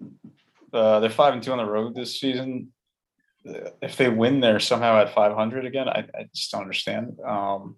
Uh, 0.74 1.00
they're 1.00 1.10
five 1.10 1.34
and 1.34 1.42
two 1.42 1.54
on 1.54 1.58
the 1.58 1.66
road 1.66 1.96
this 1.96 2.20
season. 2.20 2.74
If 3.82 3.96
they 3.96 4.10
win, 4.10 4.42
they're 4.42 4.60
somehow 4.60 5.00
at 5.00 5.14
500 5.14 5.66
again. 5.66 5.88
I, 5.88 6.06
I 6.14 6.24
just 6.36 6.52
don't 6.52 6.64
understand. 6.64 7.18
Um, 7.26 7.78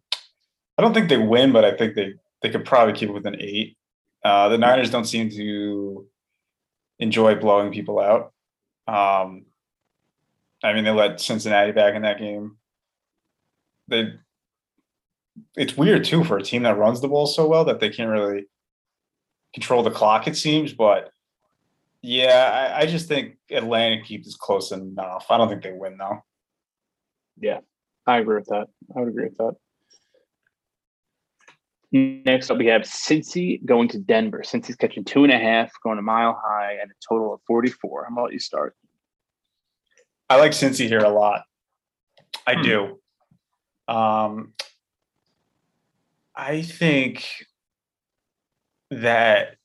I 0.77 0.81
don't 0.81 0.95
think 0.95 1.09
they 1.09 1.17
win, 1.17 1.51
but 1.51 1.63
I 1.63 1.77
think 1.77 1.93
they 1.93 2.15
they 2.41 2.49
could 2.49 2.65
probably 2.65 2.95
keep 2.95 3.09
it 3.09 3.13
within 3.13 3.39
eight. 3.39 3.77
Uh, 4.25 4.49
the 4.49 4.57
Niners 4.57 4.89
don't 4.89 5.05
seem 5.05 5.29
to 5.29 6.07
enjoy 6.97 7.35
blowing 7.35 7.71
people 7.71 7.99
out. 7.99 8.33
Um, 8.87 9.45
I 10.63 10.73
mean, 10.73 10.85
they 10.85 10.91
let 10.91 11.21
Cincinnati 11.21 11.71
back 11.71 11.93
in 11.93 12.01
that 12.01 12.17
game. 12.17 12.57
They 13.89 14.13
it's 15.55 15.77
weird 15.77 16.03
too 16.03 16.23
for 16.23 16.37
a 16.37 16.43
team 16.43 16.63
that 16.63 16.79
runs 16.79 16.99
the 16.99 17.07
ball 17.07 17.27
so 17.27 17.47
well 17.47 17.65
that 17.65 17.79
they 17.79 17.91
can't 17.91 18.09
really 18.09 18.47
control 19.53 19.83
the 19.83 19.91
clock. 19.91 20.27
It 20.27 20.37
seems, 20.37 20.73
but 20.73 21.11
yeah, 22.01 22.73
I, 22.75 22.81
I 22.81 22.85
just 22.85 23.07
think 23.07 23.37
Atlanta 23.51 24.01
keeps 24.01 24.25
this 24.25 24.35
close 24.35 24.71
enough. 24.71 25.25
I 25.29 25.37
don't 25.37 25.49
think 25.49 25.63
they 25.63 25.71
win 25.71 25.97
though. 25.97 26.23
Yeah, 27.39 27.59
I 28.05 28.19
agree 28.19 28.35
with 28.37 28.47
that. 28.47 28.67
I 28.95 28.99
would 28.99 29.09
agree 29.09 29.25
with 29.25 29.37
that. 29.37 29.55
Next 31.91 32.51
up, 32.51 32.59
we 32.59 32.67
have 32.67 32.83
Cincy 32.83 33.65
going 33.65 33.87
to 33.89 33.97
Denver. 33.99 34.43
Cincy's 34.45 34.75
catching 34.75 35.03
two 35.03 35.23
and 35.23 35.33
a 35.33 35.39
half, 35.39 35.71
going 35.83 35.97
a 35.97 36.03
mile 36.03 36.39
high, 36.45 36.73
and 36.79 36.91
a 36.91 36.93
total 37.07 37.33
of 37.33 37.41
44. 37.47 38.05
How 38.07 38.13
about 38.13 38.31
you 38.31 38.37
start? 38.37 38.75
I 40.29 40.35
like 40.35 40.51
Cincy 40.51 40.87
here 40.87 40.99
a 40.99 41.09
lot. 41.09 41.45
I 42.45 42.55
Hmm. 42.55 42.61
do. 42.61 42.99
Um, 43.87 44.53
I 46.35 46.61
think 46.61 47.25
that 48.91 49.55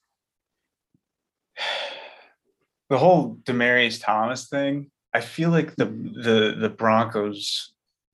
the 2.90 2.98
whole 2.98 3.36
Demaryius 3.44 4.02
Thomas 4.02 4.48
thing. 4.48 4.90
I 5.12 5.20
feel 5.20 5.50
like 5.50 5.76
the 5.76 5.86
the 5.86 6.56
the 6.58 6.68
Broncos 6.68 7.72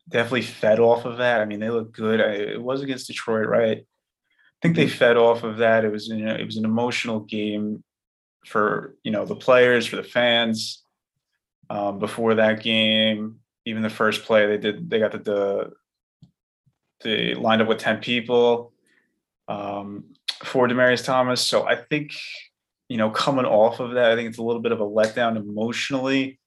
definitely 0.08 0.42
fed 0.42 0.78
off 0.80 1.04
of 1.04 1.18
that. 1.18 1.40
I 1.40 1.44
mean, 1.44 1.60
they 1.60 1.70
look 1.70 1.92
good. 1.92 2.20
I, 2.20 2.32
it 2.32 2.62
was 2.62 2.82
against 2.82 3.06
Detroit, 3.06 3.48
right? 3.48 3.78
I 3.78 4.58
think 4.60 4.76
they 4.76 4.88
fed 4.88 5.16
off 5.16 5.42
of 5.42 5.58
that. 5.58 5.84
It 5.84 5.92
was 5.92 6.08
you 6.08 6.24
know, 6.24 6.34
it 6.34 6.44
was 6.44 6.56
an 6.56 6.64
emotional 6.64 7.20
game 7.20 7.82
for 8.44 8.96
you 9.02 9.10
know 9.10 9.24
the 9.24 9.36
players, 9.36 9.86
for 9.86 9.96
the 9.96 10.02
fans. 10.02 10.82
Um, 11.70 12.00
before 12.00 12.34
that 12.34 12.64
game, 12.64 13.36
even 13.64 13.82
the 13.82 13.90
first 13.90 14.24
play, 14.24 14.46
they 14.46 14.58
did 14.58 14.90
they 14.90 14.98
got 14.98 15.12
the, 15.12 15.18
the 15.18 15.72
they 17.02 17.34
lined 17.34 17.62
up 17.62 17.68
with 17.68 17.78
ten 17.78 18.00
people 18.00 18.72
um, 19.48 20.04
for 20.42 20.68
Demaryius 20.68 21.04
Thomas. 21.04 21.40
So 21.40 21.66
I 21.66 21.76
think 21.76 22.12
you 22.88 22.96
know 22.96 23.10
coming 23.10 23.44
off 23.44 23.80
of 23.80 23.92
that, 23.92 24.10
I 24.10 24.16
think 24.16 24.28
it's 24.28 24.38
a 24.38 24.42
little 24.42 24.62
bit 24.62 24.72
of 24.72 24.80
a 24.80 24.86
letdown 24.86 25.36
emotionally. 25.36 26.38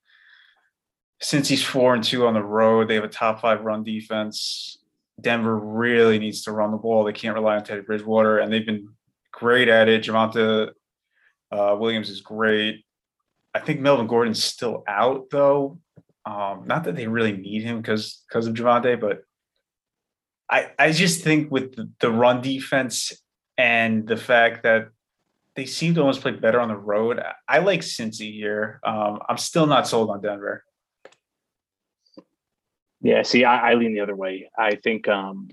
Cincy's 1.21 1.63
four 1.63 1.95
and 1.95 2.03
two 2.03 2.27
on 2.27 2.33
the 2.33 2.43
road, 2.43 2.87
they 2.87 2.95
have 2.95 3.03
a 3.03 3.09
top 3.09 3.41
five 3.41 3.61
run 3.61 3.83
defense. 3.83 4.77
Denver 5.21 5.57
really 5.57 6.19
needs 6.19 6.43
to 6.43 6.51
run 6.51 6.71
the 6.71 6.77
ball. 6.77 7.03
They 7.03 7.13
can't 7.13 7.35
rely 7.35 7.55
on 7.55 7.63
Teddy 7.63 7.81
Bridgewater, 7.81 8.39
and 8.39 8.51
they've 8.51 8.65
been 8.65 8.89
great 9.31 9.69
at 9.69 9.87
it. 9.87 10.03
Javonte 10.03 10.71
uh, 11.51 11.75
Williams 11.79 12.09
is 12.09 12.21
great. 12.21 12.83
I 13.53 13.59
think 13.59 13.79
Melvin 13.79 14.07
Gordon's 14.07 14.43
still 14.43 14.83
out 14.87 15.29
though. 15.29 15.79
Um, 16.25 16.63
not 16.65 16.85
that 16.85 16.95
they 16.95 17.07
really 17.07 17.33
need 17.33 17.63
him 17.63 17.77
because 17.77 18.23
because 18.27 18.47
of 18.47 18.55
Javonte, 18.55 18.99
but 18.99 19.21
I 20.49 20.71
I 20.79 20.91
just 20.91 21.23
think 21.23 21.51
with 21.51 21.75
the, 21.75 21.89
the 21.99 22.11
run 22.11 22.41
defense 22.41 23.13
and 23.57 24.07
the 24.07 24.17
fact 24.17 24.63
that 24.63 24.89
they 25.55 25.65
seem 25.65 25.93
to 25.95 26.01
almost 26.01 26.21
play 26.21 26.31
better 26.31 26.59
on 26.59 26.67
the 26.67 26.75
road. 26.75 27.21
I, 27.47 27.59
like 27.59 27.81
Cincy 27.81 28.33
here. 28.33 28.79
Um, 28.83 29.19
I'm 29.29 29.37
still 29.37 29.67
not 29.67 29.87
sold 29.87 30.09
on 30.09 30.21
Denver. 30.21 30.63
Yeah, 33.01 33.23
see, 33.23 33.43
I, 33.43 33.71
I 33.71 33.73
lean 33.75 33.93
the 33.93 33.99
other 33.99 34.15
way. 34.15 34.49
I 34.57 34.75
think 34.75 35.07
um, 35.07 35.49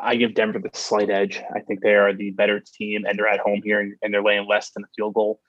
I 0.00 0.16
give 0.16 0.34
Denver 0.34 0.60
the 0.60 0.70
slight 0.72 1.10
edge. 1.10 1.42
I 1.54 1.60
think 1.60 1.80
they 1.80 1.94
are 1.94 2.14
the 2.14 2.30
better 2.30 2.60
team, 2.60 3.04
and 3.04 3.18
they're 3.18 3.28
at 3.28 3.40
home 3.40 3.60
here, 3.64 3.80
and, 3.80 3.94
and 4.00 4.14
they're 4.14 4.22
laying 4.22 4.46
less 4.46 4.70
than 4.70 4.84
a 4.84 4.88
field 4.96 5.14
goal. 5.14 5.40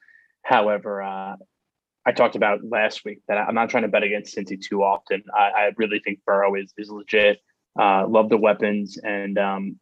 However, 0.41 1.03
uh, 1.03 1.35
I 2.05 2.11
talked 2.11 2.35
about 2.35 2.63
last 2.63 3.05
week 3.05 3.21
that 3.27 3.37
I'm 3.37 3.53
not 3.53 3.69
trying 3.69 3.83
to 3.83 3.89
bet 3.89 4.03
against 4.03 4.35
Cincy 4.35 4.59
too 4.59 4.81
often. 4.81 5.23
I, 5.33 5.51
I 5.55 5.71
really 5.77 5.99
think 5.99 6.19
Burrow 6.25 6.55
is 6.55 6.73
is 6.77 6.89
legit. 6.89 7.39
Uh, 7.79 8.07
love 8.07 8.29
the 8.29 8.37
weapons, 8.37 8.97
and 8.97 9.37
um, 9.37 9.79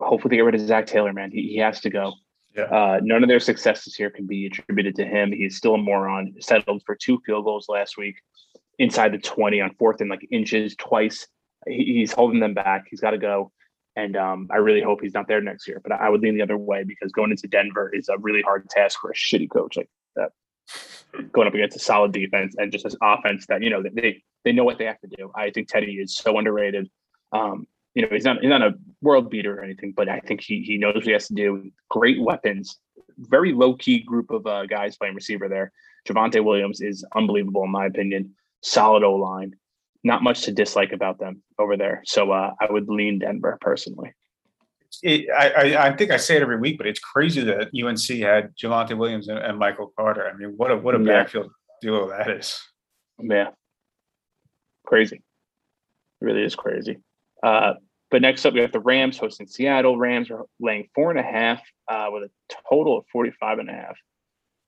hopefully 0.00 0.30
they 0.30 0.36
get 0.36 0.44
rid 0.44 0.54
of 0.54 0.60
Zac 0.60 0.86
Taylor. 0.86 1.12
Man, 1.12 1.30
he, 1.30 1.48
he 1.48 1.56
has 1.58 1.80
to 1.80 1.90
go. 1.90 2.14
Yeah. 2.56 2.64
Uh, 2.64 3.00
none 3.02 3.22
of 3.22 3.28
their 3.28 3.40
successes 3.40 3.94
here 3.94 4.10
can 4.10 4.26
be 4.26 4.46
attributed 4.46 4.96
to 4.96 5.04
him. 5.04 5.32
He's 5.32 5.56
still 5.56 5.74
a 5.74 5.78
moron. 5.78 6.34
Settled 6.40 6.82
for 6.84 6.96
two 6.96 7.20
field 7.24 7.44
goals 7.44 7.68
last 7.68 7.96
week 7.96 8.16
inside 8.78 9.12
the 9.12 9.18
20 9.18 9.60
on 9.60 9.74
fourth 9.78 10.00
and 10.00 10.10
like 10.10 10.26
inches 10.32 10.74
twice. 10.76 11.26
He, 11.66 11.98
he's 11.98 12.12
holding 12.12 12.40
them 12.40 12.54
back. 12.54 12.86
He's 12.90 13.00
got 13.00 13.10
to 13.10 13.18
go. 13.18 13.52
And 13.96 14.16
um, 14.16 14.48
I 14.50 14.56
really 14.56 14.80
hope 14.80 15.00
he's 15.02 15.14
not 15.14 15.28
there 15.28 15.40
next 15.40 15.68
year. 15.68 15.80
But 15.82 15.92
I 15.92 16.08
would 16.08 16.22
lean 16.22 16.34
the 16.34 16.42
other 16.42 16.56
way 16.56 16.84
because 16.84 17.12
going 17.12 17.30
into 17.30 17.46
Denver 17.46 17.90
is 17.94 18.08
a 18.08 18.18
really 18.18 18.42
hard 18.42 18.68
task 18.68 18.98
for 19.00 19.10
a 19.10 19.14
shitty 19.14 19.50
coach 19.50 19.76
like 19.76 19.90
that. 20.16 20.30
going 21.32 21.46
up 21.46 21.54
against 21.54 21.76
a 21.76 21.80
solid 21.80 22.12
defense 22.12 22.54
and 22.58 22.72
just 22.72 22.84
this 22.84 22.96
offense 23.02 23.46
that, 23.46 23.62
you 23.62 23.70
know, 23.70 23.82
they 23.82 24.22
they 24.44 24.52
know 24.52 24.64
what 24.64 24.78
they 24.78 24.86
have 24.86 25.00
to 25.00 25.08
do. 25.08 25.30
I 25.34 25.50
think 25.50 25.68
Teddy 25.68 25.94
is 25.94 26.16
so 26.16 26.38
underrated. 26.38 26.88
Um, 27.32 27.66
you 27.94 28.02
know, 28.02 28.08
he's 28.10 28.24
not 28.24 28.40
he's 28.40 28.48
not 28.50 28.62
a 28.62 28.74
world 29.02 29.30
beater 29.30 29.58
or 29.58 29.64
anything, 29.64 29.92
but 29.96 30.08
I 30.08 30.20
think 30.20 30.40
he 30.40 30.62
he 30.62 30.78
knows 30.78 30.94
what 30.94 31.04
he 31.04 31.12
has 31.12 31.28
to 31.28 31.34
do. 31.34 31.70
Great 31.88 32.20
weapons, 32.20 32.78
very 33.18 33.52
low 33.52 33.74
key 33.74 34.00
group 34.00 34.30
of 34.30 34.46
uh, 34.46 34.66
guys 34.66 34.96
playing 34.96 35.14
receiver 35.14 35.48
there. 35.48 35.72
Javonte 36.08 36.44
Williams 36.44 36.80
is 36.80 37.04
unbelievable 37.14 37.64
in 37.64 37.70
my 37.70 37.86
opinion. 37.86 38.34
Solid 38.62 39.02
O 39.02 39.14
line, 39.14 39.54
not 40.04 40.22
much 40.22 40.42
to 40.42 40.52
dislike 40.52 40.92
about 40.92 41.18
them 41.18 41.42
over 41.58 41.76
there. 41.76 42.02
So 42.04 42.30
uh, 42.30 42.52
I 42.60 42.70
would 42.70 42.88
lean 42.88 43.18
Denver 43.18 43.58
personally. 43.60 44.12
It, 45.02 45.30
I, 45.30 45.88
I 45.88 45.96
think 45.96 46.10
I 46.10 46.16
say 46.16 46.36
it 46.36 46.42
every 46.42 46.58
week, 46.58 46.76
but 46.76 46.86
it's 46.86 46.98
crazy 47.00 47.42
that 47.44 47.70
UNC 47.74 48.18
had 48.20 48.54
Javonte 48.56 48.96
Williams 48.98 49.28
and, 49.28 49.38
and 49.38 49.58
Michael 49.58 49.92
Carter. 49.96 50.28
I 50.28 50.36
mean, 50.36 50.54
what 50.56 50.70
a 50.70 50.76
what 50.76 50.94
a 50.94 50.98
Yeah. 50.98 51.22
backfield 51.22 51.50
duo 51.80 52.08
that 52.10 52.30
is. 52.30 52.60
Yeah, 53.18 53.50
crazy. 54.86 55.16
It 55.16 56.24
really 56.24 56.42
is 56.42 56.54
crazy. 56.56 56.98
Uh, 57.42 57.74
but 58.10 58.22
next 58.22 58.44
up, 58.44 58.54
we 58.54 58.60
have 58.60 58.72
the 58.72 58.80
Rams 58.80 59.18
hosting 59.18 59.46
Seattle. 59.46 59.96
Rams 59.96 60.30
are 60.30 60.44
laying 60.58 60.88
four 60.94 61.10
and 61.10 61.18
a 61.18 61.22
half 61.22 61.60
uh, 61.88 62.08
with 62.10 62.24
a 62.24 62.30
total 62.68 62.98
of 62.98 63.04
45 63.12 63.60
and 63.60 63.70
a 63.70 63.72
half. 63.72 63.96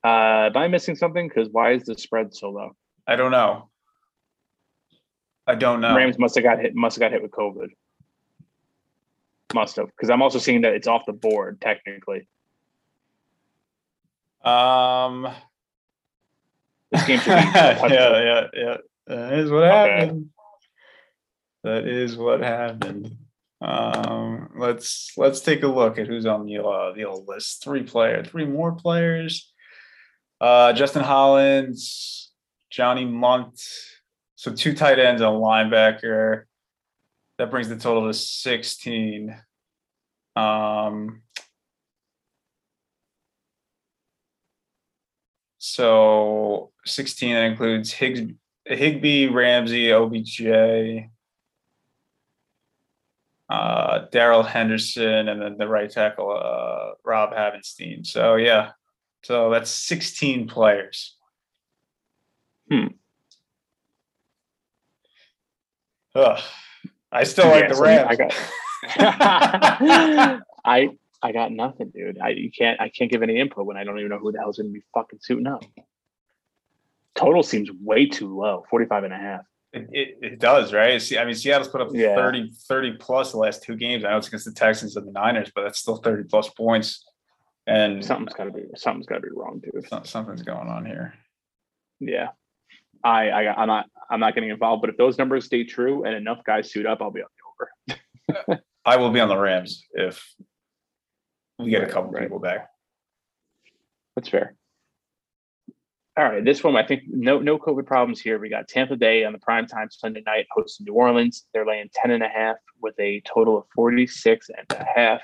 Uh, 0.04 0.46
am 0.50 0.56
I 0.56 0.68
missing 0.68 0.96
something? 0.96 1.28
Because 1.28 1.48
why 1.50 1.72
is 1.72 1.84
the 1.84 1.96
spread 1.96 2.34
so 2.34 2.50
low? 2.50 2.72
I 3.06 3.16
don't 3.16 3.30
know. 3.32 3.68
I 5.46 5.56
don't 5.56 5.80
know. 5.80 5.96
Rams 5.96 6.18
must 6.18 6.36
have 6.36 6.44
got 6.44 6.60
hit. 6.60 6.74
Must 6.74 6.96
have 6.96 7.00
got 7.00 7.12
hit 7.12 7.22
with 7.22 7.32
COVID. 7.32 7.68
Must 9.54 9.76
have, 9.76 9.86
because 9.86 10.08
I'm 10.08 10.22
also 10.22 10.38
seeing 10.38 10.62
that 10.62 10.72
it's 10.72 10.86
off 10.86 11.02
the 11.06 11.12
board 11.12 11.60
technically. 11.60 12.28
Um. 14.44 15.28
This 16.90 17.06
game 17.06 17.18
should 17.20 17.30
be. 17.30 17.32
yeah, 17.54 17.86
yeah, 17.88 18.46
yeah. 18.54 18.76
That 19.06 19.32
is 19.34 19.50
what 19.50 19.64
Okay. 19.64 20.00
happened. 20.00 20.30
That 21.64 21.86
is 21.86 22.16
what 22.16 22.40
happened. 22.40 23.16
Um, 23.60 24.50
let's 24.56 25.12
let's 25.16 25.40
take 25.40 25.62
a 25.62 25.68
look 25.68 25.98
at 25.98 26.08
who's 26.08 26.26
on 26.26 26.46
the 26.46 26.62
uh, 26.62 26.92
the 26.92 27.04
old 27.04 27.28
list. 27.28 27.62
Three 27.62 27.84
player, 27.84 28.24
three 28.24 28.44
more 28.44 28.72
players. 28.72 29.52
Uh, 30.40 30.72
Justin 30.72 31.04
Hollins, 31.04 32.32
Johnny 32.70 33.04
Mundt. 33.04 33.62
So 34.34 34.52
two 34.52 34.74
tight 34.74 34.98
ends 34.98 35.22
and 35.22 35.30
a 35.30 35.32
linebacker. 35.32 36.44
That 37.38 37.50
brings 37.50 37.68
the 37.68 37.76
total 37.76 38.08
to 38.08 38.14
sixteen. 38.14 39.36
Um, 40.34 41.22
So 45.64 46.72
16 46.86 47.34
that 47.34 47.44
includes 47.44 47.92
Higgs, 47.92 48.20
Higbee, 48.64 49.28
Ramsey, 49.28 49.92
OBJ, 49.92 51.08
uh, 53.52 54.06
Darrell 54.10 54.42
Henderson, 54.42 55.28
and 55.28 55.42
then 55.42 55.58
the 55.58 55.68
right 55.68 55.90
tackle, 55.90 56.30
uh, 56.30 56.92
Rob 57.04 57.34
Havenstein. 57.34 58.06
So 58.06 58.36
yeah, 58.36 58.70
so 59.22 59.50
that's 59.50 59.70
16 59.70 60.48
players. 60.48 61.16
Hmm. 62.70 62.86
Ugh. 66.14 66.40
I 67.10 67.24
still 67.24 67.48
like 67.48 67.68
the 67.68 67.74
so 67.74 67.82
Rams. 67.82 68.06
I 68.08 68.16
got. 68.16 68.32
I 70.64 70.88
I 71.22 71.32
got 71.32 71.52
nothing, 71.52 71.90
dude. 71.90 72.18
I 72.18 72.30
you 72.30 72.50
can't 72.50 72.80
I 72.80 72.88
can't 72.88 73.10
give 73.10 73.22
any 73.22 73.38
input 73.38 73.66
when 73.66 73.76
I 73.76 73.84
don't 73.84 73.98
even 73.98 74.08
know 74.10 74.18
who 74.18 74.32
the 74.32 74.38
hell's 74.38 74.56
going 74.56 74.70
to 74.70 74.72
be 74.72 74.82
fucking 74.94 75.18
suiting 75.20 75.46
up. 75.46 75.62
Total 77.14 77.42
seems 77.42 77.70
way 77.70 78.06
too 78.06 78.34
low, 78.34 78.64
45 78.70 79.04
and 79.04 79.12
a 79.12 79.18
half. 79.18 79.42
It, 79.72 79.88
it, 79.92 80.18
it 80.20 80.38
does, 80.38 80.72
right? 80.72 81.00
See, 81.00 81.16
I 81.18 81.24
mean, 81.24 81.34
Seattle's 81.34 81.68
put 81.68 81.80
up 81.80 81.88
Yeah. 81.92 82.14
30, 82.14 82.52
30 82.68 82.96
plus 82.98 83.32
the 83.32 83.38
last 83.38 83.62
two 83.62 83.74
games. 83.76 84.04
I 84.04 84.10
know 84.10 84.18
it's 84.18 84.28
against 84.28 84.44
the 84.44 84.52
Texans 84.52 84.96
and 84.96 85.06
the 85.06 85.12
Niners, 85.12 85.50
but 85.54 85.62
that's 85.62 85.78
still 85.78 85.96
30 85.96 86.24
plus 86.24 86.50
points. 86.50 87.04
And 87.66 88.04
Something's 88.04 88.34
got 88.34 88.44
to 88.44 88.50
be 88.50 88.64
something's 88.76 89.06
got 89.06 89.16
to 89.16 89.20
be 89.20 89.28
wrong, 89.34 89.62
so- 89.88 90.02
something's 90.04 90.42
going 90.42 90.68
on 90.68 90.84
here. 90.84 91.14
Yeah. 92.00 92.28
I, 93.04 93.30
I 93.30 93.62
I'm 93.62 93.68
not 93.68 93.86
I'm 94.10 94.20
not 94.20 94.34
getting 94.34 94.50
involved, 94.50 94.80
but 94.82 94.90
if 94.90 94.96
those 94.96 95.16
numbers 95.18 95.46
stay 95.46 95.64
true 95.64 96.04
and 96.04 96.14
enough 96.14 96.42
guys 96.44 96.70
suit 96.70 96.86
up, 96.86 97.00
I'll 97.00 97.10
be 97.10 97.22
on 97.22 97.28
the 97.88 97.94
over. 98.54 98.60
I 98.84 98.96
will 98.96 99.10
be 99.10 99.20
on 99.20 99.28
the 99.28 99.38
Rams 99.38 99.84
if 99.92 100.34
we 101.58 101.70
get 101.70 101.82
a 101.82 101.86
couple 101.86 102.10
right. 102.10 102.24
people 102.24 102.38
back. 102.40 102.68
That's 104.16 104.28
fair. 104.28 104.54
All 106.16 106.24
right, 106.24 106.44
this 106.44 106.62
one 106.62 106.76
I 106.76 106.86
think 106.86 107.04
no 107.08 107.38
no 107.38 107.58
COVID 107.58 107.86
problems 107.86 108.20
here. 108.20 108.38
We 108.38 108.50
got 108.50 108.68
Tampa 108.68 108.96
Bay 108.96 109.24
on 109.24 109.32
the 109.32 109.38
prime 109.38 109.66
time 109.66 109.88
Sunday 109.90 110.22
night 110.26 110.46
hosting 110.50 110.84
New 110.84 110.92
Orleans. 110.92 111.46
They're 111.54 111.64
laying 111.64 111.88
10 111.94 112.10
and 112.10 112.22
a 112.22 112.28
half 112.28 112.56
with 112.82 112.94
a 113.00 113.22
total 113.26 113.56
of 113.56 113.64
46 113.74 114.50
and 114.50 114.78
a 114.78 114.84
half. 114.84 115.20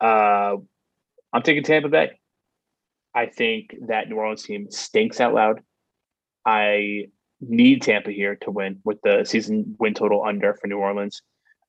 Uh, 0.00 0.56
I'm 1.32 1.42
taking 1.42 1.62
Tampa 1.62 1.88
Bay. 1.88 2.18
I 3.14 3.26
think 3.26 3.76
that 3.86 4.08
New 4.08 4.16
Orleans 4.16 4.42
team 4.42 4.68
stinks 4.68 5.20
out 5.20 5.32
loud. 5.32 5.60
I 6.44 7.06
need 7.40 7.82
Tampa 7.82 8.10
here 8.10 8.34
to 8.36 8.50
win 8.50 8.80
with 8.84 9.00
the 9.02 9.24
season 9.24 9.76
win 9.78 9.94
total 9.94 10.24
under 10.24 10.54
for 10.54 10.66
New 10.66 10.78
Orleans. 10.78 11.22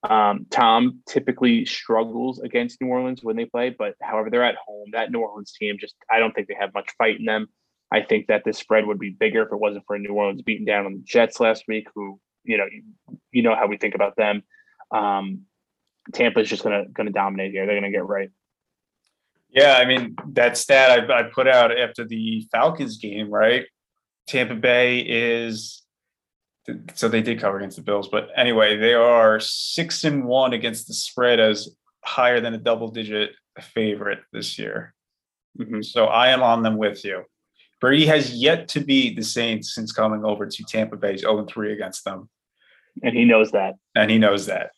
Um, 0.10 0.48
Tom 0.50 1.02
typically 1.08 1.66
struggles 1.66 2.40
against 2.40 2.82
New 2.82 2.88
Orleans 2.88 3.24
when 3.24 3.36
they 3.36 3.46
play, 3.46 3.70
but 3.70 3.96
however, 4.02 4.30
they're 4.32 4.44
at 4.44 4.56
home. 4.56 4.90
That 4.94 5.12
New 5.12 5.20
Orleans 5.20 5.54
team 5.54 5.78
just, 5.80 5.96
I 6.12 6.20
don't 6.20 6.34
think 6.34 6.48
they 6.48 6.58
have 6.60 6.74
much 6.74 6.90
fight 6.98 7.20
in 7.20 7.26
them. 7.26 7.48
I 7.92 8.02
think 8.02 8.28
that 8.28 8.44
this 8.44 8.58
spread 8.58 8.86
would 8.86 9.00
be 9.00 9.12
bigger 9.12 9.44
if 9.44 9.52
it 9.52 9.60
wasn't 9.60 9.86
for 9.86 9.98
New 9.98 10.14
Orleans 10.14 10.42
beating 10.42 10.66
down 10.66 10.86
on 10.86 10.94
the 10.94 11.04
Jets 11.04 11.40
last 11.40 11.66
week, 11.68 11.88
who, 11.94 12.20
you 12.44 12.58
know, 12.58 12.66
you, 12.72 12.84
you 13.32 13.44
know 13.44 13.56
how 13.56 13.68
we 13.68 13.78
think 13.78 13.96
about 13.96 14.16
them. 14.16 14.44
Um, 14.92 15.42
Tampa 16.14 16.40
is 16.40 16.50
just 16.50 16.64
gonna 16.64 16.86
gonna 16.94 17.12
dominate 17.12 17.52
here. 17.52 17.66
They're 17.66 17.76
gonna 17.76 17.92
get 17.92 18.06
right. 18.06 18.30
Yeah, 19.50 19.78
I 19.78 19.86
mean 19.86 20.16
that 20.34 20.58
stat 20.58 21.10
I, 21.10 21.20
I 21.20 21.24
put 21.24 21.48
out 21.48 21.78
after 21.78 22.06
the 22.06 22.48
Falcons 22.52 22.98
game, 22.98 23.30
right? 23.30 23.66
Tampa 24.28 24.56
Bay 24.56 25.00
is 25.00 25.84
so 26.96 27.08
they 27.08 27.22
did 27.22 27.40
cover 27.40 27.58
against 27.58 27.78
the 27.78 27.84
Bills, 27.84 28.08
but 28.08 28.30
anyway, 28.36 28.78
they 28.78 28.94
are 28.94 29.40
six 29.40 30.04
and 30.04 30.26
one 30.26 30.54
against 30.54 30.88
the 30.88 30.94
spread 30.94 31.40
as 31.40 31.70
higher 32.04 32.42
than 32.42 32.54
a 32.54 32.58
double 32.58 32.90
digit 32.90 33.32
favorite 33.60 34.20
this 34.34 34.58
year. 34.58 34.94
Mm-hmm. 35.60 35.82
So 35.82 36.06
I 36.06 36.30
am 36.30 36.42
on 36.42 36.64
them 36.64 36.78
with 36.78 37.06
you. 37.06 37.24
Brady 37.86 38.08
has 38.08 38.34
yet 38.34 38.68
to 38.70 38.80
beat 38.80 39.16
the 39.16 39.22
Saints 39.22 39.76
since 39.76 39.92
coming 39.92 40.26
over 40.26 40.48
to 40.48 40.64
Tampa 40.64 40.98
Bay's 40.98 41.20
0 41.20 41.46
3 41.46 41.72
against 41.72 42.04
them. 42.04 42.28
And 43.04 43.16
he 43.16 43.26
knows 43.26 43.52
that. 43.52 43.76
And 43.94 44.10
he 44.10 44.18
knows 44.18 44.48
that. 44.48 44.72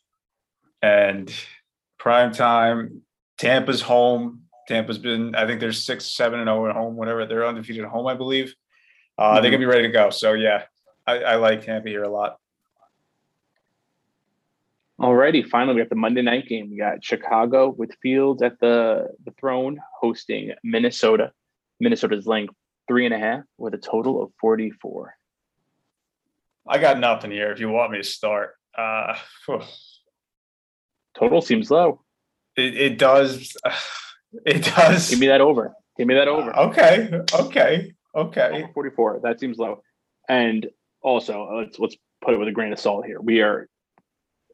And 0.82 1.34
prime 1.98 2.34
time, 2.34 3.04
Tampa's 3.38 3.82
home. 3.82 4.42
Tampa's 4.68 4.98
been, 4.98 5.36
I 5.36 5.48
think 5.48 5.62
they're 5.62 5.72
six, 5.72 6.18
seven, 6.18 6.42
and 6.42 6.50
0 6.50 6.68
at 6.68 6.76
home, 6.76 6.98
whatever. 6.98 7.26
They're 7.26 7.48
undefeated 7.48 7.86
at 7.86 7.90
home, 7.90 8.08
I 8.08 8.14
believe. 8.14 8.54
Uh, 9.18 9.36
mm-hmm. 9.36 9.42
They're 9.42 9.52
to 9.52 9.58
be 9.58 9.66
ready 9.66 9.84
to 9.84 9.94
go. 9.94 10.10
So, 10.10 10.34
yeah, 10.34 10.64
I, 11.06 11.20
I 11.20 11.36
like 11.36 11.62
Tampa 11.62 11.88
here 11.88 12.04
a 12.04 12.10
lot. 12.10 12.36
Alrighty, 15.00 15.48
finally 15.48 15.76
we 15.76 15.82
got 15.82 15.90
the 15.90 15.96
Monday 15.96 16.24
night 16.24 16.50
game. 16.50 16.70
We 16.70 16.78
got 16.78 17.02
Chicago 17.06 17.70
with 17.70 17.96
Fields 18.02 18.42
at 18.42 18.60
the 18.60 19.08
the 19.24 19.32
throne 19.40 19.80
hosting 19.98 20.52
Minnesota. 20.62 21.32
Minnesota's 21.80 22.28
laying 22.28 22.50
three 22.88 23.06
and 23.06 23.14
a 23.14 23.20
half 23.20 23.44
with 23.58 23.74
a 23.74 23.78
total 23.78 24.24
of 24.24 24.32
44. 24.40 25.14
I 26.68 26.78
got 26.78 27.00
nothing 27.00 27.32
here 27.32 27.52
if 27.52 27.60
you 27.60 27.70
want 27.70 27.92
me 27.92 28.00
to 28.00 28.04
start. 28.04 28.56
Uh, 28.78 29.16
total 31.18 31.42
seems 31.42 31.72
low. 31.72 32.02
It, 32.56 32.76
it 32.76 32.98
does. 32.98 33.56
It 34.46 34.66
does. 34.76 35.10
Give 35.10 35.20
me 35.20 35.28
that 35.28 35.40
over. 35.40 35.74
Give 35.98 36.06
me 36.06 36.16
that 36.16 36.28
over. 36.28 36.56
Okay. 36.56 37.10
Okay. 37.34 37.94
Okay. 38.14 38.70
44. 38.74 39.22
That 39.24 39.40
seems 39.40 39.58
low. 39.58 39.82
And 40.28 40.68
also, 41.02 41.50
let's 41.58 41.80
let's 41.80 41.96
put 42.22 42.34
it 42.34 42.38
with 42.38 42.50
a 42.50 42.52
grain 42.52 42.74
of 42.74 42.80
salt 42.80 43.06
here. 43.06 43.22
We 43.22 43.42
are, 43.42 43.70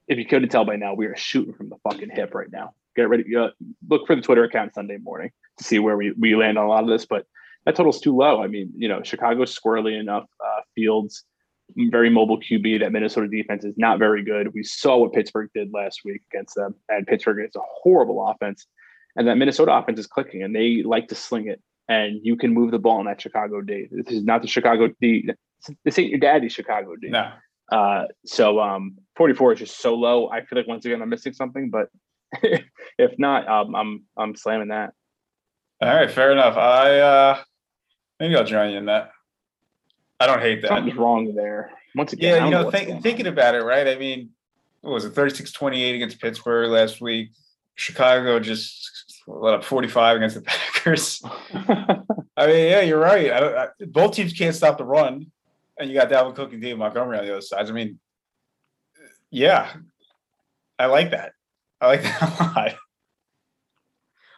if 0.07 0.19
you 0.19 0.25
couldn't 0.25 0.49
tell 0.49 0.63
by 0.63 0.75
now, 0.75 0.93
we 0.93 1.07
are 1.07 1.17
shooting 1.17 1.55
from 1.55 1.69
the 1.69 1.77
fucking 1.83 2.11
hip 2.11 2.35
right 2.35 2.51
now. 2.51 2.75
Get 2.95 3.09
ready. 3.09 3.35
Uh, 3.35 3.49
look 3.89 4.05
for 4.05 4.15
the 4.15 4.21
Twitter 4.21 4.43
account 4.43 4.75
Sunday 4.75 4.97
morning 4.97 5.31
to 5.57 5.63
see 5.63 5.79
where 5.79 5.97
we, 5.97 6.11
we 6.11 6.35
land 6.35 6.59
on 6.59 6.65
a 6.65 6.69
lot 6.69 6.83
of 6.83 6.89
this. 6.89 7.07
But 7.07 7.25
that 7.65 7.75
total's 7.75 8.01
too 8.01 8.15
low. 8.15 8.41
I 8.41 8.47
mean, 8.47 8.71
you 8.75 8.87
know, 8.87 9.01
Chicago's 9.03 9.57
squirrely 9.57 9.99
enough. 9.99 10.25
Uh, 10.43 10.61
Fields, 10.75 11.23
very 11.77 12.09
mobile 12.09 12.39
QB. 12.39 12.79
That 12.81 12.91
Minnesota 12.91 13.27
defense 13.27 13.63
is 13.63 13.73
not 13.77 13.99
very 13.99 14.23
good. 14.23 14.53
We 14.53 14.63
saw 14.63 14.97
what 14.97 15.13
Pittsburgh 15.13 15.49
did 15.53 15.71
last 15.73 16.01
week 16.03 16.21
against 16.31 16.55
them, 16.55 16.75
and 16.89 17.07
Pittsburgh 17.07 17.45
is 17.45 17.55
a 17.55 17.61
horrible 17.81 18.25
offense. 18.27 18.65
And 19.15 19.27
that 19.27 19.35
Minnesota 19.35 19.73
offense 19.73 19.99
is 19.99 20.07
clicking, 20.07 20.43
and 20.43 20.55
they 20.55 20.83
like 20.83 21.07
to 21.09 21.15
sling 21.15 21.47
it. 21.47 21.61
And 21.87 22.19
you 22.23 22.35
can 22.35 22.53
move 22.53 22.71
the 22.71 22.79
ball 22.79 22.99
in 22.99 23.05
that 23.05 23.21
Chicago 23.21 23.61
D. 23.61 23.87
This 23.91 24.15
is 24.15 24.23
not 24.23 24.41
the 24.41 24.47
Chicago 24.47 24.89
D. 25.01 25.29
This 25.85 25.99
ain't 25.99 26.09
your 26.09 26.19
daddy's 26.19 26.53
Chicago 26.53 26.95
D. 26.95 27.09
No. 27.09 27.31
Uh, 27.71 28.05
so 28.25 28.59
um, 28.59 28.97
44 29.15 29.53
is 29.53 29.59
just 29.59 29.79
so 29.79 29.95
low. 29.95 30.29
I 30.29 30.43
feel 30.43 30.57
like 30.57 30.67
once 30.67 30.85
again 30.85 31.01
I'm 31.01 31.09
missing 31.09 31.33
something, 31.33 31.69
but 31.69 31.89
if 32.97 33.17
not, 33.17 33.47
um, 33.47 33.75
I'm 33.75 34.03
I'm 34.17 34.35
slamming 34.35 34.69
that. 34.69 34.93
All 35.81 35.93
right, 35.93 36.09
fair 36.09 36.31
enough. 36.31 36.55
I 36.55 36.99
uh, 36.99 37.41
Maybe 38.23 38.37
I'll 38.37 38.45
join 38.45 38.71
you 38.71 38.77
in 38.77 38.85
that. 38.85 39.11
I 40.17 40.27
don't 40.27 40.39
hate 40.39 40.61
that. 40.61 40.69
Something's 40.69 40.95
wrong 40.95 41.35
there. 41.35 41.71
Once 41.93 42.13
again, 42.13 42.37
yeah, 42.37 42.45
you 42.45 42.51
know, 42.51 42.71
think, 42.71 43.03
thinking 43.03 43.27
about 43.27 43.53
it, 43.53 43.63
right? 43.63 43.85
I 43.85 43.97
mean, 43.97 44.29
what 44.79 44.93
was 44.93 45.03
it 45.03 45.09
36 45.09 45.51
28 45.51 45.95
against 45.95 46.21
Pittsburgh 46.21 46.71
last 46.71 47.01
week? 47.01 47.31
Chicago 47.75 48.39
just 48.39 49.19
let 49.27 49.55
up 49.55 49.65
45 49.65 50.15
against 50.15 50.35
the 50.37 50.41
Packers. 50.45 51.21
I 51.53 52.47
mean, 52.47 52.69
yeah, 52.69 52.79
you're 52.79 52.97
right. 52.97 53.29
I 53.29 53.63
I, 53.63 53.67
both 53.87 54.15
teams 54.15 54.31
can't 54.31 54.55
stop 54.55 54.77
the 54.77 54.85
run, 54.85 55.29
and 55.77 55.89
you 55.89 55.93
got 55.93 56.09
Dalvin 56.09 56.33
Cook 56.33 56.53
and 56.53 56.61
David 56.61 56.79
Montgomery 56.79 57.17
on 57.17 57.25
the 57.25 57.31
other 57.33 57.41
sides. 57.41 57.69
I 57.69 57.73
mean, 57.73 57.99
yeah, 59.31 59.69
I 60.79 60.85
like 60.85 61.11
that. 61.11 61.33
I 61.81 61.87
like 61.87 62.03
that 62.03 62.39
a 62.39 62.43
lot. 62.43 62.75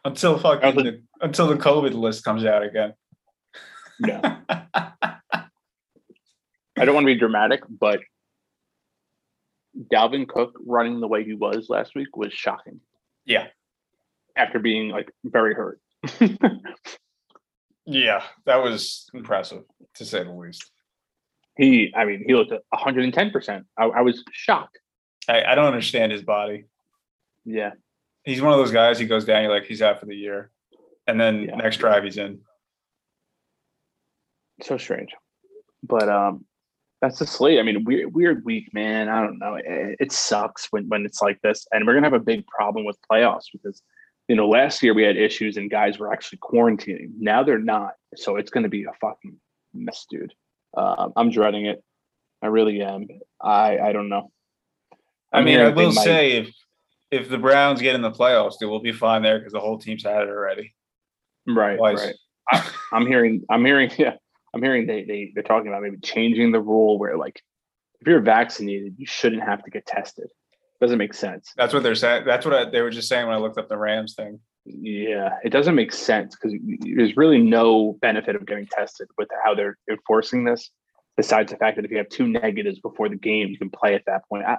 Until 0.03 0.39
fucking 0.39 0.75
the, 0.75 1.03
until 1.21 1.45
the 1.45 1.57
COVID 1.57 1.93
list 1.93 2.23
comes 2.23 2.45
out 2.45 2.63
again. 2.63 2.95
No. 4.00 4.22
I 6.78 6.84
don't 6.84 6.93
want 6.93 7.06
to 7.06 7.14
be 7.14 7.20
dramatic, 7.20 7.62
but 7.70 8.02
Dalvin 9.91 10.28
Cook 10.28 10.58
running 10.66 11.00
the 11.00 11.08
way 11.08 11.24
he 11.24 11.34
was 11.34 11.68
last 11.70 11.96
week 11.96 12.16
was 12.16 12.34
shocking. 12.34 12.82
Yeah. 13.26 13.48
After 14.36 14.60
being 14.60 14.89
like 14.89 15.12
very 15.24 15.54
hurt. 15.54 15.80
yeah, 17.86 18.24
that 18.46 18.58
was 18.58 19.08
impressive 19.14 19.64
to 19.96 20.06
say 20.06 20.24
the 20.24 20.32
least. 20.32 20.70
He, 21.58 21.93
I 21.96 22.04
mean, 22.04 22.24
he 22.28 22.36
looked 22.36 22.52
at 22.52 22.62
110%. 22.74 23.64
I, 23.78 23.84
I 23.86 24.02
was 24.02 24.24
shocked. 24.32 24.78
I, 25.28 25.43
I 25.43 25.56
don't 25.56 25.68
understand 25.68 26.12
his 26.12 26.22
body. 26.22 26.66
Yeah. 27.46 27.72
He's 28.24 28.41
one 28.41 28.52
of 28.52 28.60
those 28.60 28.72
guys, 28.72 29.00
he 29.00 29.06
goes 29.06 29.24
down, 29.24 29.43
you're 29.43 29.52
like, 29.52 29.66
he's 29.66 29.82
out 29.82 30.00
for 30.00 30.06
the 30.08 30.16
year. 30.16 30.52
And 31.08 31.20
then 31.20 31.43
yeah. 31.43 31.56
next 31.56 31.78
drive, 31.78 32.04
he's 32.04 32.18
in 32.18 32.41
so 34.62 34.78
strange. 34.78 35.12
But 35.84 36.10
um, 36.10 36.45
that's 37.01 37.20
the 37.20 37.28
slate. 37.28 37.60
I 37.60 37.64
mean, 37.64 37.84
weird, 37.84 38.14
weird 38.14 38.45
week, 38.45 38.74
man. 38.74 39.10
I 39.10 39.22
don't 39.22 39.38
know. 39.38 39.56
It, 39.56 39.97
it, 39.99 40.12
sucks 40.12 40.68
when 40.72 40.88
when 40.88 41.06
it's 41.06 41.22
like 41.22 41.41
this, 41.41 41.68
and 41.72 41.86
we're 41.86 41.93
gonna 41.93 42.08
have 42.08 42.14
a 42.14 42.20
big 42.20 42.45
problem 42.47 42.86
with 42.86 42.97
playoffs 43.10 43.45
because 43.51 43.82
you 44.28 44.36
know 44.36 44.47
last 44.47 44.82
year 44.82 44.93
we 44.93 45.03
had 45.03 45.18
issues 45.18 45.58
and 45.58 45.70
guys 45.70 45.99
were 45.99 46.12
actually 46.12 46.39
quarantining. 46.39 47.12
Now 47.20 47.43
they're 47.43 47.60
not, 47.60 47.93
so 48.16 48.38
it's 48.38 48.49
gonna 48.49 48.70
be 48.70 48.84
a 48.84 48.93
fucking 48.99 49.36
mess, 49.74 50.06
dude. 50.10 50.34
Uh, 50.76 51.10
I'm 51.16 51.30
dreading 51.30 51.66
it. 51.66 51.84
I 52.41 52.47
really 52.47 52.82
am. 52.82 53.08
I 53.41 53.78
I 53.80 53.91
don't 53.91 54.10
know. 54.10 54.32
I, 55.32 55.39
I 55.39 55.41
mean, 55.43 55.60
I 55.60 55.70
will 55.70 55.91
say 55.91 56.32
if 56.38 56.56
if 57.12 57.30
the 57.30 57.38
Browns 57.38 57.82
get 57.82 57.95
in 57.95 58.01
the 58.01 58.12
playoffs, 58.12 58.56
they 58.60 58.66
will 58.66 58.82
be 58.82 58.91
fine 58.91 59.22
there 59.22 59.38
because 59.38 59.53
the 59.53 59.60
whole 59.60 59.78
team's 59.78 60.03
had 60.03 60.24
it 60.24 60.30
already. 60.30 60.74
Right, 61.47 61.78
Twice. 61.78 62.03
right. 62.03 62.16
I, 62.51 62.70
I'm 62.91 63.06
hearing. 63.06 63.43
I'm 63.49 63.64
hearing. 63.66 63.91
Yeah, 63.97 64.16
I'm 64.56 64.64
hearing 64.64 64.88
they 64.88 65.03
they 65.03 65.32
they're 65.36 65.43
talking 65.43 65.68
about 65.68 65.84
maybe 65.84 65.97
changing 65.97 66.51
the 66.51 66.62
rule 66.62 66.97
where 66.97 67.18
like 67.18 67.41
if 67.99 68.08
you're 68.08 68.22
vaccinated, 68.22 68.95
you 68.97 69.06
shouldn't 69.06 69.43
have 69.43 69.64
to 69.64 69.70
get 69.70 69.86
tested. 69.86 70.28
Doesn't 70.82 70.97
make 70.97 71.14
sense. 71.14 71.51
That's 71.56 71.74
what 71.74 71.84
they're 71.84 71.95
saying. 71.95 72.24
That's 72.26 72.45
what 72.45 72.53
I, 72.53 72.70
they 72.70 72.82
were 72.82 72.89
just 72.89 73.10
saying 73.10 73.26
when 73.28 73.36
I 73.36 73.39
looked 73.39 73.58
up 73.58 73.70
the 73.70 73.78
Rams 73.78 74.16
thing. 74.16 74.39
Yeah, 74.66 75.30
it 75.43 75.49
doesn't 75.49 75.76
make 75.76 75.91
sense 75.91 76.36
because 76.36 76.58
there's 76.80 77.16
really 77.16 77.41
no 77.41 77.97
benefit 78.01 78.36
of 78.36 78.45
getting 78.45 78.68
tested 78.68 79.08
with 79.18 79.30
how 79.43 79.53
they're 79.53 79.78
enforcing 79.89 80.43
this. 80.43 80.72
Besides 81.18 81.51
the 81.51 81.58
fact 81.58 81.78
that 81.78 81.86
if 81.86 81.91
you 81.91 81.97
have 81.97 82.10
two 82.10 82.28
negatives 82.28 82.80
before 82.80 83.08
the 83.08 83.16
game, 83.16 83.47
you 83.49 83.58
can 83.58 83.70
play 83.70 83.95
at 83.95 84.03
that 84.08 84.28
point. 84.28 84.45
I, 84.45 84.58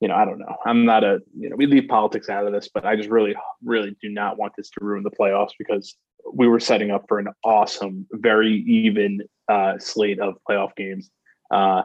you 0.00 0.08
know, 0.08 0.14
I 0.14 0.24
don't 0.24 0.38
know. 0.38 0.56
I'm 0.66 0.84
not 0.84 1.04
a, 1.04 1.20
you 1.38 1.48
know, 1.48 1.56
we 1.56 1.66
leave 1.66 1.88
politics 1.88 2.28
out 2.28 2.46
of 2.46 2.52
this, 2.52 2.68
but 2.72 2.84
I 2.84 2.96
just 2.96 3.08
really, 3.08 3.34
really 3.64 3.96
do 4.02 4.08
not 4.10 4.38
want 4.38 4.52
this 4.56 4.68
to 4.70 4.84
ruin 4.84 5.02
the 5.02 5.10
playoffs 5.10 5.52
because 5.58 5.96
we 6.34 6.48
were 6.48 6.60
setting 6.60 6.90
up 6.90 7.04
for 7.08 7.18
an 7.18 7.28
awesome, 7.44 8.06
very 8.12 8.62
even 8.66 9.20
uh, 9.48 9.78
slate 9.78 10.20
of 10.20 10.34
playoff 10.48 10.74
games. 10.76 11.10
Uh, 11.50 11.82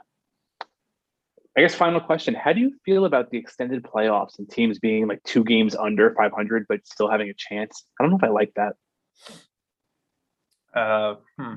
I 1.57 1.61
guess 1.61 1.75
final 1.75 1.99
question: 1.99 2.33
How 2.33 2.53
do 2.53 2.61
you 2.61 2.73
feel 2.85 3.05
about 3.05 3.29
the 3.29 3.37
extended 3.37 3.83
playoffs 3.83 4.39
and 4.39 4.49
teams 4.49 4.79
being 4.79 5.07
like 5.07 5.21
two 5.23 5.43
games 5.43 5.75
under 5.75 6.13
500 6.15 6.65
but 6.67 6.85
still 6.85 7.09
having 7.09 7.29
a 7.29 7.33
chance? 7.33 7.85
I 7.99 8.03
don't 8.03 8.11
know 8.11 8.17
if 8.17 8.23
I 8.23 8.29
like 8.29 8.53
that. 8.55 8.73
Uh, 10.73 11.15
hmm. 11.37 11.53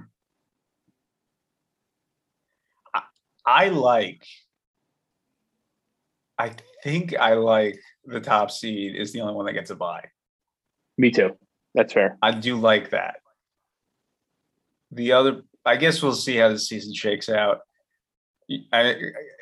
I, 2.95 3.03
I 3.47 3.69
like. 3.69 4.25
I 6.45 6.55
think 6.83 7.17
I 7.17 7.35
like 7.35 7.81
the 8.05 8.21
top 8.21 8.51
seed 8.51 8.97
is 8.97 9.13
the 9.13 9.21
only 9.23 9.35
one 9.35 9.47
that 9.47 9.55
gets 9.55 9.71
a 9.71 9.75
bye. 9.77 10.05
Me 10.99 11.11
too. 11.11 11.37
That's 11.75 11.93
fair. 11.93 12.19
I 12.23 12.33
do 12.33 12.57
like 12.57 12.91
that. 12.91 13.17
The 14.93 15.13
other, 15.13 15.43
I 15.65 15.77
guess 15.77 16.03
we'll 16.03 16.13
see 16.15 16.37
how 16.37 16.51
the 16.51 16.59
season 16.59 16.93
shakes 16.95 17.29
out. 17.29 17.61
I, 18.73 18.97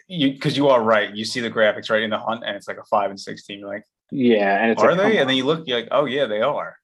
you 0.07 0.33
because 0.33 0.57
you 0.57 0.69
are 0.69 0.81
right. 0.83 1.13
You 1.15 1.25
see 1.25 1.41
the 1.41 1.51
graphics 1.51 1.91
right 1.91 2.03
in 2.03 2.11
the 2.11 2.19
hunt, 2.19 2.45
and 2.47 2.57
it's 2.57 2.69
like 2.69 2.79
a 2.79 2.85
five 2.85 3.11
and 3.11 3.19
sixteen. 3.19 3.59
You're 3.59 3.69
like, 3.69 3.85
Yeah, 4.13 4.63
and 4.63 4.71
it's 4.71 4.81
are 4.83 4.95
like, 4.95 4.99
they? 4.99 5.19
And 5.19 5.29
then 5.29 5.37
you 5.37 5.45
look, 5.45 5.65
you're 5.67 5.81
like, 5.81 5.89
oh 5.91 6.05
yeah, 6.05 6.27
they 6.27 6.41
are. 6.41 6.77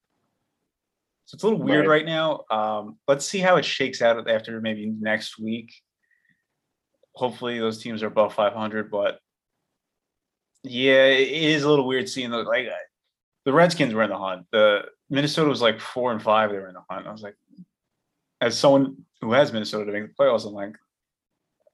So 1.27 1.37
it's 1.37 1.45
a 1.45 1.49
little 1.49 1.64
weird 1.64 1.87
Right. 1.87 2.05
right 2.05 2.07
now. 2.07 2.41
Um, 2.51 2.99
let's 3.07 3.25
see 3.27 3.39
how 3.39 3.57
it 3.57 3.64
shakes 3.64 4.03
out 4.03 4.29
after 4.29 4.61
maybe 4.61 4.87
next 4.87 5.39
week. 5.39 5.73
Hopefully, 7.14 7.59
those 7.61 7.81
teams 7.81 8.03
are 8.03 8.07
above 8.09 8.35
500, 8.35 8.91
but 8.91 9.21
yeah, 10.62 11.06
it 11.06 11.30
is 11.30 11.62
a 11.62 11.68
little 11.68 11.86
weird 11.86 12.09
seeing 12.09 12.30
the 12.30 12.38
like 12.38 12.68
the 13.44 13.52
Redskins 13.52 13.94
were 13.94 14.02
in 14.02 14.11
the 14.11 14.18
hunt. 14.18 14.46
The 14.52 14.82
Minnesota 15.09 15.48
was 15.48 15.62
like 15.62 15.80
four 15.80 16.12
and 16.12 16.22
five. 16.22 16.50
They 16.50 16.59
were 16.59 16.68
in 16.68 16.74
the 16.74 16.84
hunt. 16.90 17.06
I 17.06 17.12
was 17.12 17.22
like, 17.22 17.36
as 18.40 18.59
someone 18.59 19.04
who 19.20 19.32
has 19.32 19.52
Minnesota 19.52 19.86
to 19.86 19.92
make 19.92 20.09
the 20.09 20.22
playoffs, 20.22 20.46
I'm 20.46 20.52
like, 20.52 20.74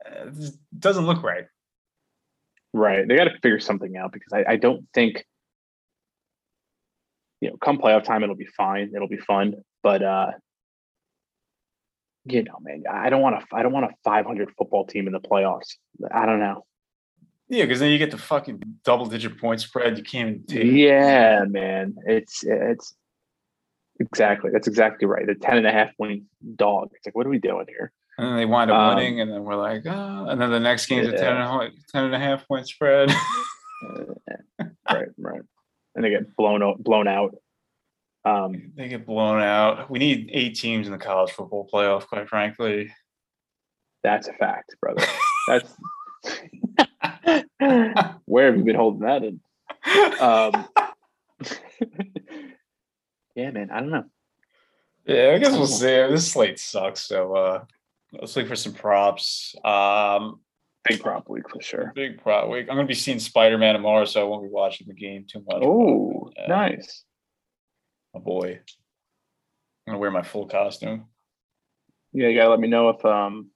uh, 0.07 0.27
this 0.27 0.57
doesn't 0.79 1.07
look 1.07 1.23
right. 1.23 1.47
Right. 2.73 3.07
They 3.07 3.17
got 3.17 3.25
to 3.25 3.39
figure 3.43 3.61
something 3.61 3.97
out 3.97 4.13
because 4.13 4.33
I, 4.33 4.53
I 4.53 4.57
don't 4.57 4.87
think, 4.95 5.25
you 7.41 7.51
know, 7.51 7.57
come 7.57 7.79
playoff 7.79 8.05
time, 8.05 8.23
it'll 8.23 8.35
be 8.35 8.47
fine. 8.47 8.93
It'll 8.95 9.09
be 9.09 9.19
fun. 9.19 9.55
But, 9.83 10.03
uh, 10.03 10.31
you 12.25 12.43
know, 12.43 12.59
man, 12.61 12.85
I 12.91 13.11
don't 13.11 13.21
want 13.21 13.41
to, 13.41 13.47
I 13.55 13.63
don't 13.63 13.73
want 13.73 13.87
a 13.87 13.95
500 14.05 14.53
football 14.57 14.87
team 14.87 15.07
in 15.07 15.13
the 15.13 15.21
playoffs. 15.21 15.75
I 16.13 16.27
don't 16.27 16.41
know. 16.41 16.65
Yeah, 17.55 17.65
because 17.65 17.79
then 17.79 17.93
you 17.93 17.99
get 17.99 18.11
the 18.11 18.19
fucking 18.19 18.61
double 18.85 19.07
digit 19.07 19.39
point 19.39 19.61
spread. 19.61 19.97
You 19.97 20.03
can't 20.03 20.29
even 20.29 20.47
take. 20.47 20.73
Yeah, 20.73 21.45
man. 21.49 21.95
It's, 22.05 22.43
it's 22.43 22.97
exactly, 24.01 24.51
that's 24.53 24.67
exactly 24.67 25.07
right. 25.07 25.25
The 25.25 25.37
10 25.37 25.59
and 25.59 25.67
a 25.67 25.71
half 25.71 25.97
point 25.97 26.25
dog. 26.57 26.91
It's 26.95 27.07
like, 27.07 27.15
what 27.15 27.27
are 27.27 27.31
we 27.31 27.39
doing 27.39 27.67
here? 27.69 27.93
And 28.19 28.27
then 28.27 28.37
they 28.37 28.45
wind 28.45 28.73
up 28.73 28.77
Um, 28.77 28.97
winning, 28.97 29.21
and 29.21 29.31
then 29.31 29.45
we're 29.45 29.55
like, 29.55 29.83
oh, 29.87 30.27
and 30.29 30.41
then 30.41 30.51
the 30.51 30.59
next 30.59 30.87
game's 30.87 31.07
a 31.07 31.13
10 31.13 31.37
and, 31.37 31.63
a, 31.63 31.71
10 31.93 32.05
and 32.05 32.15
a 32.15 32.19
half 32.19 32.47
point 32.49 32.67
spread. 32.67 33.13
Right. 34.91 35.09
Right. 35.19 35.41
And 35.95 36.05
they 36.05 36.11
get 36.11 36.37
blown 36.37 36.63
out, 36.63 36.83
blown 36.83 37.09
out. 37.09 37.35
Um, 38.25 38.73
they 38.77 38.89
get 38.89 39.07
blown 39.07 39.41
out. 39.43 39.91
We 39.91 39.99
need 39.99 40.31
eight 40.33 40.57
teams 40.57 40.87
in 40.87 40.93
the 40.93 40.99
college 40.99 41.33
football 41.33 41.69
playoff, 41.73 42.07
quite 42.07 42.29
frankly. 42.29 42.91
That's 44.03 44.29
a 44.29 44.33
fact, 44.35 44.75
brother. 44.81 45.05
That's 45.49 45.75
where 48.25 48.47
have 48.47 48.57
you 48.57 48.65
been 48.65 48.77
holding 48.77 49.01
that 49.01 49.23
in? 49.25 49.41
Um, 50.21 50.67
yeah, 53.35 53.51
man. 53.51 53.71
I 53.71 53.81
don't 53.81 53.91
know. 53.91 54.05
yeah, 55.07 55.33
I 55.35 55.39
guess 55.39 55.53
we'll 55.53 55.67
see. 55.67 55.87
This 55.87 56.31
slate 56.33 56.59
sucks, 56.59 57.01
so 57.01 57.35
uh, 57.35 57.65
let's 58.13 58.37
look 58.37 58.49
for 58.49 58.57
some 58.57 58.75
props. 58.75 59.55
Um, 59.65 60.41
Big 60.89 61.01
prop 61.01 61.31
week 61.31 61.49
for 61.49 61.63
sure. 61.63 61.93
big 61.95 62.23
prop 62.23 62.51
week. 62.51 62.67
I'm 62.69 62.77
going 62.77 62.87
to 62.87 62.91
be 62.91 62.95
seeing 62.95 63.19
Spider 63.19 63.57
Man 63.57 63.73
tomorrow, 63.75 64.05
so 64.05 64.21
I 64.21 64.25
won't 64.25 64.43
be 64.43 64.51
watching 64.51 64.87
the 64.87 64.93
game 64.93 65.25
too 65.27 65.43
much. 65.49 65.63
Oh, 65.63 66.31
nice. 66.47 67.05
My 68.13 68.21
boy. 68.21 68.61
I'm 69.87 69.93
going 69.93 69.95
to 69.95 69.99
wear 69.99 70.11
my 70.11 70.21
full 70.23 70.47
costume. 70.47 71.07
Yeah, 72.13 72.29
you 72.29 72.37
gotta 72.39 72.51
let 72.51 72.61
me 72.61 72.69
know 72.69 72.91
if 72.91 73.05
um 73.05 73.51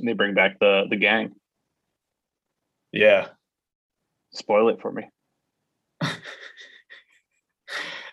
they 0.00 0.12
bring 0.12 0.34
back 0.34 0.58
the 0.60 0.84
the 0.88 0.96
gang. 0.96 1.32
Yeah. 2.92 3.28
Spoil 4.32 4.68
it 4.70 4.80
for 4.80 4.92
me. 4.92 5.08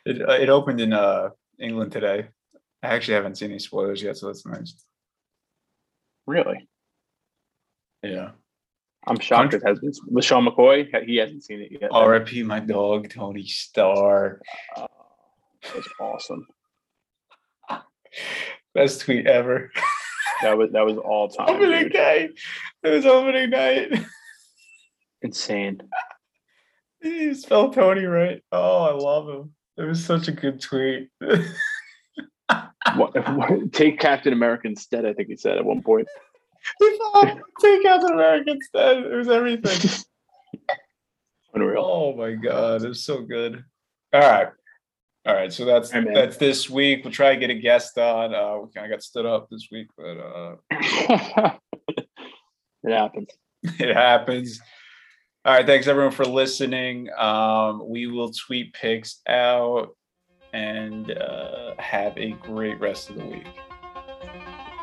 It, 0.06 0.22
uh, 0.22 0.32
it 0.36 0.48
opened 0.48 0.80
in 0.80 0.94
uh, 0.94 1.32
England 1.60 1.92
today. 1.92 2.30
I 2.82 2.88
actually 2.88 3.16
haven't 3.16 3.36
seen 3.38 3.50
any 3.50 3.60
spoilers 3.60 4.02
yet, 4.02 4.16
so 4.16 4.28
that's 4.28 4.46
nice. 4.46 4.86
Really? 6.26 6.70
Yeah. 8.02 8.30
I'm 9.06 9.20
shocked 9.20 9.54
it 9.54 9.64
has 9.66 9.80
been 9.80 9.92
LeSean 10.10 10.48
McCoy. 10.48 11.06
He 11.06 11.18
hasn't 11.18 11.44
seen 11.44 11.60
it 11.62 11.74
yet. 11.82 11.90
R.I.P. 11.92 12.44
my 12.44 12.62
dog 12.62 13.10
Tony 13.10 13.46
Stark. 13.46 14.42
Oh, 14.78 14.88
that's 15.74 15.90
awesome. 16.00 16.48
Best 18.74 19.02
tweet 19.02 19.28
ever. 19.28 19.72
That 20.42 20.58
was 20.58 20.72
that 20.72 20.86
was 20.86 20.98
all 20.98 21.28
time. 21.38 21.50
opening 21.50 21.84
dude. 21.84 21.92
day. 21.94 22.30
It 22.84 22.90
was 22.90 23.06
opening 23.06 23.50
night. 23.50 23.92
Insane. 25.28 25.82
He 27.02 27.34
spelled 27.34 27.74
Tony 27.74 28.06
right. 28.06 28.42
Oh, 28.52 28.84
I 28.84 28.94
love 28.94 29.28
him. 29.28 29.54
It 29.76 29.84
was 29.84 30.04
such 30.04 30.30
a 30.30 30.32
good 30.32 30.62
tweet. 30.62 31.10
What, 32.96 33.14
what- 33.36 33.74
take 33.74 34.00
Captain 34.00 34.32
America 34.32 34.68
instead, 34.68 35.06
I 35.06 35.12
think 35.14 35.28
he 35.28 35.36
said 35.36 35.58
at 35.58 35.66
one 35.66 35.84
point. 35.84 36.08
He 36.80 36.98
thought, 36.98 37.40
Take 37.62 37.84
Captain 37.84 38.12
America 38.12 38.52
instead. 38.52 38.98
It 38.98 39.16
was 39.16 39.30
everything. 39.30 39.90
Unreal. 41.54 41.82
Oh 41.86 42.14
my 42.16 42.34
god, 42.34 42.84
it's 42.84 43.02
so 43.06 43.22
good. 43.22 43.64
All 44.12 44.20
right. 44.20 44.48
All 45.26 45.34
right, 45.36 45.54
so 45.54 45.64
that's 45.64 45.94
All 45.94 46.02
right, 46.02 46.14
that's 46.14 46.36
this 46.38 46.70
week. 46.70 47.04
We'll 47.06 47.14
try 47.14 47.34
to 47.34 47.40
get 47.40 47.52
a 47.52 47.54
guest 47.60 47.98
on. 47.98 48.34
Uh 48.36 48.58
we 48.58 48.72
kind 48.74 48.86
of 48.86 48.92
got 48.92 49.04
stood 49.04 49.26
up 49.26 49.48
this 49.50 49.70
week, 49.72 49.88
but 49.98 50.18
uh 50.18 50.56
it 52.84 52.92
happens. 52.92 53.30
it 53.64 53.96
happens. 53.96 54.60
All 55.48 55.54
right, 55.54 55.66
thanks 55.66 55.88
everyone 55.88 56.12
for 56.12 56.26
listening. 56.26 57.08
Um 57.18 57.82
we 57.88 58.08
will 58.08 58.34
tweet 58.34 58.74
picks 58.74 59.22
out 59.30 59.96
and 60.52 61.10
uh 61.10 61.74
have 61.80 62.18
a 62.18 62.32
great 62.32 62.78
rest 62.82 63.10
of 63.10 63.16
the 63.16 63.24
week. 63.24 63.48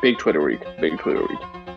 Big 0.01 0.17
Twitter 0.17 0.41
week. 0.41 0.61
Big 0.81 0.97
Twitter 0.97 1.21
week. 1.21 1.74